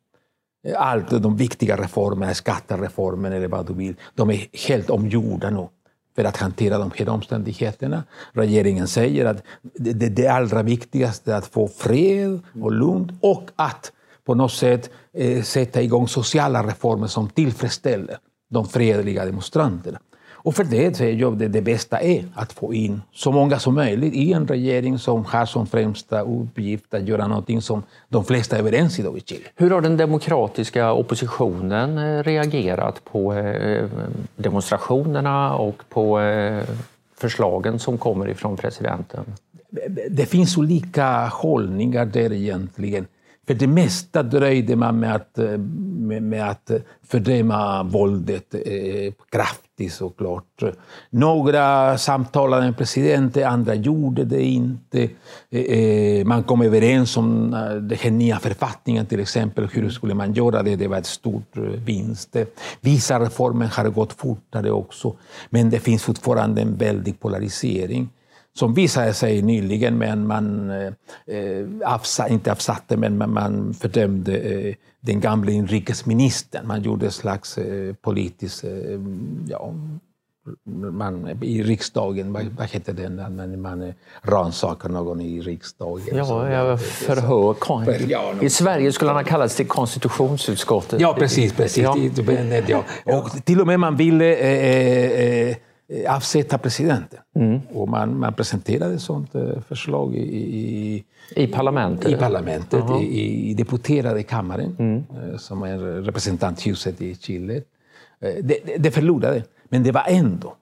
Allt 0.76 1.10
de 1.10 1.36
viktiga 1.36 1.76
reformerna, 1.76 2.34
skattereformen 2.34 3.32
eller 3.32 3.48
vad 3.48 3.66
du 3.66 3.74
vill, 3.74 3.94
de 4.14 4.30
är 4.30 4.46
helt 4.68 4.90
omgjorda 4.90 5.50
nu 5.50 5.68
för 6.16 6.24
att 6.24 6.36
hantera 6.36 6.78
de 6.78 6.90
här 6.96 7.08
omständigheterna. 7.08 8.04
Regeringen 8.32 8.88
säger 8.88 9.24
att 9.24 9.42
det, 9.62 9.92
det, 9.92 10.08
det 10.08 10.28
allra 10.28 10.62
viktigaste 10.62 11.32
är 11.32 11.36
att 11.36 11.46
få 11.46 11.68
fred 11.68 12.40
och 12.62 12.72
lugn 12.72 13.18
och 13.22 13.50
att 13.56 13.92
på 14.24 14.34
något 14.34 14.52
sätt 14.52 14.90
eh, 15.12 15.42
sätta 15.42 15.82
igång 15.82 16.08
sociala 16.08 16.66
reformer 16.66 17.06
som 17.06 17.28
tillfredsställer 17.28 18.18
de 18.50 18.68
fredliga 18.68 19.24
demonstranterna. 19.24 19.98
Och 20.46 20.54
för 20.54 20.64
det 20.64 20.96
säger 20.96 21.20
jag 21.20 21.42
att 21.42 21.52
det 21.52 21.62
bästa 21.62 22.00
är 22.00 22.24
att 22.34 22.52
få 22.52 22.74
in 22.74 23.02
så 23.12 23.32
många 23.32 23.58
som 23.58 23.74
möjligt 23.74 24.14
i 24.14 24.32
en 24.32 24.48
regering 24.48 24.98
som 24.98 25.24
har 25.24 25.46
som 25.46 25.66
främsta 25.66 26.20
uppgift 26.20 26.94
att 26.94 27.08
göra 27.08 27.26
någonting 27.26 27.62
som 27.62 27.82
de 28.08 28.24
flesta 28.24 28.56
är 28.56 28.60
överens 28.60 28.98
idag 28.98 29.18
i 29.18 29.20
Chile. 29.20 29.44
Hur 29.56 29.70
har 29.70 29.80
den 29.80 29.96
demokratiska 29.96 30.92
oppositionen 30.92 31.98
eh, 31.98 32.22
reagerat 32.22 33.04
på 33.04 33.34
eh, 33.34 33.88
demonstrationerna 34.36 35.54
och 35.54 35.82
på 35.88 36.20
eh, 36.20 36.64
förslagen 37.16 37.78
som 37.78 37.98
kommer 37.98 38.28
ifrån 38.28 38.56
presidenten? 38.56 39.24
Det 40.10 40.26
finns 40.26 40.58
olika 40.58 41.26
hållningar 41.26 42.04
där 42.06 42.32
egentligen. 42.32 43.06
För 43.46 43.54
det 43.54 43.66
mesta 43.66 44.22
dröjde 44.22 44.76
man 44.76 45.00
med 45.00 45.14
att, 45.14 45.38
med, 45.98 46.22
med 46.22 46.50
att 46.50 46.70
fördöma 47.06 47.82
våldet 47.82 48.54
eh, 48.54 49.12
kraftigt 49.30 49.65
såklart. 49.90 50.62
Några 51.10 51.98
samtalade 51.98 52.62
med 52.62 52.76
presidenten, 52.76 53.44
andra 53.44 53.74
gjorde 53.74 54.24
det 54.24 54.42
inte. 54.42 55.08
Eh, 55.50 55.60
eh, 55.60 56.24
man 56.24 56.42
kom 56.42 56.62
överens 56.62 57.16
om 57.16 57.54
eh, 57.54 57.74
den 57.74 57.98
här 57.98 58.10
nya 58.10 58.38
författningen 58.38 59.06
till 59.06 59.20
exempel. 59.20 59.68
Hur 59.72 59.90
skulle 59.90 60.14
man 60.14 60.32
göra 60.32 60.62
det? 60.62 60.76
Det 60.76 60.88
var 60.88 60.98
ett 60.98 61.06
stort 61.06 61.56
vinst. 61.86 62.36
Vissa 62.80 63.20
reformer 63.20 63.66
har 63.66 63.88
gått 63.88 64.12
fortare 64.12 64.70
också, 64.70 65.16
men 65.50 65.70
det 65.70 65.78
finns 65.78 66.02
fortfarande 66.02 66.62
en 66.62 66.76
väldig 66.76 67.20
polarisering 67.20 68.08
som 68.56 68.74
visade 68.74 69.14
sig 69.14 69.42
nyligen, 69.42 69.98
men 69.98 70.26
man 70.26 70.70
eh, 70.70 70.92
avsa, 71.84 72.28
inte 72.28 72.52
avsatte, 72.52 72.96
men 72.96 73.32
man 73.32 73.74
fördömde 73.74 74.38
eh, 74.38 74.74
den 75.00 75.20
gamla 75.20 75.50
inrikesministern. 75.50 76.66
Man 76.66 76.82
gjorde 76.82 77.06
ett 77.06 77.14
slags 77.14 77.58
eh, 77.58 77.94
politisk, 77.94 78.64
eh, 78.64 78.70
ja, 79.48 79.74
man, 80.92 81.42
i 81.42 81.62
riksdagen, 81.62 82.32
vad, 82.32 82.44
vad 82.44 82.66
heter 82.66 82.92
det 82.92 83.08
när 83.08 83.56
man 83.56 83.92
rannsakar 84.22 84.88
någon 84.88 85.20
i 85.20 85.40
riksdagen? 85.40 86.16
Ja, 86.16 86.50
jag 86.50 86.80
förhör. 86.80 87.54
För, 87.84 88.10
ja, 88.10 88.34
I 88.40 88.50
Sverige 88.50 88.92
skulle 88.92 89.10
han 89.10 89.16
ha 89.16 89.24
kallats 89.24 89.56
till 89.56 89.66
konstitutionsutskottet. 89.66 91.00
Ja, 91.00 91.14
precis. 91.18 91.52
precis. 91.52 91.82
Ja. 91.82 91.96
Ja. 92.66 92.84
Och 93.18 93.44
till 93.44 93.60
och 93.60 93.66
med 93.66 93.80
man 93.80 93.96
ville 93.96 94.36
eh, 94.36 95.50
eh, 95.50 95.56
Eh, 95.56 95.56
avsätta 96.08 96.58
presidenten. 96.58 97.18
Mm. 97.36 97.60
Och 97.74 97.88
man, 97.88 98.18
man 98.18 98.34
presenterade 98.34 98.94
ett 98.94 99.00
sådant 99.00 99.34
eh, 99.34 99.60
förslag 99.68 100.14
i, 100.14 100.20
i, 100.20 101.04
I 101.30 101.46
parlamentet, 101.46 102.10
i, 102.10 102.16
parlamentet 102.16 102.74
uh 102.74 102.86
-huh. 102.86 103.02
i, 103.02 103.50
i 103.50 103.54
deputerade 103.54 104.22
kammaren, 104.22 104.76
mm. 104.78 104.96
Eh, 104.96 105.36
som 105.38 105.62
är 105.62 105.78
representanthuset 105.78 107.00
i 107.00 107.14
Chile. 107.14 107.62
Det, 108.20 108.42
det, 108.42 108.76
det 108.78 108.90
förlorade, 108.90 109.42
men 109.68 109.82
det 109.82 109.92
var 109.92 110.04
ändå 110.08 110.54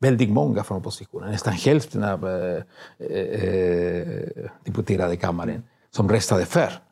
väldigt 0.00 0.30
många 0.30 0.62
från 0.62 0.78
oppositionen, 0.78 1.30
nästan 1.30 1.52
hälften 1.52 2.04
av 2.04 2.28
eh, 2.28 2.62
deputerade 4.64 5.16
kammaren, 5.16 5.62
som 5.90 6.08
röstade 6.08 6.44
för 6.44 6.70
Eh, 6.70 6.91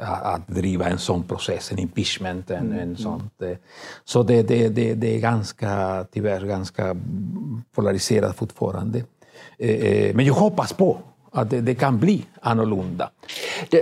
att 0.00 0.48
driva 0.48 0.88
en 0.88 0.98
sån 0.98 1.22
process, 1.22 1.72
en 1.72 1.78
impeachment. 1.78 2.50
En, 2.50 2.58
mm. 2.58 2.72
en 2.72 2.82
mm. 2.82 2.96
sånt. 2.96 3.42
Eh. 3.42 3.56
Så 4.04 4.22
det, 4.22 4.42
det, 4.42 4.68
det, 4.68 4.94
det, 4.94 5.16
är 5.16 5.20
ganska, 5.20 6.04
tyvärr 6.12 6.46
ganska 6.46 6.96
polariserat 7.74 8.36
fortfarande. 8.36 8.98
Eh, 9.58 10.14
men 10.14 10.26
jag 10.26 10.34
hoppas 10.34 10.72
på 10.72 10.98
att 11.32 11.50
det, 11.50 11.60
det 11.60 11.74
kan 11.74 11.98
bli 11.98 12.24
annorlunda. 12.40 13.10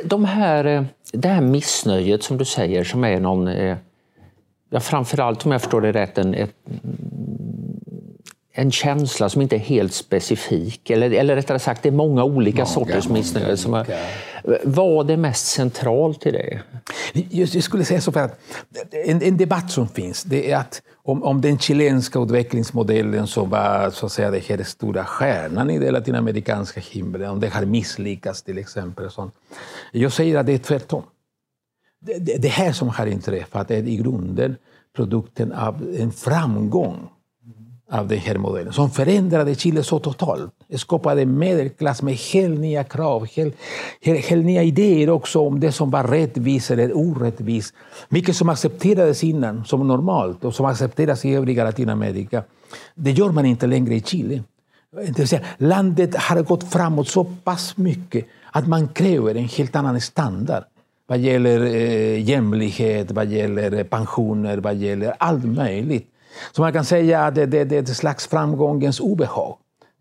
De 0.04 0.24
här, 0.24 0.87
det 1.12 1.28
här 1.28 1.40
missnöjet 1.40 2.22
som 2.22 2.38
du 2.38 2.44
säger, 2.44 2.85
som 2.85 3.04
är 3.04 3.20
någon, 3.20 3.46
ja, 4.70 4.80
framförallt 4.80 5.46
om 5.46 5.52
jag 5.52 5.61
förstår 5.61 5.80
det 5.80 5.92
rätt, 5.92 6.18
en, 6.18 6.35
ett, 6.35 6.54
en 8.52 8.70
känsla 8.70 9.28
som 9.28 9.42
inte 9.42 9.56
är 9.56 9.61
helt 9.61 9.92
specifik. 9.92 10.90
Eller, 10.90 11.11
eller 11.11 11.37
rättare 11.37 11.59
sagt, 11.59 11.83
det 11.83 11.88
är 11.88 11.92
många 11.92 12.24
olika 12.24 12.56
många, 12.56 12.66
sorters 12.66 13.09
missnöje. 13.09 13.56
Som 13.56 13.74
är, 13.74 13.87
vad 14.64 15.11
är 15.11 15.16
mest 15.16 15.46
centralt 15.46 16.26
i 16.26 16.31
det? 16.31 16.62
Jag 17.31 17.62
skulle 17.62 17.85
säga 17.85 18.00
så 18.00 18.12
för 18.12 18.20
att 18.20 18.40
en, 18.90 19.22
en, 19.22 19.37
debatt 19.37 19.70
som 19.70 19.88
finns, 19.88 20.22
det 20.22 20.53
är 20.53 20.57
att 20.57 20.83
om, 21.03 21.22
om 21.22 21.40
den 21.40 21.59
chilenska 21.59 22.18
utvecklingsmodellen 22.18 23.26
som 23.26 23.50
var 23.50 23.90
så 23.90 24.07
att 24.07 24.12
säga, 24.12 24.31
det 24.31 24.48
här 24.48 24.62
stora 24.62 25.05
stjärnan 25.05 25.70
i 25.70 25.79
den 25.79 25.92
latinamerikanska 25.92 26.81
himlen, 26.81 27.31
om 27.31 27.40
det 27.40 27.48
har 27.48 27.64
misslyckats 27.64 28.42
till 28.42 28.59
exempel. 28.59 29.11
Sånt. 29.11 29.35
Jag 29.92 30.12
säger 30.12 30.38
att 30.38 30.46
det 30.46 30.53
är 30.53 30.59
tvärtom. 30.59 31.03
Det, 32.00 32.18
det, 32.18 32.37
det 32.37 32.48
här 32.48 32.72
som 32.72 32.88
har 32.88 33.07
inträffat 33.07 33.70
är 33.70 33.88
i 33.88 33.96
grunden 33.96 34.57
produkten 34.96 35.53
av 35.53 35.94
en 35.98 36.12
framgång 36.12 37.09
av 37.90 38.09
den 38.09 38.18
här 38.18 38.38
modellen 38.38 38.72
som 38.72 38.90
förändrade 38.90 39.55
Chile 39.55 39.83
så 39.83 39.98
totalt. 39.98 40.53
Skapade 40.74 41.26
medelklass 41.26 42.03
med 42.03 42.14
helt 42.14 42.61
nya 42.61 42.85
krav, 42.85 43.26
helt, 43.37 43.57
helt, 44.03 44.26
helt 44.26 44.44
nya 44.44 44.62
idéer 44.62 45.11
också 45.11 45.40
om 45.40 45.61
det 45.61 45.72
som 45.72 45.90
var 45.90 46.05
rättvist 46.05 46.70
eller 46.70 46.96
orättvist. 46.96 47.74
Mycket 48.09 48.37
som 48.37 48.48
accepterades 48.48 49.24
innan 49.24 49.64
som 49.64 49.88
normalt 49.88 50.44
och 50.44 50.55
som 50.55 50.66
accepteras 50.66 51.24
i 51.24 51.35
övriga 51.35 51.64
Latinamerika. 51.64 52.42
Det 52.94 53.11
gör 53.11 53.31
man 53.31 53.46
inte 53.46 53.66
längre 53.66 53.94
i 53.94 54.00
Chile. 54.00 54.42
landet 55.59 56.16
har 56.16 56.42
gått 56.42 56.72
framåt 56.72 57.09
så 57.09 57.24
pass 57.24 57.76
mycket 57.76 58.26
att 58.53 58.68
man 58.68 58.88
kräver 58.88 59.35
en 59.35 59.48
helt 59.48 59.76
annan 59.76 60.00
standard 60.00 60.64
vad 61.11 61.18
gäller 61.18 61.61
eh, 61.64 62.22
jämlikhet, 62.22 63.11
vad 63.11 63.26
gäller 63.26 63.85
pensioner, 63.85 64.57
vad 64.57 64.76
gäller 64.76 65.14
allt 65.18 65.44
möjligt. 65.44 66.07
Så 66.53 66.62
man 66.62 66.73
kan 66.73 66.85
säga 66.85 67.25
att 67.25 67.35
det, 67.35 67.47
det, 67.47 67.64
det 67.64 67.77
är 67.77 67.83
ett 67.83 67.97
slags 67.97 68.27
framgångens 68.27 69.01
obehag. 69.01 69.57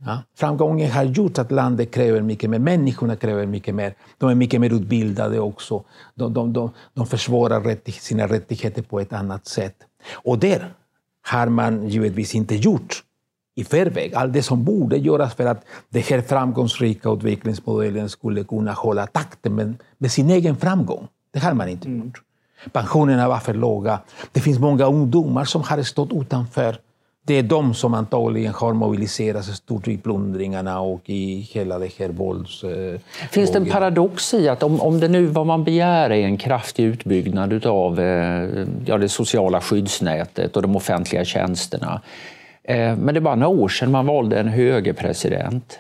Ja? 0.06 0.24
Framgången 0.36 0.92
har 0.92 1.04
gjort 1.04 1.38
att 1.38 1.52
landet 1.52 1.92
kräver 1.92 2.22
mycket 2.22 2.50
mer, 2.50 2.60
människorna 2.60 3.16
kräver 3.16 3.46
mycket 3.46 3.76
mer. 3.76 3.94
De 4.18 4.30
är 4.30 4.36
mycket 4.36 4.62
mer 4.62 4.74
utbildade 4.74 5.40
också. 5.40 5.84
De, 6.16 6.34
de, 6.34 6.54
de, 6.54 6.72
de 6.94 7.08
försvarar 7.08 7.62
rätt, 7.62 7.94
sina 7.94 8.28
rättigheter 8.28 8.82
på 8.82 9.00
ett 9.00 9.14
annat 9.14 9.48
sätt. 9.48 9.76
Och 10.14 10.40
där 10.40 10.74
har 11.22 11.48
man 11.48 11.90
givetvis 11.90 12.36
inte 12.36 12.56
gjort 12.56 13.04
i 13.56 13.64
förväg 13.64 14.14
allt 14.16 14.34
det 14.34 14.44
som 14.44 14.64
borde 14.64 14.98
göras 14.98 15.34
för 15.34 15.46
att 15.46 15.66
den 15.90 16.04
här 16.04 16.22
framgångsrika 16.22 17.10
utvecklingsmodellen 17.10 18.10
skulle 18.10 18.44
kunna 18.44 18.72
hålla 18.72 19.08
takten 19.08 19.56
med, 19.56 19.76
med 19.98 20.12
sin 20.12 20.30
egen 20.30 20.56
framgång. 20.56 21.08
Det 21.32 21.40
har 21.40 21.54
man 21.54 21.70
inte 21.70 21.88
mm. 21.88 22.12
Pensionerna 22.72 23.28
var 23.28 23.40
för 23.40 23.54
låga. 23.54 24.00
Det 24.32 24.40
finns 24.40 24.60
många 24.60 24.86
ungdomar 24.86 25.46
som 25.46 25.64
har 25.64 25.84
stått 25.84 26.14
utanför. 26.14 26.76
Det 27.26 27.34
är 27.34 27.44
de 27.44 27.74
som 27.74 27.94
antagligen 27.94 28.54
har 28.54 28.74
mobiliserats 28.74 29.48
stort 29.48 29.88
i 29.88 29.98
plundringarna 29.98 30.80
och 30.80 31.02
i 31.06 31.40
hela 31.40 31.80
det 31.80 31.90
här 32.00 32.10
vålds... 32.10 32.64
Eh, 32.64 33.00
finns 33.32 33.52
det 33.52 33.58
en 33.58 33.66
paradox 33.66 34.34
i 34.34 34.50
att 34.50 34.64
om, 34.64 34.82
om 34.82 35.00
det 35.00 35.08
nu 35.08 35.26
vad 35.26 35.46
man 35.46 35.64
begär 35.64 36.10
är 36.10 36.26
en 36.26 36.38
kraftig 36.38 36.84
utbyggnad 36.84 37.66
av 37.66 38.00
eh, 38.00 38.66
ja, 38.86 38.98
det 38.98 39.10
sociala 39.10 39.62
skyddsnätet 39.62 40.56
och 40.56 40.62
de 40.62 40.76
offentliga 40.76 41.26
tjänsterna. 41.26 42.02
Eh, 42.64 42.96
men 42.98 43.06
det 43.06 43.18
är 43.18 43.22
bara 43.22 43.36
några 43.36 43.62
år 43.62 43.70
sedan 43.70 43.92
man 43.92 44.06
valde 44.06 44.40
en 44.40 44.48
högerpresident. 44.48 45.80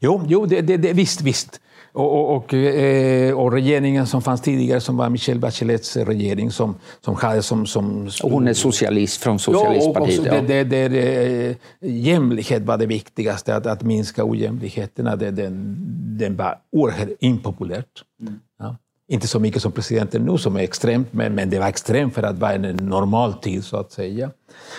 Jo, 0.00 0.22
jo 0.26 0.46
det, 0.46 0.60
det, 0.60 0.76
det, 0.76 0.92
visst, 0.92 1.20
visst. 1.20 1.60
Och, 1.94 2.12
och, 2.12 2.36
och, 2.36 2.54
eh, 2.54 3.38
och, 3.38 3.52
regeringen 3.52 4.06
som 4.06 4.22
fanns 4.22 4.40
tidigare, 4.40 4.80
som 4.80 4.96
var 4.96 5.10
Michelle 5.10 5.40
Bachelets 5.40 5.96
regering, 5.96 6.50
som, 6.50 6.74
som 7.00 7.14
hade 7.14 7.42
som... 7.42 7.66
som 7.66 8.08
hon 8.22 8.48
är 8.48 8.54
socialist 8.54 9.22
från 9.22 9.38
Socialistpartiet. 9.38 10.26
Ja, 10.26 10.38
och 10.38 10.44
det, 10.44 10.64
det, 10.64 10.88
det, 10.88 11.46
eh, 11.46 11.56
jämlikhet 11.80 12.62
var 12.62 12.78
det 12.78 12.86
viktigaste, 12.86 13.56
att, 13.56 13.66
att 13.66 13.82
minska 13.82 14.24
ojämlikheterna. 14.24 15.16
Det, 15.16 15.30
den, 15.30 15.76
den 16.18 16.36
var 16.36 16.58
oerhört 16.72 17.08
impopulärt. 17.20 18.04
Mm. 18.20 18.40
Ja. 18.58 18.76
Inte 19.08 19.28
så 19.28 19.40
mycket 19.40 19.62
som 19.62 19.72
presidenten 19.72 20.22
nu, 20.22 20.38
som 20.38 20.56
är 20.56 20.60
extremt, 20.60 21.12
men, 21.12 21.34
men 21.34 21.50
det 21.50 21.58
var 21.58 21.68
extremt 21.68 22.14
för 22.14 22.22
att 22.22 22.38
vara 22.38 22.52
en 22.52 22.76
normal 22.76 23.34
tid, 23.34 23.64
så 23.64 23.76
att 23.76 23.92
säga. 23.92 24.30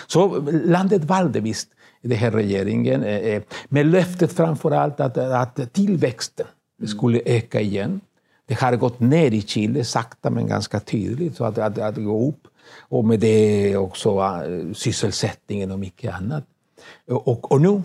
Så 0.06 0.44
landet 0.64 1.04
valde 1.04 1.40
visst 1.40 1.68
den 2.02 2.18
här 2.18 2.30
regeringen, 2.30 3.02
eh, 3.02 3.42
med 3.68 3.86
löftet 3.86 4.32
framför 4.32 4.70
allt 4.70 5.00
att, 5.00 5.18
att 5.18 5.72
tillväxten 5.72 6.46
det 6.76 6.86
skulle 6.86 7.20
öka 7.24 7.60
igen. 7.60 8.00
Det 8.46 8.54
har 8.60 8.76
gått 8.76 9.00
ner 9.00 9.30
i 9.30 9.42
Chile, 9.42 9.84
sakta 9.84 10.30
men 10.30 10.46
ganska 10.46 10.80
tydligt, 10.80 11.36
så 11.36 11.44
att, 11.44 11.58
att, 11.58 11.78
att 11.78 11.96
gå 11.96 12.28
upp. 12.28 12.48
Och 12.78 13.04
med 13.04 13.20
det 13.20 13.76
också 13.76 14.20
uh, 14.20 14.72
sysselsättningen 14.72 15.70
och 15.70 15.78
mycket 15.78 16.14
annat. 16.14 16.44
Och, 17.06 17.52
och 17.52 17.60
nu 17.60 17.82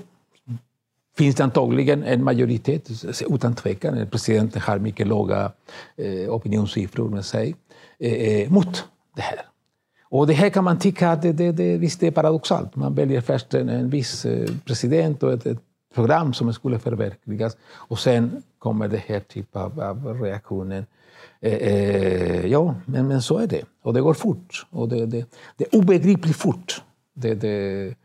finns 1.18 1.36
det 1.36 1.44
antagligen 1.44 2.04
en 2.04 2.24
majoritet, 2.24 2.90
utan 3.30 3.56
tvekan, 3.56 4.08
presidenten 4.12 4.62
har 4.62 4.80
mycket 4.80 5.08
låga 5.08 5.52
eh, 5.98 6.30
opinionssiffror 6.30 7.10
med 7.10 7.26
sig, 7.26 7.56
eh, 8.00 8.14
eh, 8.14 8.52
mot 8.52 8.86
det 9.16 9.22
här. 9.22 9.42
Och 10.12 10.28
det 10.28 10.34
här 10.34 10.50
kan 10.50 10.64
man 10.64 10.80
tycka 10.80 11.10
att 11.10 11.22
det, 11.22 11.34
det, 11.34 11.52
det, 11.52 11.78
visst 11.78 12.04
är 12.04 12.12
paradoxalt. 12.12 12.76
Man 12.76 12.96
väljer 12.96 13.22
först 13.22 13.54
en, 13.54 13.70
en 13.70 13.90
viss 13.90 14.26
eh, 14.26 14.50
president 14.66 15.24
och 15.24 15.34
ett, 15.34 15.46
ett 15.46 15.62
program 15.96 16.34
som 16.34 16.54
skulle 16.54 16.80
förverkligas. 16.80 17.58
Och 17.74 18.00
sen 18.00 18.44
kommer 18.60 18.88
det 18.88 19.04
här 19.08 19.20
typen 19.20 19.62
av, 19.62 19.82
av 19.82 20.22
reaktionen. 20.22 20.86
Eh, 21.42 21.54
eh, 21.54 22.46
ja, 22.46 22.76
men, 22.86 23.08
men 23.08 23.22
så 23.22 23.38
är 23.38 23.48
det. 23.48 23.64
Och 23.84 23.94
det 23.94 24.02
går 24.02 24.14
fort. 24.14 24.66
Och 24.70 24.90
det, 24.90 25.06
det, 25.06 25.26
det 25.58 25.64
är 25.64 25.80
obegripligt 25.80 26.36
fort. 26.36 26.82
Det, 27.14 27.34
det, 27.34 27.96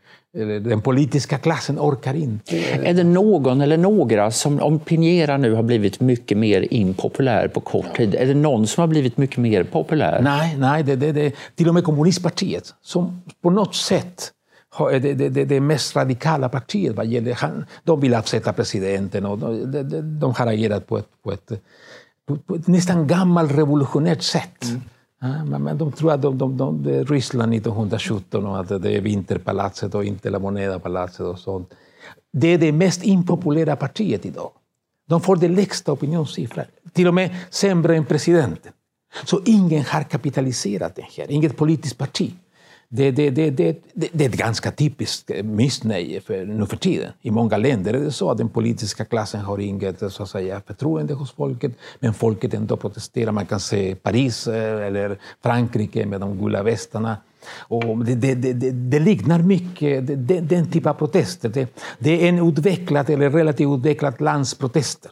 den 0.59 0.81
politiska 0.81 1.37
klassen 1.37 1.79
orkar 1.79 2.13
inte. 2.13 2.57
Är 2.59 2.93
det 2.93 3.03
någon 3.03 3.61
eller 3.61 3.77
några 3.77 4.31
som, 4.31 4.59
om 4.61 4.79
Piñera 4.79 5.37
nu 5.37 5.53
har 5.53 5.63
blivit 5.63 5.99
mycket 5.99 6.37
mer 6.37 6.73
impopulär 6.73 7.47
på 7.47 7.59
kort 7.59 7.97
tid, 7.97 8.15
är 8.15 8.25
det 8.25 8.33
någon 8.33 8.67
som 8.67 8.81
har 8.81 8.87
blivit 8.87 9.17
mycket 9.17 9.37
mer 9.37 9.63
populär? 9.63 10.21
Nej, 10.21 10.55
nej 10.57 10.83
det, 10.83 10.95
det, 10.95 11.11
det, 11.11 11.35
till 11.55 11.67
och 11.67 11.73
med 11.73 11.83
kommunistpartiet 11.83 12.73
som 12.81 13.21
på 13.41 13.49
något 13.49 13.75
sätt 13.75 14.31
det, 14.79 15.13
det, 15.13 15.45
det, 15.45 15.59
mest 15.59 15.95
radikala 15.95 16.49
partiet 16.49 16.95
vad 16.95 17.05
gäller... 17.05 17.33
Han, 17.33 17.65
de 17.83 17.99
vill 17.99 18.13
avsätta 18.13 18.53
presidenten 18.53 19.25
och 19.25 19.37
de, 19.37 19.71
de, 19.71 20.19
de 20.19 20.33
har 20.33 20.47
agerat 20.47 20.87
på 20.87 20.97
ett, 20.97 21.09
på 21.23 21.31
ett, 21.31 21.51
på 22.45 22.55
ett 22.55 22.67
nästan 22.67 23.07
gammalt 23.07 23.51
revolutionärt 23.51 24.21
sätt. 24.21 24.63
Mm. 24.63 24.81
Ja, 25.51 25.59
men 25.59 25.77
de 25.77 25.91
tror 25.91 26.11
att 26.11 26.21
de, 26.21 26.37
de, 26.37 26.57
de, 26.57 26.83
det 26.83 26.95
är 26.95 27.05
Ryssland 27.05 27.53
1917 27.53 28.45
och 28.45 28.59
att 28.59 28.81
det 28.81 28.91
är 28.91 29.01
Vinterpalatset 29.01 29.95
och 29.95 30.05
inte 30.05 30.29
La 30.29 30.39
Moneda-palatset 30.39 31.25
och 31.25 31.39
sånt. 31.39 31.73
Det 32.33 32.47
är 32.47 32.57
det 32.57 32.71
mest 32.71 33.03
impopulära 33.03 33.75
partiet 33.75 34.25
idag. 34.25 34.51
De 35.07 35.21
får 35.21 35.35
det 35.35 35.47
lägsta 35.47 35.91
opinionssiffran, 35.91 36.65
till 36.93 37.07
och 37.07 37.13
med 37.13 37.35
sämre 37.49 37.95
än 37.95 38.05
presidenten. 38.05 38.71
Så 39.25 39.41
ingen 39.45 39.83
har 39.85 40.03
kapitaliserat 40.03 40.95
det 40.95 41.05
här, 41.17 41.31
inget 41.31 41.57
politiskt 41.57 41.97
parti 41.97 42.33
det, 42.89 43.11
det, 43.11 43.29
det, 43.29 43.49
det, 43.49 43.81
det 43.93 44.25
är 44.25 44.29
ett 44.29 44.37
ganska 44.37 44.71
typiskt 44.71 45.31
eh, 45.31 45.43
missnöje 45.43 46.21
för, 46.21 46.45
nu 46.45 46.65
för 46.65 46.77
tiden. 46.77 47.11
I 47.21 47.31
många 47.31 47.57
länder 47.57 47.93
är 47.93 47.99
det 47.99 48.11
så 48.11 48.31
att 48.31 48.37
den 48.37 48.49
politiska 48.49 49.05
klassen 49.05 49.41
har 49.41 49.57
inget 49.57 50.01
eh, 50.01 50.09
så 50.09 50.23
att 50.23 50.29
säga, 50.29 50.61
förtroende 50.67 51.13
hos 51.13 51.31
folket, 51.31 51.71
men 51.99 52.13
folket 52.13 52.53
ändå 52.53 52.77
protesterar. 52.77 53.31
Man 53.31 53.45
kan 53.45 53.59
se 53.59 53.95
Paris 53.95 54.47
eh, 54.47 54.87
eller 54.87 55.17
Frankrike 55.43 56.05
med 56.05 56.21
de 56.21 56.37
gula 56.37 56.63
västarna. 56.63 57.17
Och 57.57 58.05
det, 58.05 58.15
det, 58.15 58.53
det, 58.53 58.71
det 58.71 58.99
liknar 58.99 59.39
mycket 59.39 60.07
den, 60.07 60.47
den 60.47 60.71
typen 60.71 60.89
av 60.89 60.93
protester. 60.93 61.49
Det, 61.49 61.77
det 61.99 62.25
är 62.25 62.29
en 62.29 62.47
utvecklad 62.49 63.09
eller 63.09 63.29
relativt 63.29 63.77
utvecklat 63.79 64.21
lands 64.21 64.55
protester. 64.55 65.11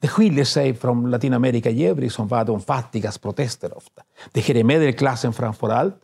Det 0.00 0.08
skiljer 0.08 0.44
sig 0.44 0.74
från 0.74 1.10
Latinamerika 1.10 1.70
i 1.70 1.86
övrigt 1.86 2.12
som 2.12 2.28
var 2.28 2.44
de 2.44 2.60
fattigas 2.60 3.18
protester 3.18 3.76
ofta. 3.76 4.02
Det 4.32 4.40
här 4.40 4.56
är 4.56 4.64
medelklassen 4.64 5.32
framför 5.32 5.68
allt 5.68 5.94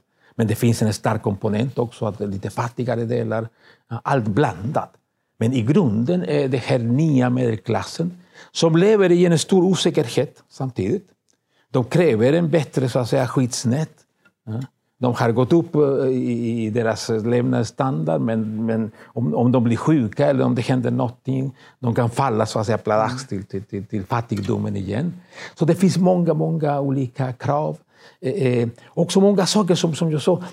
men 0.40 0.46
det 0.46 0.54
finns 0.54 0.82
en 0.82 0.92
stark 0.92 1.22
komponent 1.22 1.78
också, 1.78 2.06
att 2.06 2.20
lite 2.20 2.50
fattigare 2.50 3.04
delar. 3.04 3.42
Eh, 3.90 3.98
allt 4.04 4.24
blandat. 4.24 4.92
Men 5.38 5.52
i 5.52 5.62
grunden 5.62 6.24
är 6.24 6.48
det 6.48 6.56
här 6.56 6.78
nya 6.78 7.30
medelklassen 7.30 8.12
som 8.52 8.76
lever 8.76 9.12
i 9.12 9.26
en 9.26 9.38
stor 9.38 9.64
osäkerhet 9.64 10.42
samtidigt. 10.48 11.08
De 11.70 11.84
kräver 11.84 12.32
en 12.32 12.50
bättre 12.50 12.88
så 12.88 12.98
att 12.98 13.08
säga, 13.08 13.26
skyddsnät. 13.26 13.90
Eh, 14.48 14.60
de 14.98 15.14
har 15.14 15.32
gått 15.32 15.52
upp 15.52 15.74
eh, 15.74 16.08
i 16.08 16.70
deras 16.70 17.08
levnadsstandard, 17.08 18.20
men, 18.20 18.66
men 18.66 18.90
om, 19.06 19.34
om 19.34 19.52
de 19.52 19.64
blir 19.64 19.76
sjuka 19.76 20.26
eller 20.26 20.44
om 20.44 20.54
det 20.54 20.62
händer 20.62 20.90
någonting, 20.90 21.56
de 21.78 21.94
kan 21.94 22.10
falla 22.10 22.46
så 22.46 22.58
att 22.58 22.66
säga 22.66 22.78
pladask 22.78 23.28
till, 23.28 23.44
till, 23.44 23.86
till 23.86 24.04
fattigdomen 24.04 24.76
igen. 24.76 25.12
Så 25.54 25.64
det 25.64 25.74
finns 25.74 25.96
många, 25.96 26.34
många 26.34 26.80
olika 26.80 27.32
krav. 27.32 27.78
Eh, 28.20 28.32
eh, 28.32 28.68
också 28.88 29.20
många 29.20 29.46
saker 29.46 29.74
som, 29.74 29.94
som 29.94 30.10
jag 30.10 30.22
sa, 30.22 30.44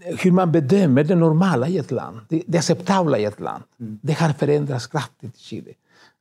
hur 0.00 0.30
man 0.32 0.52
bedömer 0.52 1.04
det 1.04 1.14
normala 1.14 1.68
i 1.68 1.78
ett 1.78 1.90
land, 1.90 2.20
det, 2.28 2.42
det 2.46 2.58
acceptabla 2.58 3.18
i 3.18 3.24
ett 3.24 3.40
land. 3.40 3.64
Mm. 3.80 3.98
Det 4.02 4.12
har 4.12 4.32
förändrats 4.32 4.86
kraftigt 4.86 5.36
i 5.36 5.38
Chile. 5.38 5.70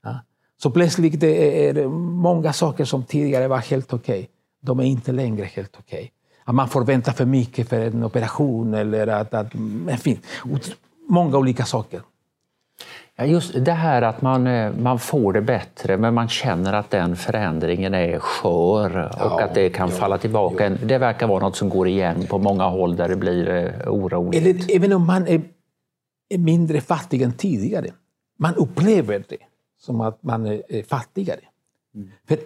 Ja. 0.03 0.19
Så 0.57 0.71
plötsligt 0.71 1.19
det 1.19 1.67
är 1.67 1.87
många 1.87 2.53
saker 2.53 2.85
som 2.85 3.03
tidigare 3.03 3.47
var 3.47 3.57
helt 3.57 3.93
okej, 3.93 4.19
okay. 4.19 4.27
de 4.61 4.79
är 4.79 4.83
inte 4.83 5.11
längre 5.11 5.45
helt 5.45 5.75
okej. 5.79 5.99
Okay. 5.99 6.09
Att 6.43 6.55
man 6.55 6.69
får 6.69 6.85
vänta 6.85 7.13
för 7.13 7.25
mycket 7.25 7.69
för 7.69 7.79
en 7.79 8.03
operation 8.03 8.73
eller 8.73 9.07
att... 9.07 9.33
att 9.33 9.53
fin, 9.99 10.19
många 11.09 11.37
olika 11.37 11.65
saker. 11.65 12.01
Just 13.25 13.65
det 13.65 13.71
här 13.71 14.01
att 14.01 14.21
man, 14.21 14.47
eh, 14.47 14.73
man 14.73 14.99
får 14.99 15.34
det 15.34 15.41
bättre 15.41 15.97
men 15.97 16.13
man 16.13 16.29
känner 16.29 16.73
att 16.73 16.89
den 16.89 17.15
förändringen 17.15 17.93
är 17.93 18.19
skör 18.19 18.97
och 18.97 19.15
ja, 19.19 19.43
att 19.43 19.55
det 19.55 19.69
kan 19.69 19.89
ja, 19.89 19.95
falla 19.95 20.17
tillbaka. 20.17 20.69
Ja. 20.69 20.75
Det 20.84 20.97
verkar 20.97 21.27
vara 21.27 21.39
något 21.39 21.55
som 21.55 21.69
går 21.69 21.88
igen 21.88 22.25
på 22.29 22.38
många 22.38 22.63
håll 22.63 22.95
där 22.95 23.10
det 23.10 23.15
blir 23.15 23.49
eh, 23.49 23.93
oroligt. 23.93 24.45
Eller, 24.45 24.75
även 24.75 24.93
om 24.93 25.08
man 25.08 25.27
är, 25.27 25.41
är 26.29 26.38
mindre 26.38 26.82
fattig 26.82 27.21
än 27.21 27.34
tidigare. 27.34 27.88
Man 28.39 28.55
upplever 28.55 29.23
det 29.27 29.38
som 29.79 30.01
att 30.01 30.23
man 30.23 30.45
är 30.45 30.84
fattigare. 30.84 31.39
Mm. 31.95 32.10
För 32.27 32.38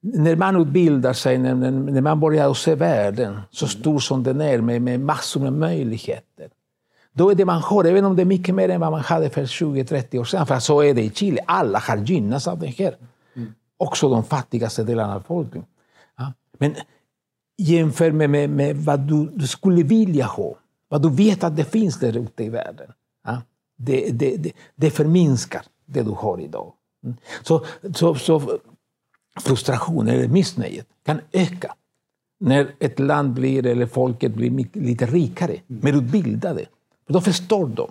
när 0.00 0.36
man 0.36 0.56
utbildar 0.56 1.12
sig, 1.12 1.38
när, 1.38 1.54
när 1.70 2.00
man 2.00 2.20
börjar 2.20 2.54
se 2.54 2.74
världen 2.74 3.40
så 3.50 3.66
stor 3.66 3.98
som 3.98 4.22
den 4.22 4.40
är 4.40 4.60
med, 4.60 4.82
med 4.82 5.00
massor 5.00 5.40
med 5.40 5.52
möjligheter 5.52 6.48
då 7.18 7.30
är 7.30 7.34
det 7.34 7.44
man 7.44 7.62
har, 7.62 7.84
även 7.84 8.04
om 8.04 8.16
det 8.16 8.22
är 8.22 8.26
mycket 8.26 8.54
mer 8.54 8.68
än 8.68 8.80
vad 8.80 8.90
man 8.90 9.00
hade 9.00 9.30
för 9.30 9.42
20-30 9.42 10.18
år 10.18 10.24
sedan, 10.24 10.46
för 10.46 10.58
så 10.58 10.80
är 10.80 10.94
det 10.94 11.02
i 11.02 11.10
Chile, 11.10 11.40
alla 11.46 11.78
har 11.78 11.96
gynnats 11.96 12.48
av 12.48 12.58
det 12.58 12.66
här. 12.66 12.96
Mm. 13.36 13.54
Också 13.76 14.08
de 14.08 14.24
fattigaste 14.24 14.84
delarna 14.84 15.14
av 15.14 15.20
folket. 15.20 15.64
Ja. 16.16 16.32
Men 16.58 16.74
jämför 17.58 18.12
med, 18.12 18.30
med, 18.30 18.50
med 18.50 18.76
vad 18.76 19.00
du, 19.00 19.26
du, 19.34 19.46
skulle 19.46 19.82
vilja 19.82 20.26
ha, 20.26 20.54
vad 20.88 21.02
du 21.02 21.10
vet 21.10 21.44
att 21.44 21.56
det 21.56 21.64
finns 21.64 22.00
där 22.00 22.16
ute 22.16 22.44
i 22.44 22.48
världen. 22.48 22.92
Ja. 23.24 23.42
Det, 23.76 24.10
det, 24.10 24.36
det, 24.36 24.52
det 24.74 24.90
förminskar 24.90 25.62
det 25.86 26.02
du 26.02 26.10
har 26.10 26.40
idag. 26.40 26.72
Mm. 27.04 27.16
Så, 27.42 27.64
så, 27.94 28.14
så 28.14 28.58
frustrationen 29.40 30.14
eller 30.14 30.28
missnöjet 30.28 30.86
kan 31.06 31.20
öka 31.32 31.74
när 32.40 32.74
ett 32.78 32.98
land 32.98 33.32
blir, 33.32 33.66
eller 33.66 33.86
folket 33.86 34.34
blir 34.34 34.68
lite 34.72 35.06
rikare, 35.06 35.52
mm. 35.52 35.62
mer 35.66 35.92
utbildade. 35.92 36.64
Då 37.08 37.20
förstår 37.20 37.66
de 37.66 37.90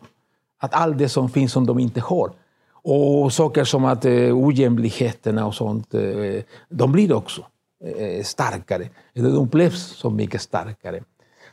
att 0.59 0.73
allt 0.73 0.97
det 0.97 1.09
som 1.09 1.29
finns 1.29 1.51
som 1.51 1.65
de 1.65 1.79
inte 1.79 2.01
har. 2.01 2.31
Och 2.71 3.33
saker 3.33 3.63
som 3.63 3.85
att 3.85 4.05
eh, 4.05 4.37
ojämlikheterna 4.37 5.45
och 5.45 5.55
sånt, 5.55 5.93
eh, 5.93 6.01
de 6.69 6.91
blir 6.91 7.13
också 7.13 7.41
eh, 7.97 8.23
starkare. 8.23 8.89
De 9.13 9.21
upplevs 9.21 9.81
som 9.81 10.15
mycket 10.15 10.41
starkare. 10.41 11.03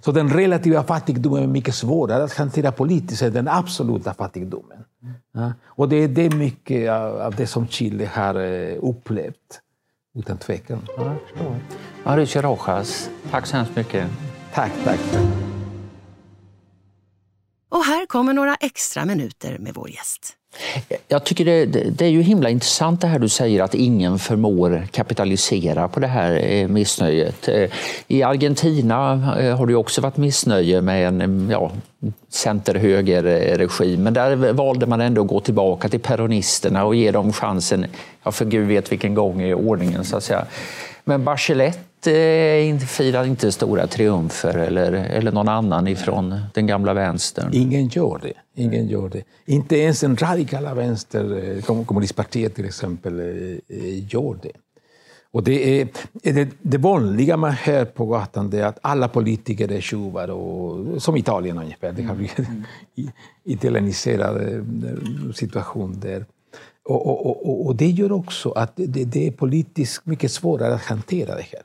Så 0.00 0.12
den 0.12 0.28
relativa 0.28 0.82
fattigdomen 0.82 1.42
är 1.42 1.46
mycket 1.46 1.74
svårare 1.74 2.24
att 2.24 2.32
hantera 2.32 2.72
politiskt 2.72 3.22
än 3.22 3.32
den 3.32 3.48
absoluta 3.48 4.14
fattigdomen. 4.14 4.84
Ja? 5.32 5.52
Och 5.64 5.88
det 5.88 5.96
är 5.96 6.08
det 6.08 6.34
mycket 6.34 6.90
av 6.90 7.34
det 7.36 7.46
som 7.46 7.68
Chile 7.68 8.10
har 8.14 8.34
eh, 8.34 8.76
upplevt, 8.82 9.60
utan 10.14 10.38
tvekan. 10.38 10.78
Ja, 10.96 11.04
jag 11.04 11.20
förstår. 11.20 11.56
Mauricio 12.04 12.42
Rojas, 12.42 13.10
tack 13.30 13.46
så 13.46 13.56
hemskt 13.56 13.76
mycket. 13.76 14.10
Tack, 14.54 14.72
tack. 14.84 15.00
Och 17.74 17.84
här 17.84 18.06
kommer 18.06 18.32
några 18.32 18.54
extra 18.54 19.04
minuter 19.04 19.58
med 19.58 19.74
vår 19.74 19.90
gäst. 19.90 20.36
Jag 21.08 21.24
tycker 21.24 21.44
det, 21.44 21.66
det, 21.66 22.04
är 22.04 22.08
ju 22.08 22.22
himla 22.22 22.50
intressant 22.50 23.00
det 23.00 23.06
här 23.06 23.18
du 23.18 23.28
säger 23.28 23.62
att 23.62 23.74
ingen 23.74 24.18
förmår 24.18 24.86
kapitalisera 24.90 25.88
på 25.88 26.00
det 26.00 26.06
här 26.06 26.52
eh, 26.52 26.68
missnöjet. 26.68 27.48
Eh, 27.48 27.70
I 28.08 28.22
Argentina 28.22 29.12
eh, 29.40 29.56
har 29.56 29.66
det 29.66 29.74
också 29.74 30.00
varit 30.00 30.16
missnöje 30.16 30.80
med 30.80 31.08
en 31.08 31.20
mm, 31.20 31.50
ja, 31.50 31.70
center-höger-regim 32.28 34.02
men 34.02 34.14
där 34.14 34.52
valde 34.52 34.86
man 34.86 35.00
ändå 35.00 35.22
att 35.22 35.28
gå 35.28 35.40
tillbaka 35.40 35.88
till 35.88 36.00
peronisterna 36.00 36.84
och 36.84 36.94
ge 36.94 37.10
dem 37.10 37.32
chansen, 37.32 37.86
ja, 38.22 38.32
för 38.32 38.44
gud 38.44 38.68
vet 38.68 38.92
vilken 38.92 39.14
gång 39.14 39.42
i 39.42 39.54
ordningen 39.54 40.04
så 40.04 40.16
att 40.16 40.24
säga. 40.24 40.46
Men 41.04 41.24
Bachelet 41.24 41.78
eh, 42.06 42.78
firar 42.78 43.24
inte 43.24 43.52
stora 43.52 43.86
triumfer 43.86 44.58
eller, 44.58 44.92
eller 44.92 45.32
någon 45.32 45.48
annan 45.48 45.88
ifrån 45.88 46.40
den 46.54 46.66
gamla 46.66 46.94
vänstern. 46.94 47.50
Ingen 47.52 47.88
gör 47.88 48.20
det. 48.22 48.62
Ingen 48.62 48.88
gör 48.88 49.08
det. 49.08 49.22
Inte 49.44 49.76
ens 49.76 50.00
den 50.00 50.16
radikala 50.16 50.74
vänster, 50.74 51.56
eh, 51.56 51.84
kommunistpartiet 51.84 52.54
till 52.54 52.64
exempel, 52.64 53.20
eh, 53.20 54.14
gör 54.14 54.38
det. 54.42 54.52
Och 55.32 55.44
det, 55.44 55.80
är, 55.80 55.88
det, 56.22 56.48
det 56.62 56.78
vanliga 56.78 57.36
man 57.36 57.52
hör 57.52 57.84
på 57.84 58.06
gatan 58.06 58.52
är 58.54 58.64
att 58.64 58.78
alla 58.82 59.08
politiker 59.08 59.72
är 59.72 59.80
tjuvar, 59.80 60.30
och, 60.30 61.02
som 61.02 61.16
Italien 61.16 61.58
ungefär. 61.58 61.92
Det 61.92 62.02
har 62.02 62.14
blivit 62.14 62.38
en 62.38 62.64
italieniserad 63.44 64.66
situation 65.34 66.00
där. 66.00 66.24
Och, 66.84 67.06
och, 67.06 67.46
och, 67.46 67.66
och, 67.66 67.76
det 67.76 67.86
gör 67.86 68.12
också 68.12 68.50
att 68.50 68.72
det, 68.76 69.04
det, 69.04 69.26
är 69.26 69.30
politiskt 69.30 70.06
mycket 70.06 70.30
svårare 70.30 70.74
att 70.74 70.84
hantera 70.84 71.34
det 71.34 71.46
här. 71.52 71.62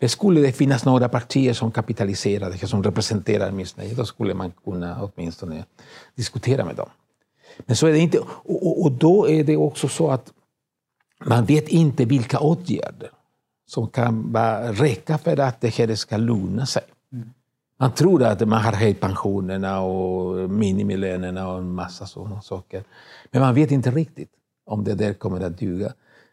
Det 0.00 0.08
skulle 0.08 0.40
det 0.40 0.52
finnas 0.52 0.84
några 0.84 1.08
partier 1.08 1.52
som 1.52 1.70
kapitaliserar 1.70 2.50
det 2.50 2.56
här, 2.56 2.66
som 2.66 2.82
representerar 2.82 3.50
missnöje, 3.50 3.94
då 3.94 4.04
skulle 4.04 4.34
man 4.34 4.52
kunna 4.64 5.02
åtminstone 5.02 5.64
diskutera 6.14 6.64
med 6.64 6.76
dem. 6.76 6.88
Men 7.58 7.76
så 7.76 7.86
är 7.86 7.92
det 7.92 7.98
inte. 7.98 8.18
Och, 8.18 8.82
och, 8.82 8.92
då 8.92 9.28
är 9.28 9.44
det 9.44 9.56
också 9.56 9.88
så 9.88 10.10
att 10.10 10.32
man 11.24 11.44
vet 11.44 11.68
inte 11.68 12.04
vilka 12.04 12.40
åtgärder 12.40 13.10
som 13.66 13.88
kan 13.88 14.32
bara 14.32 14.72
räcka 14.72 15.18
för 15.18 15.40
att 15.40 15.60
det 15.60 15.78
här 15.78 15.94
ska 15.94 16.16
lugna 16.16 16.66
sig. 16.66 16.82
Man 17.78 17.94
tror 17.94 18.22
att 18.22 18.48
man 18.48 18.62
har 18.62 18.72
höjt 18.72 19.00
pensionerna 19.00 19.80
och 19.80 20.50
minimilönerna 20.50 21.48
och 21.48 21.58
en 21.58 21.72
massa 21.72 22.06
sådana 22.06 22.42
saker. 22.42 22.84
Men 23.30 23.42
man 23.42 23.54
vet 23.54 23.70
inte 23.70 23.90
riktigt 23.90 24.30
om 24.66 24.84
det 24.84 24.94
där 24.94 25.12
kommer 25.12 25.40
att 25.40 25.58
duga. 25.58 25.92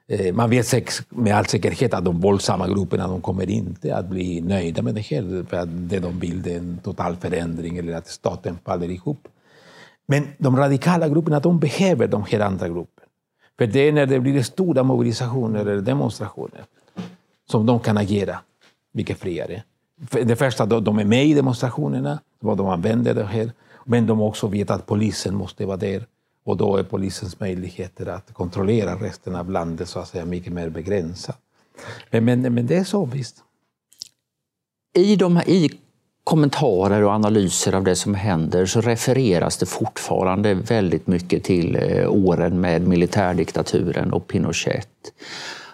Eh, 0.10 0.34
man 0.34 0.50
vet 0.50 0.74
med 1.10 1.36
all 1.36 1.46
säkerhet 1.46 1.93
att 1.93 2.06
de 2.06 2.20
våldsamma 2.20 2.67
grupperna 2.67 3.08
de 3.08 3.22
kommer 3.22 3.50
inte 3.50 3.96
att 3.96 4.10
bli 4.10 4.41
nöjda 4.41 4.82
med 4.82 4.96
det 4.96 5.02
här. 5.02 5.46
För 5.50 5.58
att 5.58 5.70
det 5.72 6.00
de 6.00 6.20
vill 6.20 6.48
är 6.48 6.58
en 6.58 6.80
total 6.84 7.15
förändring 7.15 7.78
eller 7.78 7.93
att 7.93 8.08
staten 8.08 8.58
faller 8.65 8.91
ihop. 8.91 9.28
Men 10.06 10.28
de 10.38 10.58
radikala 10.58 11.10
grupperna 11.10 11.39
de 11.39 11.60
behöver 11.60 12.08
de 12.08 12.24
här 12.24 12.39
andra 12.39 12.67
grupperna. 12.67 13.08
För 13.58 13.67
det 13.67 13.80
är 13.80 13.91
när 13.91 14.06
det 14.06 14.20
blir 14.20 14.43
stora 14.43 14.84
mobilisationer 14.84 15.60
eller 15.60 15.82
demonstrationer 15.82 16.63
som 17.50 17.65
de 17.65 17.80
kan 17.80 17.98
agera 17.98 18.39
mycket 18.91 19.20
friare. 19.20 19.63
Det 20.24 20.36
första, 20.36 20.65
de 20.65 21.00
är 21.00 21.06
med 21.06 21.26
i 21.26 21.34
demonstrationerna, 21.34 22.20
vad 22.39 22.58
de 22.58 22.67
använder 22.67 23.13
det 23.13 23.24
här. 23.24 23.52
Men 23.86 24.08
de 24.08 24.22
också 24.22 24.48
vet 24.48 24.72
att 24.72 24.86
polisen 24.86 25.36
måste 25.36 25.65
vara 25.65 25.78
där. 25.78 26.06
Och 26.47 26.57
då 26.57 26.77
är 26.77 26.83
polisens 26.83 27.39
möjligheter 27.39 28.05
att 28.05 28.33
kontrollera 28.33 28.95
resten 28.95 29.36
av 29.36 29.51
landet 29.51 29.89
så 29.89 29.99
att 29.99 30.07
säga 30.07 30.25
mycket 30.25 30.53
mer 30.53 30.69
begränsade. 30.69 31.38
Men, 32.12 32.25
men, 32.25 32.41
men 32.41 32.67
det 32.67 32.75
är 32.75 32.83
så 32.83 33.05
visst. 33.05 33.36
I, 34.95 35.15
de, 35.15 35.38
I 35.38 35.69
kommentarer 36.23 37.03
och 37.03 37.12
analyser 37.12 37.75
av 37.75 37.83
det 37.83 37.95
som 37.95 38.15
händer 38.15 38.65
så 38.65 38.81
refereras 38.81 39.57
det 39.57 39.65
fortfarande 39.65 40.53
väldigt 40.53 41.07
mycket 41.07 41.43
till 41.43 41.75
eh, 41.75 42.12
åren 42.12 42.62
med 42.62 42.88
militärdiktaturen 42.88 44.13
och 44.13 44.27
Pinochet. 44.27 44.89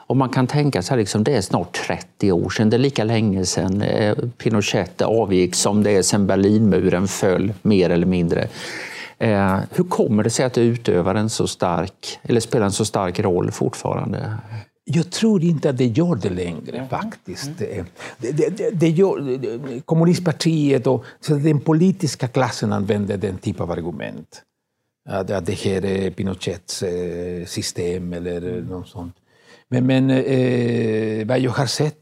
Och 0.07 0.17
man 0.17 0.29
kan 0.29 0.47
tänka 0.47 0.81
sig 0.81 0.97
liksom, 0.97 1.23
det 1.23 1.36
är 1.36 1.41
snart 1.41 1.73
30 1.88 2.31
år 2.31 2.49
sedan, 2.49 2.69
det 2.69 2.77
är 2.77 2.79
lika 2.79 3.03
länge 3.03 3.45
sedan 3.45 3.81
eh, 3.81 4.15
Pinochet 4.38 5.01
avgick 5.01 5.55
som 5.55 5.83
det 5.83 5.91
är 5.91 6.01
sedan 6.01 6.27
Berlinmuren 6.27 7.07
föll, 7.07 7.53
mer 7.62 7.89
eller 7.89 8.07
mindre. 8.07 8.47
Eh, 9.23 9.59
hur 9.71 9.83
kommer 9.83 10.23
det 10.23 10.29
sig 10.29 10.45
att 10.45 10.53
det 10.53 10.62
utövar 10.62 11.15
en 11.15 11.29
så 11.29 11.47
stark, 11.47 12.19
eller 12.23 12.39
spelar 12.39 12.65
en 12.65 12.71
så 12.71 12.86
stark 12.86 13.19
roll 13.19 13.51
fortfarande? 13.51 14.38
Jag 14.83 15.12
tror 15.12 15.43
inte 15.43 15.69
att 15.69 15.77
det 15.77 15.86
gör 15.86 16.15
det 16.15 16.29
längre 16.29 16.88
faktiskt. 16.89 17.62
Mm. 17.62 17.86
Det, 18.17 18.31
det, 18.31 18.69
det 18.69 18.89
gör, 18.89 19.81
kommunistpartiet 19.81 20.88
och 20.88 21.05
så 21.19 21.33
den 21.33 21.59
politiska 21.59 22.27
klassen 22.27 22.73
använder 22.73 23.17
den 23.17 23.38
typen 23.38 23.63
av 23.63 23.71
argument. 23.71 24.41
Att, 25.09 25.31
att 25.31 25.45
det 25.45 25.53
här 25.53 25.86
är 25.86 26.12
Pinochets 26.12 26.83
eh, 26.83 27.45
system 27.45 28.13
eller 28.13 28.62
något 28.62 28.88
sånt. 28.88 29.15
Men, 29.69 29.86
men 29.86 30.09
eh, 30.09 31.27
vad 31.27 31.39
jag 31.39 31.51
har 31.51 31.65
sett, 31.65 32.01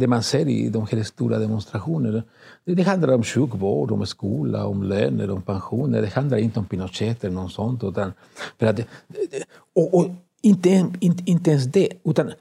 det 0.00 0.06
man 0.06 0.22
ser 0.22 0.48
i 0.48 0.68
de 0.68 0.86
här 0.90 1.02
stora 1.02 1.38
demonstrationerna, 1.38 2.22
det, 2.64 2.82
handlar 2.82 3.14
om 3.14 3.22
sjukvård, 3.22 3.90
om 3.90 4.06
skola, 4.06 4.66
om 4.66 4.82
löner, 4.82 5.30
om 5.30 5.42
pensioner. 5.42 6.02
Det 6.02 6.08
handlar 6.08 6.38
inte 6.38 6.58
om 6.58 6.66
Pinochet 6.66 7.24
eller 7.24 7.34
något 7.34 7.52
sånt. 7.52 7.84
Utan, 7.84 8.12
för 8.58 8.66
att, 8.66 8.80
och, 9.74 9.94
och 9.94 10.08
inte, 10.42 10.86
inte, 11.00 11.22
inte 11.26 11.50
ens 11.50 11.64
det, 11.64 11.88
utan 12.04 12.32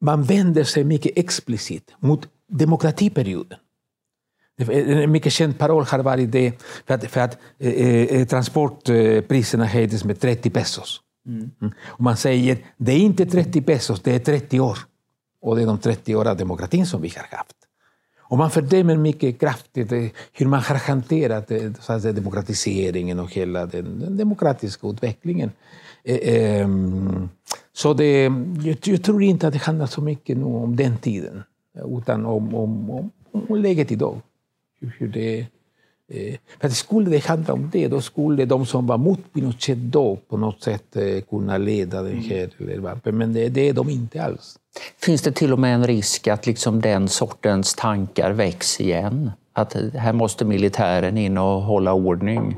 man 0.00 0.22
vänder 0.22 0.64
sig 0.64 0.84
mycket 0.84 1.18
explicit 1.18 1.90
mot 1.98 2.28
demokratiperioden. 2.48 3.58
En 4.58 5.12
mycket 5.12 5.32
känd 5.32 5.58
paroll 5.58 5.84
har 5.84 5.98
varit 5.98 6.32
det 6.32 6.62
för 6.86 6.94
att, 6.94 7.04
för 7.04 7.20
att 7.20 7.38
eh, 7.58 7.72
eh 7.72 8.26
transportpriserna 8.26 9.64
höjdes 9.64 10.04
med 10.04 10.20
30 10.20 10.50
pesos. 10.50 11.00
Mm. 11.26 11.50
Och 11.84 12.00
man 12.00 12.16
säger 12.16 12.58
det 12.76 12.92
är 12.92 12.98
inte 12.98 13.26
30 13.26 13.62
pesos, 13.62 14.00
det 14.02 14.14
är 14.14 14.18
30 14.18 14.60
år. 14.60 14.78
Och 15.40 15.56
det 15.56 15.62
är 15.62 15.66
de 15.66 15.78
30 15.78 16.14
åren 16.14 16.30
av 16.30 16.36
demokratin 16.36 16.86
som 16.86 17.02
vi 17.02 17.08
har 17.08 17.36
haft. 17.36 17.56
Och 18.28 18.38
man 18.38 18.50
fördömer 18.50 18.96
mycket 18.96 19.40
kraftigt 19.40 19.92
hur 20.32 20.46
man 20.46 20.60
har 20.60 20.76
hanterat 20.76 21.52
så 21.80 21.92
att 21.92 22.02
säga, 22.02 22.12
demokratiseringen 22.12 23.18
och 23.18 23.32
hela 23.32 23.66
den, 23.66 24.00
den 24.00 24.16
demokratiska 24.16 24.86
utvecklingen. 24.88 25.50
Eh, 26.04 26.18
ehm, 26.22 27.28
så 27.72 27.94
det, 27.94 28.32
jag, 28.84 29.02
tror 29.02 29.22
inte 29.22 29.46
att 29.46 29.52
det 29.52 29.62
handlar 29.62 29.86
så 29.86 30.00
mycket 30.00 30.38
om 30.38 30.76
den 30.76 30.96
tiden, 30.98 31.42
utan 31.98 32.26
om, 32.26 32.54
om, 32.54 32.90
om, 32.90 33.10
om 33.32 33.56
läget 33.56 33.92
idag. 33.92 34.20
Hur, 34.80 34.96
hur 34.98 35.08
det 35.08 35.46
Eh, 36.08 36.36
för 36.60 36.68
skulle 36.68 37.10
det 37.10 37.24
handla 37.24 37.54
om 37.54 37.70
det, 37.72 37.88
då 37.88 38.00
skulle 38.00 38.44
de 38.44 38.66
som 38.66 38.86
var 38.86 38.98
mot 38.98 39.32
Pinochet 39.32 39.78
då 39.78 40.16
på 40.16 40.36
något 40.36 40.62
sätt 40.62 40.96
eh, 40.96 41.20
kunna 41.20 41.58
leda 41.58 42.02
den 42.02 42.20
här 42.20 42.50
mm. 42.58 43.18
Men 43.18 43.32
det, 43.32 43.48
det 43.48 43.68
är 43.68 43.72
de 43.72 43.90
inte 43.90 44.22
alls. 44.22 44.58
Finns 44.98 45.22
det 45.22 45.32
till 45.32 45.52
och 45.52 45.58
med 45.58 45.74
en 45.74 45.86
risk 45.86 46.28
att 46.28 46.46
liksom 46.46 46.80
den 46.80 47.08
sortens 47.08 47.74
tankar 47.74 48.30
väcks 48.30 48.80
igen? 48.80 49.30
Att 49.52 49.74
här 49.94 50.12
måste 50.12 50.44
militären 50.44 51.18
in 51.18 51.38
och 51.38 51.62
hålla 51.62 51.92
ordning? 51.92 52.56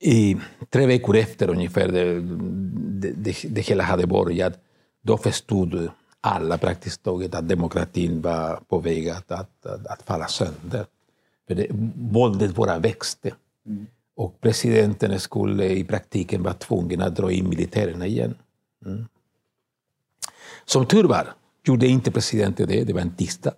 I 0.00 0.36
tre 0.70 0.86
veckor 0.86 1.16
efter 1.16 1.50
ungefär 1.50 1.88
det, 1.88 2.20
det, 3.12 3.36
det 3.48 3.60
hela 3.60 3.84
hade 3.84 4.06
börjat, 4.06 4.58
då 5.02 5.16
förstod 5.16 5.88
alla 6.20 6.58
praktiskt 6.58 7.02
taget 7.02 7.34
att 7.34 7.48
demokratin 7.48 8.20
var 8.22 8.60
på 8.68 8.78
väg 8.78 9.08
att, 9.08 9.30
att, 9.30 9.66
att, 9.66 9.86
att 9.86 10.02
falla 10.02 10.26
sönder. 10.28 10.86
För 11.48 11.54
det, 11.54 11.66
våldet 11.94 12.54
bara 12.54 12.78
växte. 12.78 13.34
Mm. 13.66 13.86
Och 14.16 14.40
presidenten 14.40 15.20
skulle 15.20 15.68
i 15.68 15.84
praktiken 15.84 16.42
vara 16.42 16.54
tvungen 16.54 17.02
att 17.02 17.16
dra 17.16 17.32
in 17.32 17.48
militärerna 17.48 18.06
igen. 18.06 18.34
Mm. 18.86 19.04
Som 20.64 20.86
tur 20.86 21.04
var 21.04 21.34
gjorde 21.64 21.86
inte 21.86 22.10
presidenten 22.10 22.68
det, 22.68 22.84
det 22.84 22.92
var 22.92 23.00
en 23.00 23.16
tisdag. 23.16 23.52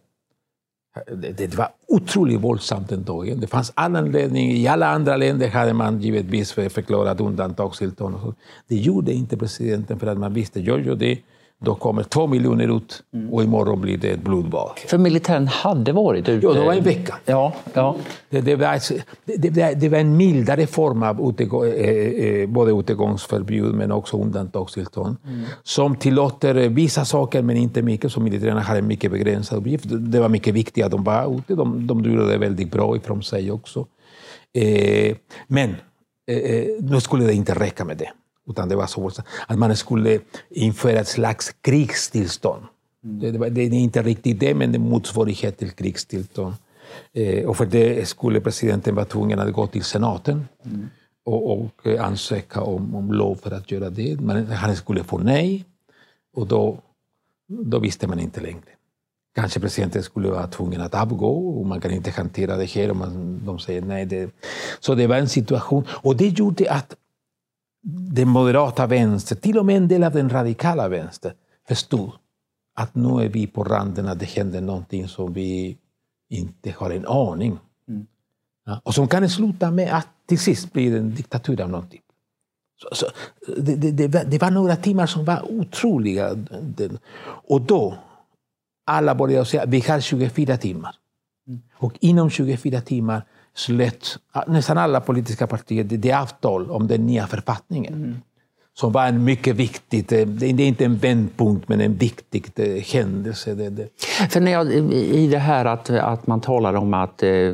Det, 1.07 1.33
det 1.33 1.55
var 1.55 1.69
otroligt 1.89 2.41
våldsamt 2.41 2.89
den 2.89 3.05
dagen. 3.05 3.41
Det 3.41 3.47
fanns 3.47 3.73
all 3.75 3.97
anledning. 3.97 4.51
I 4.51 4.67
alla 4.67 4.89
andra 4.89 5.17
länder 5.17 5.49
hade 5.49 5.73
man 5.73 6.01
givetvis 6.01 6.53
förklarat 6.53 7.21
undantagstillstånd. 7.21 8.35
Det 8.69 8.77
gjorde 8.77 9.13
inte 9.13 9.37
presidenten 9.37 9.99
för 9.99 10.07
att 10.07 10.19
man 10.19 10.35
visste, 10.35 10.61
gör 10.61 10.79
jag 10.79 10.99
det 10.99 11.19
då 11.61 11.75
kommer 11.75 12.03
två 12.03 12.27
miljoner 12.27 12.77
ut 12.77 13.03
mm. 13.15 13.35
och 13.35 13.43
imorgon 13.43 13.81
blir 13.81 13.97
det 13.97 14.11
ett 14.11 14.23
blodbad. 14.23 14.71
För 14.87 14.99
militären 14.99 15.47
hade 15.49 15.93
varit 15.93 16.29
ute? 16.29 16.47
Ja, 16.47 16.53
det 16.53 16.65
var 16.65 16.73
en 16.73 16.85
vecka. 16.85 17.15
Ja, 17.25 17.53
ja. 17.73 17.97
Det, 18.31 18.41
det, 18.41 18.57
var, 18.57 18.81
det, 19.25 19.75
det 19.75 19.89
var 19.89 19.99
en 19.99 20.17
mildare 20.17 20.67
form 20.67 21.03
av 21.03 21.31
utegång, 21.31 21.67
eh, 21.67 21.71
eh, 21.71 22.49
både 22.49 22.73
utegångsförbud 22.73 23.75
men 23.75 23.93
också 23.93 24.21
undantagstillstånd. 24.21 25.17
Mm. 25.25 25.45
Som 25.63 25.97
tillåter 25.97 26.55
vissa 26.69 27.05
saker 27.05 27.43
men 27.43 27.57
inte 27.57 27.83
mycket, 27.83 28.13
så 28.13 28.21
militärerna 28.21 28.61
hade 28.61 28.79
en 28.79 28.87
mycket 28.87 29.11
begränsad 29.11 29.59
uppgift. 29.59 29.85
Det 29.89 30.21
var 30.21 30.29
mycket 30.29 30.55
viktigt 30.55 30.85
att 30.85 30.91
de 30.91 31.05
var 31.05 31.39
ute, 31.39 31.55
de, 31.55 31.87
de 31.87 32.05
gjorde 32.05 32.39
väldigt 32.39 32.71
bra 32.71 32.97
ifrån 32.97 33.23
sig 33.23 33.51
också. 33.51 33.87
Eh, 34.55 35.17
men 35.47 35.77
eh, 36.31 36.37
eh 36.37 36.65
nu 36.81 37.01
skulle 37.01 37.25
det 37.25 37.35
inte 37.35 37.55
räcka 37.55 37.85
med 37.85 37.97
det. 37.97 38.11
Utan 38.49 38.69
det 38.69 38.77
var 38.77 38.87
så 38.87 39.11
att 39.47 39.59
man 39.59 39.77
skulle 39.77 40.21
införa 40.51 41.01
ett 41.01 41.09
slags 41.09 41.55
krigstillstånd. 41.61 42.63
Mm. 43.05 43.41
Det, 43.41 43.49
det, 43.49 43.63
är 43.63 43.73
inte 43.75 44.03
riktigt 44.03 44.41
det, 44.41 44.55
men 44.55 44.73
det 44.73 44.77
är 44.77 44.81
motsvarighet 44.81 45.59
till 45.59 45.71
krigstillstånd. 45.71 46.55
Eh, 47.13 47.49
och 47.49 47.57
för 47.57 47.67
det 47.67 48.09
skulle 48.09 48.41
presidenten 48.41 48.95
vara 48.95 49.05
tvungen 49.05 49.39
att 49.39 49.53
gå 49.53 49.67
till 49.67 49.85
senaten. 49.85 50.49
Mm. 50.65 50.89
och, 51.25 51.53
och 51.53 51.87
ansöka 51.87 52.61
om, 52.63 52.95
om 52.95 53.13
lov 53.13 53.35
för 53.35 53.51
att 53.51 53.71
göra 53.71 53.91
det. 53.91 54.21
Men 54.21 54.47
han 54.47 54.77
skulle 54.77 55.05
få 55.05 55.19
nej 55.19 55.65
och 56.35 56.47
då, 56.47 56.79
då 57.49 57.79
visste 57.79 58.07
man 58.07 58.21
inte 58.21 58.41
längre. 58.41 58.63
Kanske 59.35 59.61
presidenten 59.61 60.03
skulle 60.03 60.29
vara 60.29 60.47
tvungen 60.47 60.81
att 60.81 60.95
avgå 60.95 61.59
och 61.59 61.67
man 61.67 61.81
kan 61.81 61.91
inte 61.91 62.11
hantera 62.11 62.57
det 62.57 62.65
här 62.65 62.91
om 62.91 62.99
man, 62.99 63.41
de 63.45 63.59
säger 63.59 63.83
nej. 63.83 64.07
Det. 64.07 64.31
Så 64.81 64.95
det 64.95 65.07
var 65.07 65.17
en 65.17 65.29
situation 65.29 65.85
och 65.91 66.17
det 66.17 66.29
gjorde 66.29 66.73
att 66.73 66.97
den 67.83 68.29
moderata 68.29 68.87
vänstern, 68.87 69.39
till 69.39 69.59
och 69.59 69.67
med 69.67 69.77
en 69.77 69.89
del 69.89 70.05
av 70.05 70.13
den 70.13 70.29
radikala 70.29 70.89
vänstern, 70.89 71.33
förstod 71.69 72.13
att 72.75 72.95
nu 72.95 73.25
är 73.25 73.29
vi 73.29 73.47
på 73.47 73.65
randen 73.65 74.09
att 74.09 74.19
det 74.19 74.27
händer 74.27 74.61
någonting 74.61 75.09
som 75.09 75.33
vi 75.33 75.79
inte 76.31 76.71
har 76.71 76.91
en 76.91 77.07
aning. 77.07 77.59
Mm. 77.89 78.07
Ja, 78.65 78.81
och 78.85 78.95
som 78.95 79.09
kan 79.09 79.29
sluta 79.29 79.71
med 79.71 79.97
att 79.97 80.09
till 80.27 80.39
sist 80.39 80.73
blir 80.73 80.97
en 80.97 81.15
diktatur 81.15 81.61
av 81.61 81.71
någon 81.71 81.89
typ. 81.89 82.03
Så, 82.83 82.89
så, 82.95 83.07
det, 83.57 83.77
det, 83.77 84.09
det, 84.09 84.39
var 84.39 84.51
några 84.51 84.77
timmar 84.77 85.07
som 85.07 85.25
var 85.25 85.53
otroliga. 85.53 86.37
Och 87.25 87.61
då, 87.61 87.95
alla 88.87 89.15
började 89.15 89.45
säga 89.45 89.67
vi 89.67 89.81
har 89.81 90.01
24 90.01 90.57
timmar. 90.57 90.95
Mm. 91.47 91.63
Och 91.73 91.93
inom 92.01 92.31
24 92.31 92.81
timmar 92.81 93.23
slöt 93.59 94.19
nästan 94.47 94.79
alla 94.79 95.01
politiska 95.01 95.47
partier 95.47 95.85
det 95.85 96.13
avtal 96.13 96.71
om 96.71 96.87
den 96.87 97.07
nya 97.07 97.27
författningen. 97.27 97.95
Mm 97.95 98.21
som 98.81 98.93
var 98.93 99.07
en 99.07 99.25
mycket 99.25 99.57
viktig, 99.57 100.05
det 100.09 100.47
är 100.47 100.61
inte 100.61 100.85
en 100.85 100.97
vändpunkt, 100.97 101.69
men 101.69 101.81
en 101.81 101.95
viktig 101.95 102.45
händelse. 102.93 103.57
För 104.31 104.41
när 104.41 104.53
jag, 104.53 104.73
I 104.93 105.27
det 105.27 105.39
här 105.39 105.65
att, 105.65 105.91
att 105.91 106.27
man 106.27 106.41
talar 106.41 106.75
om 106.75 106.95
att 106.95 107.23
eh, 107.23 107.53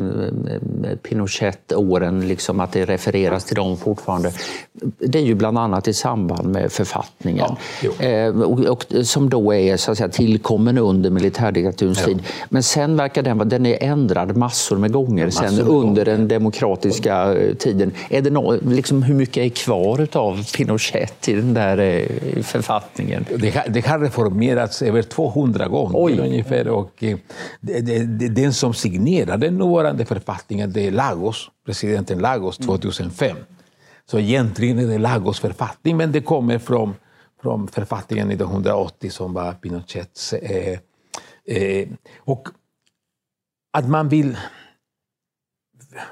Pinochet-åren, 1.03 2.29
liksom, 2.29 2.61
att 2.61 2.72
det 2.72 2.85
refereras 2.85 3.45
till 3.45 3.57
dem 3.57 3.77
fortfarande. 3.77 4.33
Det 4.99 5.18
är 5.18 5.22
ju 5.22 5.35
bland 5.35 5.59
annat 5.59 5.89
i 5.89 5.93
samband 5.93 6.49
med 6.49 6.72
författningen. 6.72 7.47
Ja, 7.83 8.05
eh, 8.07 8.41
och, 8.41 8.61
och, 8.61 8.85
som 9.07 9.31
då 9.31 9.55
är 9.55 9.77
så 9.77 9.93
att 9.93 9.99
säga, 9.99 10.09
tillkommen 10.09 10.79
under 10.79 11.11
militärdiktaturens 11.11 12.01
ja. 12.01 12.07
tid. 12.07 12.22
Men 12.49 12.62
sen 12.62 12.97
verkar 12.97 13.22
den, 13.22 13.49
den 13.49 13.66
är 13.66 13.83
ändrad 13.83 14.37
massor 14.37 14.79
med 14.79 14.93
gånger 14.93 15.25
massor 15.25 15.47
sen 15.47 15.59
under 15.59 15.72
gånger. 15.72 16.05
den 16.05 16.29
demokratiska 16.29 17.35
eh, 17.35 17.55
tiden. 17.55 17.93
Är 18.09 18.22
det 18.22 18.31
no, 18.31 18.59
liksom, 18.70 19.03
hur 19.03 19.14
mycket 19.14 19.37
är 19.37 19.49
kvar 19.49 20.09
av 20.12 20.47
Pinochet? 20.57 21.13
Rätt 21.14 21.28
i 21.28 21.32
den 21.32 21.54
där 21.54 21.78
eh, 21.78 22.42
författningen? 22.42 23.26
Det 23.38 23.50
har, 23.50 23.68
det 23.68 23.86
har 23.86 23.98
reformerats 23.98 24.82
över 24.82 25.02
200 25.02 25.68
gånger 25.68 25.94
Oj. 25.94 26.18
ungefär. 26.18 26.68
Och 26.68 27.04
eh, 27.04 27.18
det, 27.60 27.80
det, 27.80 28.28
den 28.28 28.52
som 28.52 28.74
signerade 28.74 29.46
den 29.46 29.58
nuvarande 29.58 30.04
författningen 30.04 30.72
det 30.72 30.86
är 30.86 30.90
Lagos, 30.90 31.50
presidenten 31.66 32.18
Lagos 32.18 32.56
2005. 32.56 33.30
Mm. 33.30 33.42
Så 34.06 34.18
egentligen 34.18 34.78
är 34.78 34.86
det 34.86 34.98
Lagos 34.98 35.40
författning, 35.40 35.96
men 35.96 36.12
det 36.12 36.20
kommer 36.20 36.58
från, 36.58 36.94
från 37.42 37.68
författningen 37.68 38.30
1980 38.30 39.10
som 39.10 39.32
var 39.32 39.52
Pinochets. 39.52 40.32
Eh, 40.32 40.78
eh, 41.46 41.88
och 42.18 42.48
att 43.72 43.88
man 43.88 44.08
vill 44.08 44.36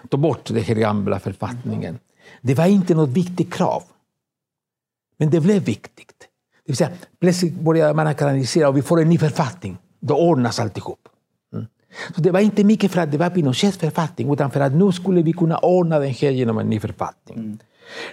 ta 0.08 0.16
bort 0.16 0.44
den 0.44 0.62
här 0.62 0.74
gamla 0.74 1.20
författningen, 1.20 1.98
det 2.40 2.54
var 2.54 2.66
inte 2.66 2.94
något 2.94 3.10
viktigt 3.10 3.54
krav. 3.54 3.82
Men 5.16 5.30
det 5.30 5.40
blev 5.40 5.62
viktigt. 5.62 6.28
Det 6.64 6.72
vill 6.72 6.76
säga, 6.76 6.90
plötsligt 7.20 7.54
börjar 7.54 7.94
man 7.94 8.14
kanalisera 8.14 8.68
och 8.68 8.76
vi 8.76 8.82
får 8.82 9.00
en 9.00 9.08
ny 9.08 9.18
författning. 9.18 9.78
Då 10.00 10.14
ordnas 10.14 10.60
alltihop. 10.60 11.08
Mm. 11.52 11.66
Så 12.14 12.20
det 12.20 12.30
var 12.30 12.40
inte 12.40 12.64
mycket 12.64 12.92
för 12.92 13.00
att 13.00 13.12
det 13.12 13.18
var 13.18 13.30
Pinochets 13.30 13.78
författning, 13.78 14.32
utan 14.32 14.50
för 14.50 14.60
att 14.60 14.72
nu 14.72 14.92
skulle 14.92 15.22
vi 15.22 15.32
kunna 15.32 15.58
ordna 15.58 15.98
den 15.98 16.10
här 16.10 16.30
genom 16.30 16.58
en 16.58 16.66
ny 16.70 16.80
författning. 16.80 17.38
Mm. 17.38 17.58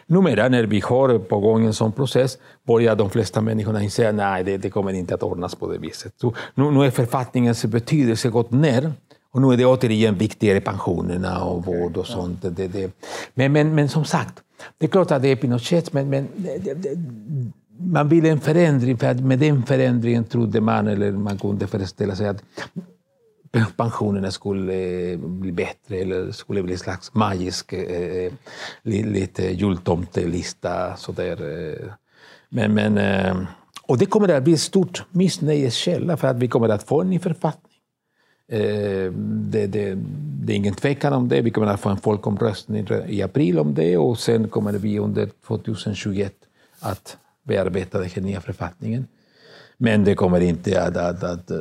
Numera 0.07 0.49
när 0.49 0.63
vi 0.63 0.79
har 0.79 1.19
på 1.19 1.39
gång 1.39 1.65
en 1.65 1.73
sån 1.73 1.91
process 1.91 2.37
börjar 2.67 2.95
de 2.95 3.09
flesta 3.09 3.41
människorna 3.41 3.83
inse 3.83 4.09
att 4.09 4.15
nej, 4.15 4.43
det, 4.43 4.57
det 4.57 4.69
kommer 4.69 4.93
inte 4.93 5.15
att 5.15 5.23
ordnas 5.23 5.55
på 5.55 5.71
det 5.71 5.77
viset. 5.77 6.13
Så 6.21 6.33
nu, 6.55 6.71
nu 6.71 6.85
är 6.85 6.91
författningens 6.91 7.65
betydelse 7.65 8.29
gått 8.29 8.51
ner 8.51 8.93
och 9.31 9.41
nu 9.41 9.53
är 9.53 9.57
det 9.57 9.65
återigen 9.65 10.15
viktigare 10.15 10.61
pensionerna 10.61 11.43
och 11.43 11.65
vård 11.65 11.97
och 11.97 12.07
sånt. 12.07 12.41
Det, 12.41 12.67
det. 12.67 12.91
Men, 13.33 13.51
men, 13.51 13.75
men 13.75 13.89
som 13.89 14.05
sagt, 14.05 14.33
det 14.77 14.85
är 14.85 14.89
klart 14.89 15.11
att 15.11 15.21
det 15.21 15.27
är 15.27 15.35
Pinochet, 15.35 15.93
men, 15.93 16.09
men 16.09 16.27
man 17.79 18.09
ville 18.09 18.29
en 18.29 18.39
förändring, 18.39 18.97
för 18.97 19.07
att 19.07 19.19
med 19.19 19.39
den 19.39 19.63
förändringen 19.63 20.23
trodde 20.23 20.61
man, 20.61 20.87
eller 20.87 21.11
man 21.11 21.37
kunde 21.37 21.67
föreställa 21.67 22.15
sig 22.15 22.27
att 22.27 22.43
pensionerna 23.77 24.31
skulle 24.31 25.11
eh, 25.11 25.17
bli 25.17 25.51
bättre 25.51 25.97
eller 25.97 26.31
skulle 26.31 26.63
bli 26.63 26.73
en 26.73 26.79
slags 26.79 27.13
magisk 27.13 27.73
eh, 27.73 28.31
lite 28.83 29.43
jultomtelista. 29.43 30.95
Sådär. 30.97 31.37
Eh. 31.41 31.91
Men, 32.49 32.73
men, 32.73 32.97
eh, 32.97 33.37
och 33.87 33.97
det 33.97 34.05
kommer 34.05 34.29
att 34.29 34.43
bli 34.43 34.53
ett 34.53 34.59
stort 34.59 35.03
missnöjeskälla 35.11 36.17
för 36.17 36.27
att 36.27 36.37
vi 36.37 36.47
kommer 36.47 36.69
att 36.69 36.83
få 36.83 37.01
en 37.01 37.09
ny 37.09 37.19
författning 37.19 37.68
Eh, 38.49 39.11
det, 39.11 39.67
det, 39.67 39.97
det, 40.43 40.53
är 40.53 40.57
ingen 40.57 40.73
tvekan 40.73 41.13
om 41.13 41.29
det. 41.29 41.41
Vi 41.41 41.49
kommer 41.49 41.67
att 41.67 41.79
få 41.79 41.89
en 41.89 41.97
folkomröstning 41.97 42.87
i 43.07 43.21
april 43.21 43.59
om 43.59 43.73
det 43.73 43.97
och 43.97 44.19
sen 44.19 44.47
kommer 44.47 44.73
vi 44.73 44.99
under 44.99 45.29
2021 45.47 46.33
att 46.79 47.17
bearbeta 47.43 47.99
den 47.99 48.09
här 48.09 48.21
nya 48.21 48.41
författningen. 48.41 49.07
Men 49.81 50.03
det 50.03 50.15
kommer 50.15 50.39
inte 50.39 50.83
att, 50.83 50.97
att, 50.97 51.23
att, 51.23 51.51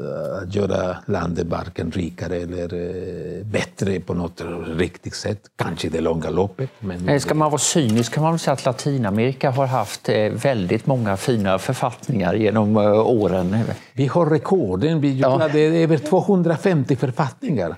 att 0.43 0.55
göra 0.55 0.97
landet 1.07 1.47
varken 1.47 1.91
rikare 1.91 2.37
eller 2.37 2.75
eh, 2.75 3.45
bättre 3.45 4.01
på 4.01 4.15
något 4.15 4.45
riktigt 4.79 5.15
sätt. 5.15 5.41
Kanske 5.57 5.87
i 5.87 5.91
det 5.91 6.01
långa 6.01 6.31
loppet. 6.31 6.71
Men... 6.81 7.21
Ska 7.21 7.35
man 7.35 7.51
vara 7.51 7.59
cynisk 7.59 8.15
kan 8.15 8.23
man 8.23 8.33
väl 8.33 8.39
säga 8.39 8.53
att 8.53 8.65
Latinamerika 8.65 9.51
har 9.51 9.67
haft 9.67 10.09
eh, 10.09 10.17
väldigt 10.17 10.87
många 10.87 11.17
fina 11.17 11.59
författningar 11.59 12.35
genom 12.35 12.77
eh, 12.77 13.07
åren. 13.07 13.59
Vi 13.93 14.07
har 14.07 14.27
rekorden. 14.27 15.01
Vi 15.01 15.19
ja. 15.19 15.51
över 15.59 15.99
250 15.99 16.97
författningar. 16.97 17.77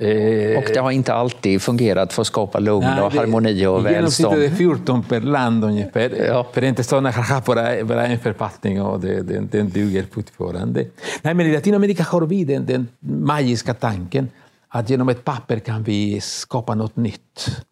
Eh, 0.00 0.58
och 0.58 0.64
det 0.74 0.80
har 0.80 0.90
inte 0.90 1.14
alltid 1.14 1.62
fungerat 1.62 2.12
för 2.12 2.22
att 2.22 2.26
skapa 2.26 2.58
lugn 2.58 2.86
nej, 2.86 3.02
och 3.02 3.12
harmoni 3.12 3.66
och 3.66 3.86
välstånd. 3.86 4.40
Det 4.40 4.46
är 4.46 4.50
14 4.50 5.02
per 5.02 5.20
land 5.20 5.64
ungefär. 5.64 6.26
Ja. 6.26 6.46
Förenta 6.52 6.82
staterna 6.82 7.10
har 7.10 7.40
bara, 7.46 7.84
bara 7.84 8.06
en 8.06 8.18
författning 8.18 8.82
och 8.82 9.00
det, 9.00 9.22
den, 9.22 9.48
den 9.52 9.70
duger 9.70 10.04
fortfarande. 10.12 10.84
Nej, 11.22 11.34
men 11.34 11.46
I 11.46 11.52
Latinamerika 11.52 12.02
har 12.02 12.20
vi 12.20 12.44
den, 12.44 12.66
den 12.66 12.86
magiska 13.00 13.74
tanken 13.74 14.28
att 14.68 14.90
genom 14.90 15.08
ett 15.08 15.24
papper 15.24 15.58
kan 15.58 15.82
vi 15.82 16.20
skapa 16.20 16.74
något 16.74 16.96
nytt. 16.96 17.62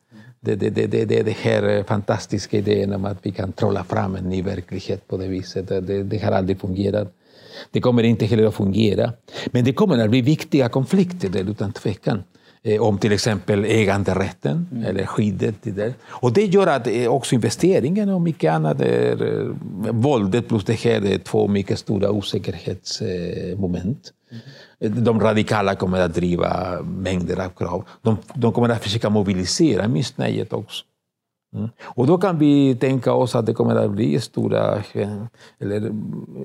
Det 0.41 0.53
är 0.53 0.57
det, 0.57 0.71
det, 0.71 0.87
det, 0.87 1.05
det, 1.05 1.23
det 1.23 1.37
här 1.37 1.83
fantastiska 1.83 2.59
idén 2.59 2.93
om 2.93 3.05
att 3.05 3.19
vi 3.23 3.31
kan 3.31 3.53
trolla 3.53 3.85
fram 3.85 4.17
en 4.17 4.25
ny 4.25 4.43
verklighet 4.43 5.09
på 5.09 5.17
det 5.17 5.27
viset. 5.27 5.69
Det, 5.69 6.03
det 6.03 6.19
har 6.19 6.33
aldrig 6.33 6.61
fungerat. 6.61 7.13
Det 7.71 7.81
kommer 7.81 8.03
inte 8.03 8.27
heller 8.27 8.45
att 8.45 8.55
fungera. 8.55 9.13
Men 9.47 9.65
det 9.65 9.73
kommer 9.73 9.99
att 9.99 10.11
bli 10.11 10.21
viktiga 10.21 10.69
konflikter 10.69 11.29
där 11.29 11.51
utan 11.51 11.73
tvekan. 11.73 12.23
Eh, 12.67 12.83
om 12.83 12.99
till 12.99 13.13
exempel 13.13 13.65
äganderätten 13.65 14.69
mm. 14.73 14.85
eller 14.85 15.07
skyddet. 15.07 15.55
Där. 15.63 15.95
Och 16.07 16.33
det 16.33 16.45
gör 16.45 16.67
att 16.67 16.87
eh, 16.87 17.07
också 17.07 17.35
investeringen 17.35 18.09
och 18.09 18.21
mycket 18.21 18.53
annat, 18.53 18.81
är, 18.81 19.23
eh, 19.23 19.47
våldet 19.91 20.49
plus 20.49 20.65
det 20.65 20.73
här 20.73 21.07
är 21.07 21.19
två 21.19 21.49
mycket 21.49 21.79
stora 21.79 22.11
osäkerhetsmoment. 22.11 24.13
Mm. 24.81 25.05
De 25.05 25.21
radikala 25.21 25.75
kommer 25.75 26.01
att 26.01 26.15
driva 26.15 26.83
mängder 26.83 27.45
av 27.45 27.49
krav. 27.49 27.85
De, 28.03 28.17
de 28.35 28.53
kommer 28.53 28.69
att 28.69 28.83
försöka 28.83 29.11
mobilisera 29.11 29.89
missnöjet 29.89 30.53
också. 30.53 30.85
Mm. 31.55 31.69
Och 31.83 32.07
då 32.07 32.19
kan 32.19 32.39
vi 32.39 32.75
tänka 32.75 33.13
oss 33.13 33.35
att 33.35 33.47
det 33.47 33.55
kommer 33.55 33.77
att 33.77 33.91
bli 33.91 34.21
stora 34.21 34.83
eller 35.61 35.93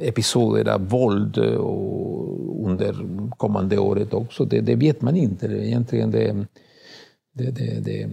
episoder 0.01 0.69
av 0.73 0.89
våld 0.89 1.37
under 2.65 2.95
kommande 3.37 3.77
året 3.77 4.13
också. 4.13 4.45
Det, 4.45 4.61
det 4.61 4.75
vet 4.75 5.01
man 5.01 5.15
inte. 5.15 5.45
Egentligen 5.45 6.11
det, 6.11 6.45
det, 7.33 7.51
det, 7.51 7.79
det. 7.79 8.09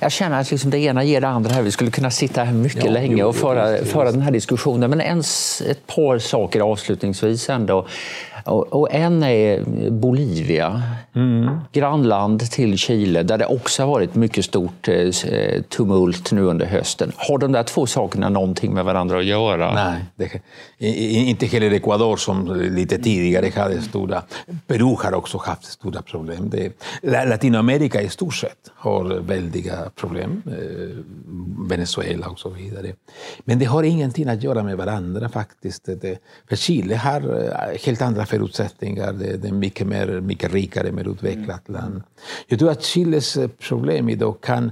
Jag 0.00 0.12
känner 0.12 0.40
att 0.40 0.50
liksom 0.50 0.70
det 0.70 0.78
ena 0.78 1.04
ger 1.04 1.20
det 1.20 1.28
andra. 1.28 1.50
här. 1.50 1.62
Vi 1.62 1.70
skulle 1.70 1.90
kunna 1.90 2.10
sitta 2.10 2.44
här 2.44 2.52
mycket 2.52 2.84
ja, 2.84 2.90
länge 2.90 3.24
och 3.24 3.36
föra, 3.36 3.84
föra 3.84 4.12
den 4.12 4.20
här 4.20 4.30
diskussionen. 4.30 4.90
Men 4.90 5.00
ens 5.00 5.60
ett 5.60 5.86
par 5.86 6.18
saker 6.18 6.60
avslutningsvis 6.60 7.50
ändå. 7.50 7.86
Och, 8.44 8.72
och 8.72 8.92
en 8.92 9.22
är 9.22 9.64
Bolivia, 9.90 10.82
mm. 11.14 11.58
grannland 11.72 12.50
till 12.50 12.78
Chile, 12.78 13.22
där 13.22 13.38
det 13.38 13.46
också 13.46 13.82
har 13.82 13.90
varit 13.90 14.14
mycket 14.14 14.44
stort 14.44 14.88
eh, 14.88 15.62
tumult 15.68 16.32
nu 16.32 16.42
under 16.42 16.66
hösten. 16.66 17.12
Har 17.16 17.38
de 17.38 17.52
där 17.52 17.62
två 17.62 17.86
sakerna 17.86 18.28
någonting 18.28 18.74
med 18.74 18.84
varandra 18.84 19.18
att 19.18 19.24
göra? 19.24 19.74
Nej, 19.74 20.04
det, 20.16 20.40
inte 21.14 21.46
heller 21.46 21.70
Ecuador 21.70 22.16
som 22.16 22.56
lite 22.56 22.98
tidigare 22.98 23.50
hade 23.60 23.82
stora... 23.82 24.22
Peru 24.66 24.96
har 25.02 25.14
också 25.14 25.38
haft 25.38 25.64
stora 25.64 26.02
problem. 26.02 26.50
Det, 26.50 26.72
Latinamerika 27.02 28.02
i 28.02 28.08
stort 28.08 28.34
sett 28.34 28.70
har 28.74 29.04
väldiga 29.04 29.90
problem. 29.96 30.42
Eh, 30.46 30.54
Venezuela 31.68 32.28
och 32.28 32.38
så 32.38 32.48
vidare. 32.48 32.92
Men 33.44 33.58
det 33.58 33.64
har 33.64 33.82
ingenting 33.82 34.28
att 34.28 34.42
göra 34.42 34.62
med 34.62 34.76
varandra 34.76 35.28
faktiskt. 35.28 35.88
Det, 36.00 36.18
för 36.48 36.56
Chile 36.56 36.96
har 36.96 37.20
eh, 37.20 37.78
helt 37.86 38.02
andra 38.02 38.26
förutsättningar. 38.34 39.12
Det, 39.12 39.36
det 39.36 39.48
är 39.48 39.52
mycket, 39.52 39.86
mer, 39.86 40.20
mycket 40.20 40.52
rikare, 40.52 40.92
mer 40.92 41.08
utvecklat 41.08 41.68
mm. 41.68 41.80
land. 41.80 42.02
Jag 42.46 42.58
tror 42.58 42.70
att 42.70 42.82
Chiles 42.82 43.38
problem 43.68 44.08
idag 44.08 44.40
kan 44.40 44.70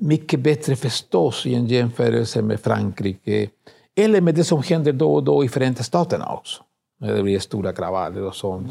mycket 0.00 0.40
bättre 0.40 0.76
förstås 0.76 1.46
i 1.46 1.54
en 1.54 1.66
jämförelse 1.66 2.42
med 2.42 2.60
Frankrike 2.60 3.48
eller 3.96 4.20
med 4.20 4.34
det 4.34 4.44
som 4.44 4.62
händer 4.62 4.92
då 4.92 5.14
och 5.14 5.24
då 5.24 5.44
i 5.44 5.48
Förenta 5.48 5.82
Staterna 5.82 6.32
också. 6.32 6.62
Det 7.00 7.22
blir 7.22 7.38
stora 7.38 7.72
kravaller 7.72 8.22
och 8.22 8.34
sånt. 8.34 8.70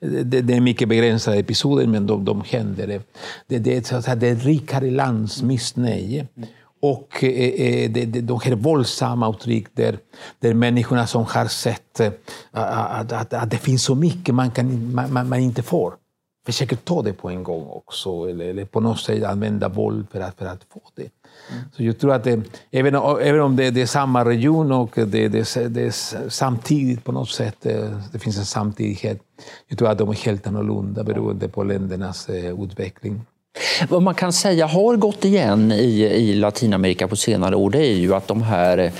Det, 0.00 0.40
det 0.40 0.54
är 0.54 0.60
mycket 0.60 0.88
begränsade 0.88 1.36
episoder, 1.36 1.86
men 1.86 2.06
de, 2.06 2.24
de 2.24 2.42
händer. 2.46 3.00
Det, 3.46 3.58
det, 3.58 3.76
är 3.76 3.82
så 3.82 3.96
att 3.96 4.04
säga, 4.04 4.14
det 4.14 4.34
rikare 4.34 4.90
lands 4.90 5.42
missnöje. 5.42 6.26
Och 6.82 7.24
eh, 7.24 7.30
eh 7.30 7.90
de 8.06 8.40
här 8.44 8.54
våldsamma 8.54 9.30
uttryck 9.30 9.66
där, 9.72 9.98
där 10.40 10.54
människorna 10.54 11.06
som 11.06 11.24
har 11.24 11.46
sett 11.46 12.00
eh, 12.00 12.12
att, 12.50 13.12
att, 13.12 13.32
att 13.32 13.50
det 13.50 13.56
finns 13.56 13.84
så 13.84 13.94
mycket 13.94 14.34
man, 14.34 14.50
kan, 14.50 14.94
man, 14.94 15.28
man 15.28 15.38
inte 15.38 15.62
får 15.62 15.94
försöker 16.46 16.76
ta 16.76 17.02
det 17.02 17.12
på 17.12 17.30
en 17.30 17.42
gång 17.42 17.66
också, 17.66 18.28
eller, 18.28 18.44
eller 18.44 18.64
på 18.64 18.80
något 18.80 19.00
sätt 19.00 19.24
använda 19.24 19.68
våld 19.68 20.06
för 20.12 20.20
att, 20.20 20.38
för 20.38 20.46
att 20.46 20.64
få 20.72 20.80
det. 20.94 21.08
Mm. 21.50 21.64
Så 21.76 21.82
jag 21.82 21.98
tror 21.98 22.12
att 22.12 22.24
det, 22.24 22.42
även, 22.70 22.94
även 23.20 23.40
om 23.40 23.56
det, 23.56 23.70
det 23.70 23.82
är 23.82 23.86
samma 23.86 24.24
region 24.24 24.72
och 24.72 24.90
det, 24.94 25.28
det, 25.28 25.54
det 25.68 25.82
är 25.82 26.28
samtidigt 26.28 27.04
på 27.04 27.12
något 27.12 27.30
sätt, 27.30 27.56
det, 28.12 28.18
finns 28.18 28.38
en 28.38 28.46
samtidighet, 28.46 29.20
jag 29.68 29.78
tror 29.78 29.88
att 29.88 29.98
de 29.98 30.08
är 30.08 30.14
helt 30.14 30.46
annorlunda 30.46 31.04
beroende 31.04 31.48
på 31.48 31.64
ländernas 31.64 32.30
utveckling. 32.30 33.20
Vad 33.88 34.02
man 34.02 34.14
kan 34.14 34.32
säga 34.32 34.66
har 34.66 34.96
gått 34.96 35.24
igen 35.24 35.72
i, 35.72 36.02
i 36.02 36.34
Latinamerika 36.34 37.08
på 37.08 37.16
senare 37.16 37.56
år, 37.56 37.70
det 37.70 37.86
är 37.86 37.94
ju 37.94 38.14
att 38.14 38.28
de 38.28 38.42
här 38.42 38.92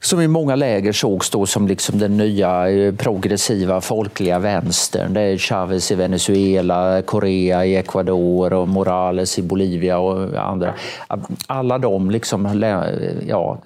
som 0.00 0.20
i 0.20 0.28
många 0.28 0.56
läger 0.56 0.92
sågs 0.92 1.30
då 1.30 1.46
som 1.46 1.68
liksom 1.68 1.98
den 1.98 2.16
nya 2.16 2.70
eh, 2.70 2.94
progressiva 2.94 3.80
folkliga 3.80 4.38
vänstern. 4.38 5.14
Det 5.14 5.20
är 5.20 5.38
Chavez 5.38 5.90
i 5.90 5.94
Venezuela, 5.94 7.02
Korea 7.02 7.66
i 7.66 7.76
Ecuador 7.76 8.52
och 8.52 8.68
Morales 8.68 9.38
i 9.38 9.42
Bolivia 9.42 9.98
och 9.98 10.48
andra. 10.48 10.74
Alla 11.46 11.78
de, 11.78 12.10
liksom, 12.10 12.62
ja, 13.26 13.58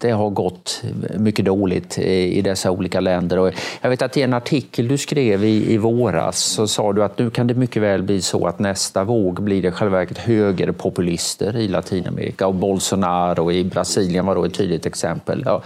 det 0.00 0.10
har 0.10 0.30
gått 0.30 0.82
mycket 1.16 1.44
dåligt 1.44 1.98
eh, 1.98 2.04
i 2.08 2.42
dessa 2.42 2.70
olika 2.70 3.00
länder. 3.00 3.38
Och 3.38 3.52
jag 3.80 3.90
vet 3.90 4.02
att 4.02 4.16
i 4.16 4.22
en 4.22 4.34
artikel 4.34 4.88
du 4.88 4.98
skrev 4.98 5.44
i, 5.44 5.72
i 5.72 5.78
våras 5.78 6.38
så 6.38 6.66
sa 6.66 6.92
du 6.92 7.04
att 7.04 7.18
nu 7.18 7.30
kan 7.30 7.46
det 7.46 7.54
mycket 7.54 7.82
väl 7.82 8.02
bli 8.02 8.22
så 8.22 8.46
att 8.46 8.58
nästa 8.58 9.04
våg 9.04 9.42
blir 9.42 9.62
det 9.62 9.70
själva 9.70 9.98
verket 9.98 10.18
högerpopulister 10.18 11.56
i 11.56 11.68
Latinamerika 11.68 12.46
och 12.46 12.54
Bolsonaro 12.54 13.52
i 13.52 13.64
Brasilien 13.64 14.26
var 14.26 14.34
då 14.34 14.44
ett 14.44 14.54
tydligt 14.54 14.86
exempel. 14.86 15.42
Ja. 15.46 15.62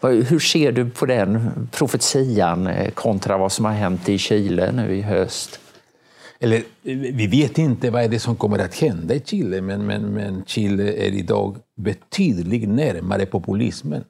Hur 0.00 0.38
ser 0.38 0.72
du 0.72 0.90
på 0.90 1.06
den 1.06 1.68
profetian 1.72 2.66
eh, 2.66 2.90
kontra 2.90 3.38
vad 3.38 3.52
som 3.52 3.64
har 3.64 3.72
hänt 3.72 4.08
i 4.08 4.18
Chile 4.18 4.72
nu 4.72 4.96
i 4.96 5.02
höst? 5.02 5.60
Eller, 6.40 6.62
vi 7.12 7.26
vet 7.26 7.58
inte 7.58 7.90
vad 7.90 8.02
är 8.02 8.08
det 8.08 8.20
som 8.20 8.36
kommer 8.36 8.58
att 8.58 8.74
hända 8.74 9.14
i 9.14 9.22
Chile, 9.24 9.60
men, 9.60 9.86
men, 9.86 10.02
men 10.02 10.44
Chile 10.46 10.92
är 10.92 11.12
idag 11.12 11.56
betydligt 11.76 12.68
närmare 12.68 13.26
populismen 13.26 14.04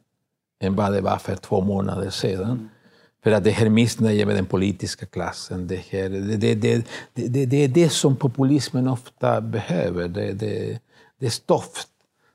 än 0.60 0.76
vad 0.76 0.92
det 0.92 1.00
var 1.00 1.16
för 1.16 1.36
två 1.36 1.60
månader 1.60 2.10
sedan. 2.10 2.50
Mm. 2.50 2.68
För 3.24 3.30
att 3.30 3.44
det 3.44 3.50
här 3.50 3.68
missnöjet 3.68 4.26
med 4.26 4.36
den 4.36 4.46
politiska 4.46 5.06
klassen, 5.06 5.66
det, 5.66 5.80
här, 5.90 6.08
det, 6.08 6.54
det, 6.54 6.86
det, 7.14 7.46
det, 7.46 7.64
är 7.64 7.68
det 7.68 7.88
som 7.88 8.16
populismen 8.16 8.88
ofta 8.88 9.40
behöver. 9.40 10.08
Det, 10.08 10.32
det, 10.32 10.78
det 11.18 11.26
är 11.26 11.30
stoff 11.30 11.86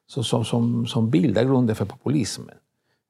som, 0.07 0.45
som, 0.45 0.87
som 0.87 1.09
bildar 1.09 1.43
grunden 1.43 1.75
för 1.75 1.85
populismen. 1.85 2.55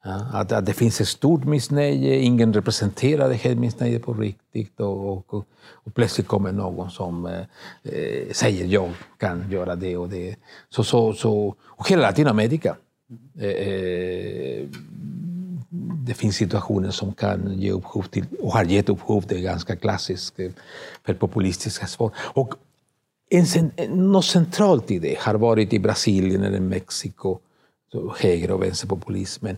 Ja, 0.06 0.26
att, 0.34 0.52
att, 0.52 0.66
det 0.66 0.74
finns 0.74 1.02
ett 1.02 1.08
stort 1.08 1.44
missnöje, 1.44 2.20
ingen 2.20 2.54
representerar 2.54 3.30
det 3.30 3.36
här 3.36 3.56
missnöjet 3.56 4.04
på 4.04 4.14
riktigt 4.14 4.80
och, 4.80 5.08
och, 5.34 5.46
och, 5.70 5.94
plötsligt 5.94 6.28
kommer 6.28 6.52
någon 6.52 6.92
som 6.92 7.26
eh, 7.26 7.40
eh, 7.84 8.32
säger 8.32 8.66
jag 8.66 8.90
kan 9.18 9.52
göra 9.52 9.76
det 9.76 9.98
och 9.98 10.10
det. 10.10 10.36
Så, 10.70 10.84
så, 10.84 11.14
så, 11.14 11.56
och 11.62 11.90
hela 11.90 12.02
Latinamerika. 12.02 12.76
Eh, 13.40 13.50
eh 13.50 14.68
det 16.06 16.14
finns 16.14 16.36
situationer 16.36 16.92
som 16.92 17.14
kan 17.14 17.60
ge 17.60 17.72
upphov 17.72 18.04
till, 18.04 18.26
och 18.40 18.54
har 18.54 18.64
gett 18.64 18.90
upphov 18.90 19.22
till 19.22 19.42
ganska 19.42 19.76
klassiskt 19.76 20.36
för 20.36 20.52
eh, 21.06 21.16
populistiska 21.16 21.88
svar. 21.88 22.12
Och 22.18 22.54
en, 23.30 23.72
något 23.90 24.26
centralt 24.26 24.92
i 24.92 25.00
det 25.00 25.20
har 25.20 25.36
varit 25.36 25.74
i 25.74 25.80
Brasilien 25.80 26.44
eller 26.44 26.60
Mexiko 26.60 27.40
höger 28.18 28.52
och 28.52 28.64
vänsterpopulismen, 28.64 29.58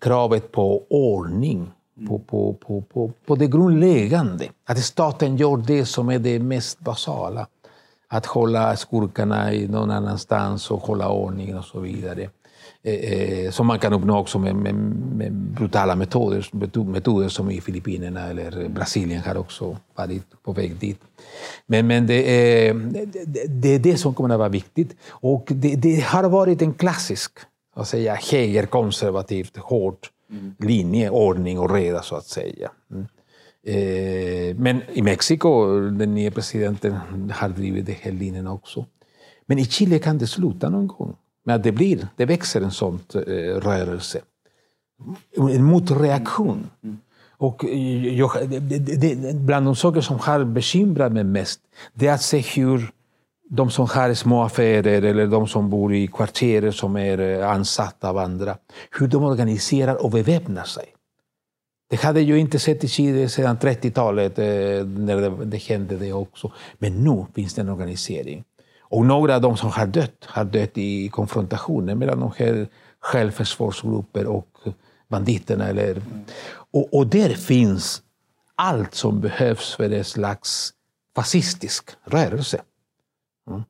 kravet 0.00 0.52
på 0.52 0.82
ordning, 0.90 1.70
på, 2.08 2.18
på, 2.18 2.54
på, 2.54 2.80
på, 2.80 3.12
på 3.26 3.36
det 3.36 3.46
grundläggande. 3.46 4.48
Att 4.64 4.78
staten 4.78 5.36
gör 5.36 5.56
det 5.56 5.84
som 5.84 6.08
är 6.08 6.18
det 6.18 6.38
mest 6.38 6.80
basala. 6.80 7.46
Att 8.08 8.26
hålla 8.26 8.76
skurkarna 8.76 9.50
någon 9.68 9.90
annanstans 9.90 10.70
och 10.70 10.80
hålla 10.80 11.08
ordning 11.08 11.56
och 11.56 11.64
så 11.64 11.80
vidare. 11.80 12.30
Eh, 12.82 12.94
eh, 12.94 13.50
som 13.50 13.66
man 13.66 13.78
kan 13.78 13.92
uppnå 13.92 14.18
också 14.18 14.38
med, 14.38 14.56
med, 14.56 14.74
med, 14.74 15.32
brutala 15.32 15.96
metoder, 15.96 16.84
metoder 16.84 17.28
som 17.28 17.50
i 17.50 17.60
Filippinerna 17.60 18.26
eller 18.26 18.68
Brasilien 18.68 19.22
har 19.26 19.36
också 19.36 19.76
varit 19.94 20.42
på 20.42 20.52
väg 20.52 20.76
dit. 20.76 21.00
Men, 21.66 21.86
men 21.86 22.06
det, 22.06 22.30
är, 22.68 22.74
det, 23.26 23.46
det 23.46 23.74
är 23.74 23.78
det 23.78 23.96
som 23.96 24.14
kommer 24.14 24.34
att 24.34 24.38
vara 24.38 24.48
viktigt. 24.48 24.96
Och 25.08 25.48
det, 25.48 25.76
det 25.76 26.00
har 26.00 26.28
varit 26.28 26.62
en 26.62 26.74
klassisk 26.74 27.32
att 27.78 27.88
säga, 27.88 28.18
högerkonservativt, 28.32 29.56
hård 29.56 29.96
mm. 30.30 30.54
linje, 30.58 31.10
ordning 31.10 31.58
och 31.58 31.74
reda 31.74 32.02
så 32.02 32.16
att 32.16 32.26
säga. 32.26 32.70
Mm. 32.90 33.06
Eh, 33.62 34.56
men 34.56 34.82
i 34.92 35.02
Mexiko, 35.02 35.80
den 35.90 36.14
nya 36.14 36.30
presidenten 36.30 36.92
har 37.32 37.48
drivit 37.48 37.86
den 37.86 37.94
här 38.00 38.12
linjen 38.12 38.46
också. 38.46 38.86
Men 39.46 39.58
i 39.58 39.64
Chile 39.64 39.98
kan 39.98 40.18
det 40.18 40.26
sluta 40.26 40.68
någon 40.68 40.86
gång 40.86 41.16
Men 41.44 41.56
att 41.56 41.62
det, 41.62 41.72
blir, 41.72 42.08
det 42.16 42.26
växer 42.26 42.60
en 42.60 42.70
sån 42.70 43.00
eh, 43.14 43.20
rörelse. 43.60 44.20
En 45.36 45.64
motreaktion. 45.64 46.70
Mm. 46.82 46.98
Och 47.30 47.64
eh, 47.64 48.18
jag, 48.18 48.30
det, 48.48 48.78
det, 48.78 49.34
bland 49.34 49.66
de 49.66 49.76
saker 49.76 50.00
som 50.00 50.18
har 50.18 50.44
bekymrat 50.44 51.12
mig 51.12 51.24
mest, 51.24 51.60
det 51.94 52.06
är 52.06 52.14
att 52.14 52.22
se 52.22 52.38
hur 52.38 52.90
de 53.48 53.70
som 53.70 53.88
har 53.88 54.14
små 54.14 54.42
affärer 54.42 55.02
eller 55.02 55.26
de 55.26 55.48
som 55.48 55.70
bor 55.70 55.94
i 55.94 56.06
kvarter 56.06 56.70
som 56.70 56.96
är 56.96 57.18
eh, 57.18 57.50
ansatta 57.50 58.08
av 58.08 58.18
andra, 58.18 58.56
hur 58.98 59.08
de 59.08 59.24
organiserar 59.24 60.04
och 60.04 60.10
beväpnar 60.10 60.64
sig. 60.64 60.84
Det 61.90 62.00
hade 62.00 62.20
jag 62.20 62.38
inte 62.38 62.58
sett 62.58 62.84
i 62.84 62.88
Chile 62.88 63.28
sedan 63.28 63.58
30-talet, 63.58 64.38
eh, 64.38 64.44
när 64.86 65.20
det, 65.20 65.44
det 65.44 65.56
hände 65.56 65.96
det 65.96 66.12
också. 66.12 66.52
Men 66.78 67.04
nu 67.04 67.26
finns 67.34 67.54
det 67.54 67.60
en 67.60 67.68
organisering. 67.68 68.44
Och 68.80 69.06
några 69.06 69.34
av 69.34 69.40
de 69.40 69.56
som 69.56 69.70
har 69.70 69.86
dött 69.86 70.24
har 70.24 70.44
dött 70.44 70.78
i 70.78 71.08
konfrontationer 71.08 71.94
mellan 71.94 72.20
de 72.20 72.32
här 72.36 72.68
självförsvarsgrupper 73.00 74.26
och 74.26 74.48
banditerna. 75.08 75.68
Eller, 75.68 76.02
och, 76.70 76.94
och 76.94 77.06
där 77.06 77.28
finns 77.28 78.02
allt 78.54 78.94
som 78.94 79.20
behövs 79.20 79.74
för 79.74 79.92
en 79.92 80.04
slags 80.04 80.72
fascistisk 81.16 81.90
rörelse. 82.04 82.60
Mm. 83.48 83.62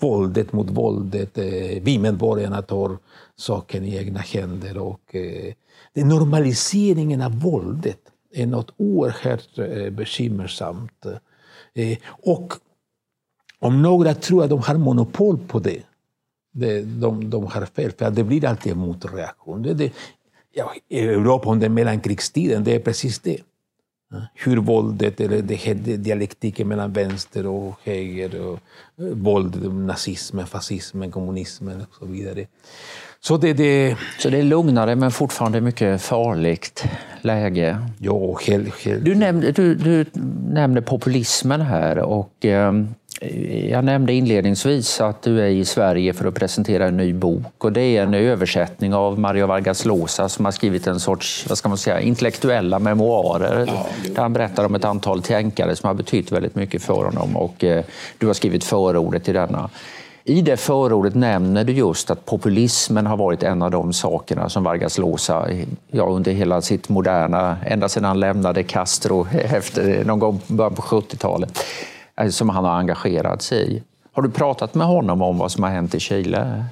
Våldet 0.00 0.52
mot 0.52 0.70
våldet. 0.70 1.38
Eh, 1.38 1.82
vi 1.82 1.98
medborgarna 1.98 2.62
tar 2.62 2.98
saken 3.36 3.84
i 3.84 3.96
egna 3.96 4.20
händer. 4.20 4.78
Och, 4.78 5.14
eh, 5.14 5.54
normaliseringen 5.94 7.22
av 7.22 7.40
våldet 7.40 8.00
är 8.34 8.46
något 8.46 8.74
oerhört 8.76 9.58
eh, 9.58 9.90
bekymmersamt. 9.90 11.06
Eh, 11.74 11.98
och 12.04 12.52
om 13.58 13.82
några 13.82 14.14
tror 14.14 14.44
att 14.44 14.50
de 14.50 14.58
har 14.58 14.74
monopol 14.74 15.38
på 15.38 15.58
det, 15.58 15.82
det 16.52 16.82
de, 16.82 17.30
de 17.30 17.46
har 17.46 17.66
fel. 17.66 17.92
För 17.92 18.10
det 18.10 18.24
blir 18.24 18.44
alltid 18.44 18.72
en 18.72 18.78
motreaktion. 18.78 19.62
Det, 19.62 19.74
det, 19.74 19.92
ja, 20.52 20.74
Europa 20.90 21.50
under 21.50 21.68
mellankrigstiden, 21.68 22.64
det 22.64 22.74
är 22.74 22.80
precis 22.80 23.18
det 23.18 23.40
hur 24.34 24.56
våldet, 24.56 25.20
eller 25.20 25.42
det 25.42 25.54
här 25.54 25.74
dialektiken 25.74 26.68
mellan 26.68 26.92
vänster 26.92 27.46
och 27.46 27.74
höger, 27.84 28.40
och 28.40 28.58
eh, 28.98 29.04
våld, 29.04 29.74
nazismen, 29.74 30.46
fascismen, 30.46 31.10
kommunismen 31.10 31.80
och 31.80 31.94
så 31.98 32.06
vidare. 32.06 32.46
Så 33.20 33.36
det, 33.36 33.52
det... 33.52 33.96
så 34.18 34.30
det 34.30 34.38
är 34.38 34.42
lugnare 34.42 34.96
men 34.96 35.10
fortfarande 35.10 35.60
mycket 35.60 36.02
farligt 36.02 36.84
läge? 37.20 37.78
Ja, 37.98 38.38
helt... 38.46 38.74
helt. 38.84 39.04
Du, 39.04 39.14
nämnde, 39.14 39.52
du, 39.52 39.74
du 39.74 40.04
nämnde 40.48 40.82
populismen 40.82 41.60
här 41.60 41.98
och 41.98 42.44
eh, 42.44 42.72
jag 43.70 43.84
nämnde 43.84 44.12
inledningsvis 44.12 45.00
att 45.00 45.22
du 45.22 45.40
är 45.40 45.46
i 45.46 45.64
Sverige 45.64 46.12
för 46.12 46.26
att 46.26 46.34
presentera 46.34 46.88
en 46.88 46.96
ny 46.96 47.12
bok. 47.12 47.64
Och 47.64 47.72
det 47.72 47.80
är 47.80 48.02
en 48.02 48.14
översättning 48.14 48.94
av 48.94 49.18
Mario 49.18 49.46
Vargas 49.46 49.84
Llosa 49.84 50.28
som 50.28 50.44
har 50.44 50.52
skrivit 50.52 50.86
en 50.86 51.00
sorts 51.00 51.46
vad 51.48 51.58
ska 51.58 51.68
man 51.68 51.78
säga, 51.78 52.00
intellektuella 52.00 52.78
memoarer. 52.78 53.66
Där 54.14 54.22
han 54.22 54.32
berättar 54.32 54.64
om 54.64 54.74
ett 54.74 54.84
antal 54.84 55.22
tänkare 55.22 55.76
som 55.76 55.86
har 55.86 55.94
betytt 55.94 56.32
väldigt 56.32 56.54
mycket 56.54 56.82
för 56.82 57.04
honom 57.04 57.36
och 57.36 57.64
eh, 57.64 57.84
du 58.18 58.26
har 58.26 58.34
skrivit 58.34 58.64
förordet 58.64 59.24
till 59.24 59.34
denna. 59.34 59.70
I 60.24 60.42
det 60.42 60.56
förordet 60.56 61.14
nämner 61.14 61.64
du 61.64 61.72
just 61.72 62.10
att 62.10 62.26
populismen 62.26 63.06
har 63.06 63.16
varit 63.16 63.42
en 63.42 63.62
av 63.62 63.70
de 63.70 63.92
sakerna 63.92 64.48
som 64.48 64.64
Vargas 64.64 64.98
Llosa 64.98 65.48
ja, 65.90 66.04
under 66.04 66.32
hela 66.32 66.62
sitt 66.62 66.88
moderna, 66.88 67.56
ända 67.66 67.88
sedan 67.88 68.04
han 68.04 68.20
lämnade 68.20 68.62
Castro 68.62 69.26
efter 69.32 70.04
någon 70.04 70.18
gång 70.18 70.40
början 70.46 70.74
på 70.74 70.82
70-talet, 70.82 71.58
eh, 71.58 71.62
Alltså, 72.22 72.38
som 72.38 72.48
han 72.48 72.64
har 72.64 72.72
engagerat 72.72 73.42
sig 73.42 73.76
i. 73.76 73.82
Har 74.12 74.22
du 74.22 74.30
pratat 74.30 74.74
med 74.74 74.86
honom 74.86 75.22
om 75.22 75.38
vad 75.38 75.52
som 75.52 75.62
har 75.62 75.70
hänt 75.70 75.94
i 75.94 76.00
Chile? 76.00 76.64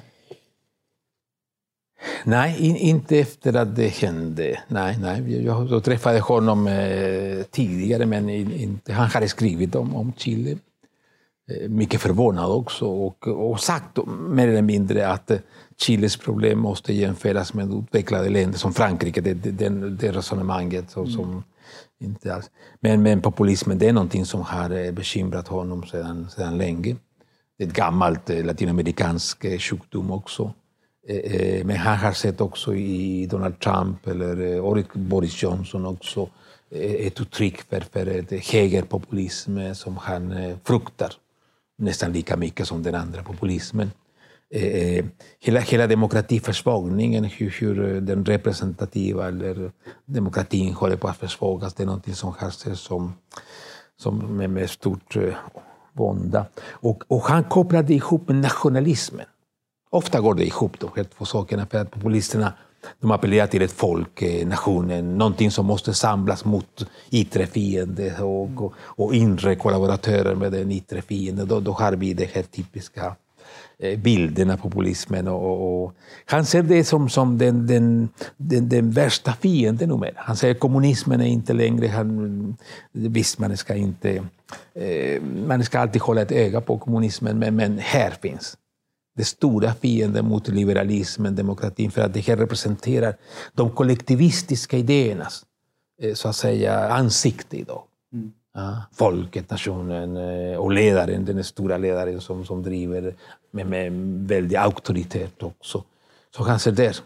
Nej, 2.23 2.55
in, 2.59 2.75
inte 2.75 3.19
efter 3.19 3.55
att 3.55 3.75
det 3.75 3.87
hände. 3.87 4.59
Nej, 4.67 4.97
nej. 5.01 5.45
Jag, 5.45 5.71
jag 5.71 5.83
träffade 5.83 6.19
honom 6.19 6.67
eh, 6.67 7.43
tidigare, 7.51 8.05
men 8.05 8.29
inte, 8.29 8.93
han 8.93 9.07
hade 9.07 9.27
skrivit 9.27 9.75
om, 9.75 9.95
om 9.95 10.13
Chile. 10.17 10.57
Eh, 11.51 11.69
mycket 11.69 12.01
förvånad 12.01 12.51
också 12.51 12.85
och, 12.85 13.27
och 13.27 13.59
sagt 13.59 13.97
mer 14.29 14.47
eller 14.47 14.61
mindre 14.61 15.07
att 15.07 15.31
eh, 15.31 15.37
Chiles 15.77 16.17
problem 16.17 16.59
måste 16.59 16.93
jämföras 16.93 17.53
med 17.53 17.73
utvecklade 17.73 18.29
länder 18.29 18.57
som 18.57 18.73
Frankrike. 18.73 19.21
Det, 19.21 19.33
det, 19.33 19.69
det 19.89 20.11
resonemanget. 20.11 20.91
Så, 20.91 20.99
mm. 20.99 21.11
som 21.11 21.43
inte 22.01 22.35
alls. 22.35 22.49
Men, 22.79 23.03
men 23.03 23.21
populismen 23.21 23.77
det 23.77 23.87
är 23.87 23.93
någonting 23.93 24.25
som 24.25 24.41
har 24.41 24.69
eh, 24.69 24.91
bekymrat 24.91 25.47
honom 25.47 25.83
sedan, 25.83 26.29
sedan 26.29 26.57
länge. 26.57 26.95
Det 27.57 27.63
är 27.63 27.67
ett 27.67 27.73
gammalt 27.73 28.29
eh, 28.29 28.45
latinamerikanskt 28.45 29.45
eh, 29.45 29.57
sjukdom 29.57 30.11
också. 30.11 30.53
Men 31.63 31.77
han 31.77 31.97
har 31.97 32.11
sett 32.13 32.41
också 32.41 32.75
i 32.75 33.25
Donald 33.25 33.59
Trump 33.59 34.07
eller 34.07 34.97
Boris 34.97 35.43
Johnson 35.43 35.85
också 35.85 36.29
ett 36.71 37.21
uttryck 37.21 37.61
för, 37.61 37.81
för 37.81 38.51
högerpopulism 38.51 39.73
som 39.73 39.97
han 39.97 40.55
fruktar 40.63 41.13
nästan 41.77 42.11
lika 42.11 42.37
mycket 42.37 42.67
som 42.67 42.83
den 42.83 42.95
andra 42.95 43.23
populismen. 43.23 43.91
Eh, 44.53 44.63
eh, 44.63 45.05
hela, 45.39 45.59
hela 45.59 45.87
demokratiförsvagningen, 45.87 47.23
hur, 47.23 47.49
hur 47.59 47.95
eh, 47.95 48.01
den 48.01 48.25
representativa 48.25 49.27
eller 49.27 49.71
demokratin 50.05 50.73
håller 50.73 50.95
på 50.95 51.07
att 51.07 51.17
försvagas, 51.17 51.73
det 51.73 51.83
är 51.83 51.87
något 51.87 52.15
som 52.15 52.33
han 52.37 52.51
ser 52.51 52.73
som, 52.73 53.13
som 53.97 54.37
med, 54.37 54.49
med 54.49 54.69
stort 54.69 55.15
eh, 55.15 55.33
vånda. 55.93 56.45
Och, 56.69 57.03
och 57.07 57.21
han 57.21 57.43
kopplade 57.43 57.93
ihop 57.93 58.27
med 58.27 58.37
nationalismen. 58.37 59.25
Ofta 59.89 60.21
går 60.21 60.35
det 60.35 60.45
ihop, 60.45 60.79
de 60.79 60.89
här 60.95 61.03
två 61.03 61.25
sakerna, 61.25 61.65
för 61.65 61.77
att 61.77 61.91
populisterna 61.91 62.53
de 62.99 63.11
appellerar 63.11 63.47
till 63.47 63.61
ett 63.61 63.71
folk, 63.71 64.21
eh, 64.21 64.47
nationen, 64.47 65.17
någonting 65.17 65.51
som 65.51 65.65
måste 65.65 65.93
samlas 65.93 66.45
mot 66.45 66.85
yttre 67.11 67.45
fiende 67.45 68.21
och, 68.21 68.61
och, 68.65 68.73
och 68.77 69.15
inre 69.15 69.55
kollaboratörer 69.55 70.35
med 70.35 70.51
den 70.51 70.71
yttre 70.71 71.01
fienden. 71.01 71.47
Då, 71.47 71.59
då 71.59 71.71
har 71.71 71.93
vi 71.93 72.13
det 72.13 72.29
här 72.33 72.43
typiska 72.43 73.15
eh, 73.79 73.99
bilden 73.99 74.49
av 74.49 74.57
populismen. 74.57 75.27
Och, 75.27 75.83
och, 75.83 75.93
han 76.25 76.45
ser 76.45 76.63
det 76.63 76.83
som, 76.83 77.09
som 77.09 77.37
den, 77.37 77.67
den, 77.67 78.09
den, 78.37 78.69
den 78.69 78.91
värsta 78.91 79.33
fienden 79.33 79.89
numera. 79.89 80.13
Han 80.15 80.35
säger 80.35 80.53
att 80.53 80.59
kommunismen 80.59 81.21
är 81.21 81.25
inte 81.25 81.53
längre... 81.53 81.87
Han, 81.87 82.57
visst, 82.91 83.39
man 83.39 83.57
ska 83.57 83.75
inte... 83.75 84.23
Eh, 84.73 85.21
man 85.47 85.63
ska 85.63 85.79
alltid 85.79 86.01
hålla 86.01 86.21
ett 86.21 86.31
öga 86.31 86.61
på 86.61 86.77
kommunismen, 86.77 87.39
men, 87.39 87.55
men 87.55 87.77
här 87.79 88.11
finns 88.21 88.57
den 89.15 89.25
stora 89.25 89.73
fienden 89.73 90.25
mot 90.25 90.47
liberalismen, 90.47 91.35
demokratin, 91.35 91.91
för 91.91 92.01
att 92.01 92.13
det 92.13 92.19
här 92.19 92.37
representerar 92.37 93.15
de 93.53 93.69
kollektivistiska 93.69 94.77
idéernas 94.77 95.45
eh, 96.01 96.13
så 96.13 96.29
att 96.29 96.35
säga, 96.35 96.89
ansikte 96.89 97.57
idag. 97.57 97.83
Mm. 98.13 98.31
Ja, 98.53 98.83
folket, 98.93 99.49
nationen 99.49 100.17
eh, 100.17 100.57
och 100.57 100.71
ledaren, 100.71 101.25
den 101.25 101.43
stora 101.43 101.77
ledaren 101.77 102.21
som, 102.21 102.45
som 102.45 102.63
driver 102.63 103.15
med, 103.51 103.87
en 103.87 104.27
väldig 104.27 104.55
auktoritet 104.55 105.43
också. 105.43 105.83
Så 106.35 106.43
han 106.43 106.59
ser 106.59 106.71
där. 106.71 106.97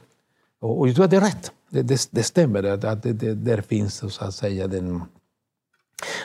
Och, 0.62 0.80
och 0.80 0.88
jag 0.88 0.96
tror 0.96 1.06
att 1.06 1.12
det 1.12 1.18
är 1.18 1.22
rätt. 1.22 1.52
Det, 1.70 1.82
det, 1.82 2.08
det 2.12 2.24
stämmer, 2.24 2.64
att, 2.64 2.84
att 2.84 3.04
det, 3.04 3.14
det, 3.14 3.34
där 3.34 3.62
finns 3.62 4.14
så 4.14 4.26
att 4.26 4.34
säga 4.34 4.68
den 4.68 5.04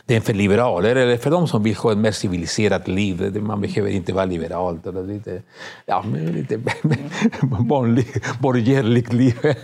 det 0.07 0.17
är 0.17 0.21
för 0.21 0.35
liberaler 0.35 0.97
eller 0.97 1.17
för 1.17 1.31
de 1.31 1.49
som 1.49 1.63
vill 1.63 1.77
ha 1.77 1.93
ett 1.93 1.99
mer 1.99 2.13
civiliserat 2.13 2.89
liv. 2.89 3.43
Man 3.43 3.61
behöver 3.61 3.91
inte 3.91 4.13
vara 4.13 4.25
liberal. 4.25 4.81
Det 4.83 4.89
är 4.89 5.03
lite, 5.03 5.43
ja, 5.87 6.05
lite 6.35 6.59
borgerligt 8.41 9.13
liv. 9.13 9.55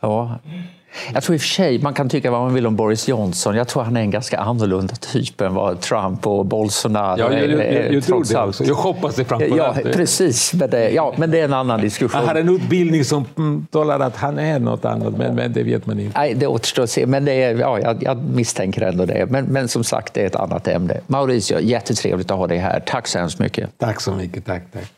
ja. 0.00 0.38
Jag 1.14 1.22
tror 1.22 1.34
i 1.34 1.38
och 1.38 1.40
för 1.40 1.48
sig, 1.48 1.78
man 1.78 1.94
kan 1.94 2.08
tycka 2.08 2.30
vad 2.30 2.40
man 2.40 2.54
vill 2.54 2.66
om 2.66 2.76
Boris 2.76 3.08
Johnson. 3.08 3.56
Jag 3.56 3.68
tror 3.68 3.82
han 3.82 3.96
är 3.96 4.00
en 4.00 4.10
ganska 4.10 4.38
annorlunda 4.38 4.94
typ 4.94 5.40
än 5.40 5.54
vad 5.54 5.80
Trump 5.80 6.26
och 6.26 6.46
Bolsonaro 6.46 7.18
ja, 7.18 7.32
jag, 7.32 7.50
jag, 7.50 7.74
jag, 7.74 7.94
jag 7.94 8.04
tror 8.04 8.24
det 8.24 8.38
också. 8.38 8.64
Jag 8.64 8.74
hoppas 8.74 9.14
det 9.14 9.24
framför 9.24 9.56
ja, 9.56 9.74
Precis, 9.92 10.54
men 10.54 10.70
det, 10.70 10.90
ja, 10.90 11.14
men 11.16 11.30
det 11.30 11.40
är 11.40 11.44
en 11.44 11.52
annan 11.52 11.80
diskussion. 11.80 12.20
Han 12.20 12.28
har 12.28 12.34
en 12.34 12.48
utbildning 12.48 13.04
som 13.04 13.24
talar 13.70 14.00
att 14.00 14.16
han 14.16 14.38
är 14.38 14.58
något 14.58 14.84
annat, 14.84 15.16
men, 15.16 15.34
men 15.34 15.52
det 15.52 15.62
vet 15.62 15.86
man 15.86 16.00
inte. 16.00 16.18
Nej, 16.18 16.34
det 16.34 16.46
återstår 16.46 16.82
att 16.82 16.90
se, 16.90 17.06
men 17.06 17.24
det 17.24 17.42
är, 17.42 17.54
ja, 17.54 17.80
jag, 17.80 18.02
jag 18.02 18.22
misstänker 18.22 18.82
ändå 18.82 19.06
det. 19.06 19.26
Men, 19.30 19.44
men 19.44 19.68
som 19.68 19.84
sagt, 19.84 20.14
det 20.14 20.22
är 20.22 20.26
ett 20.26 20.36
annat 20.36 20.68
ämne. 20.68 21.00
Mauricio, 21.06 21.60
jättetrevligt 21.60 22.30
att 22.30 22.38
ha 22.38 22.46
dig 22.46 22.58
här. 22.58 22.82
Tack 22.86 23.06
så 23.08 23.18
hemskt 23.18 23.38
mycket. 23.38 23.70
Tack 23.78 24.00
så 24.00 24.12
mycket. 24.12 24.46
Tack, 24.46 24.62
tack. 24.72 24.95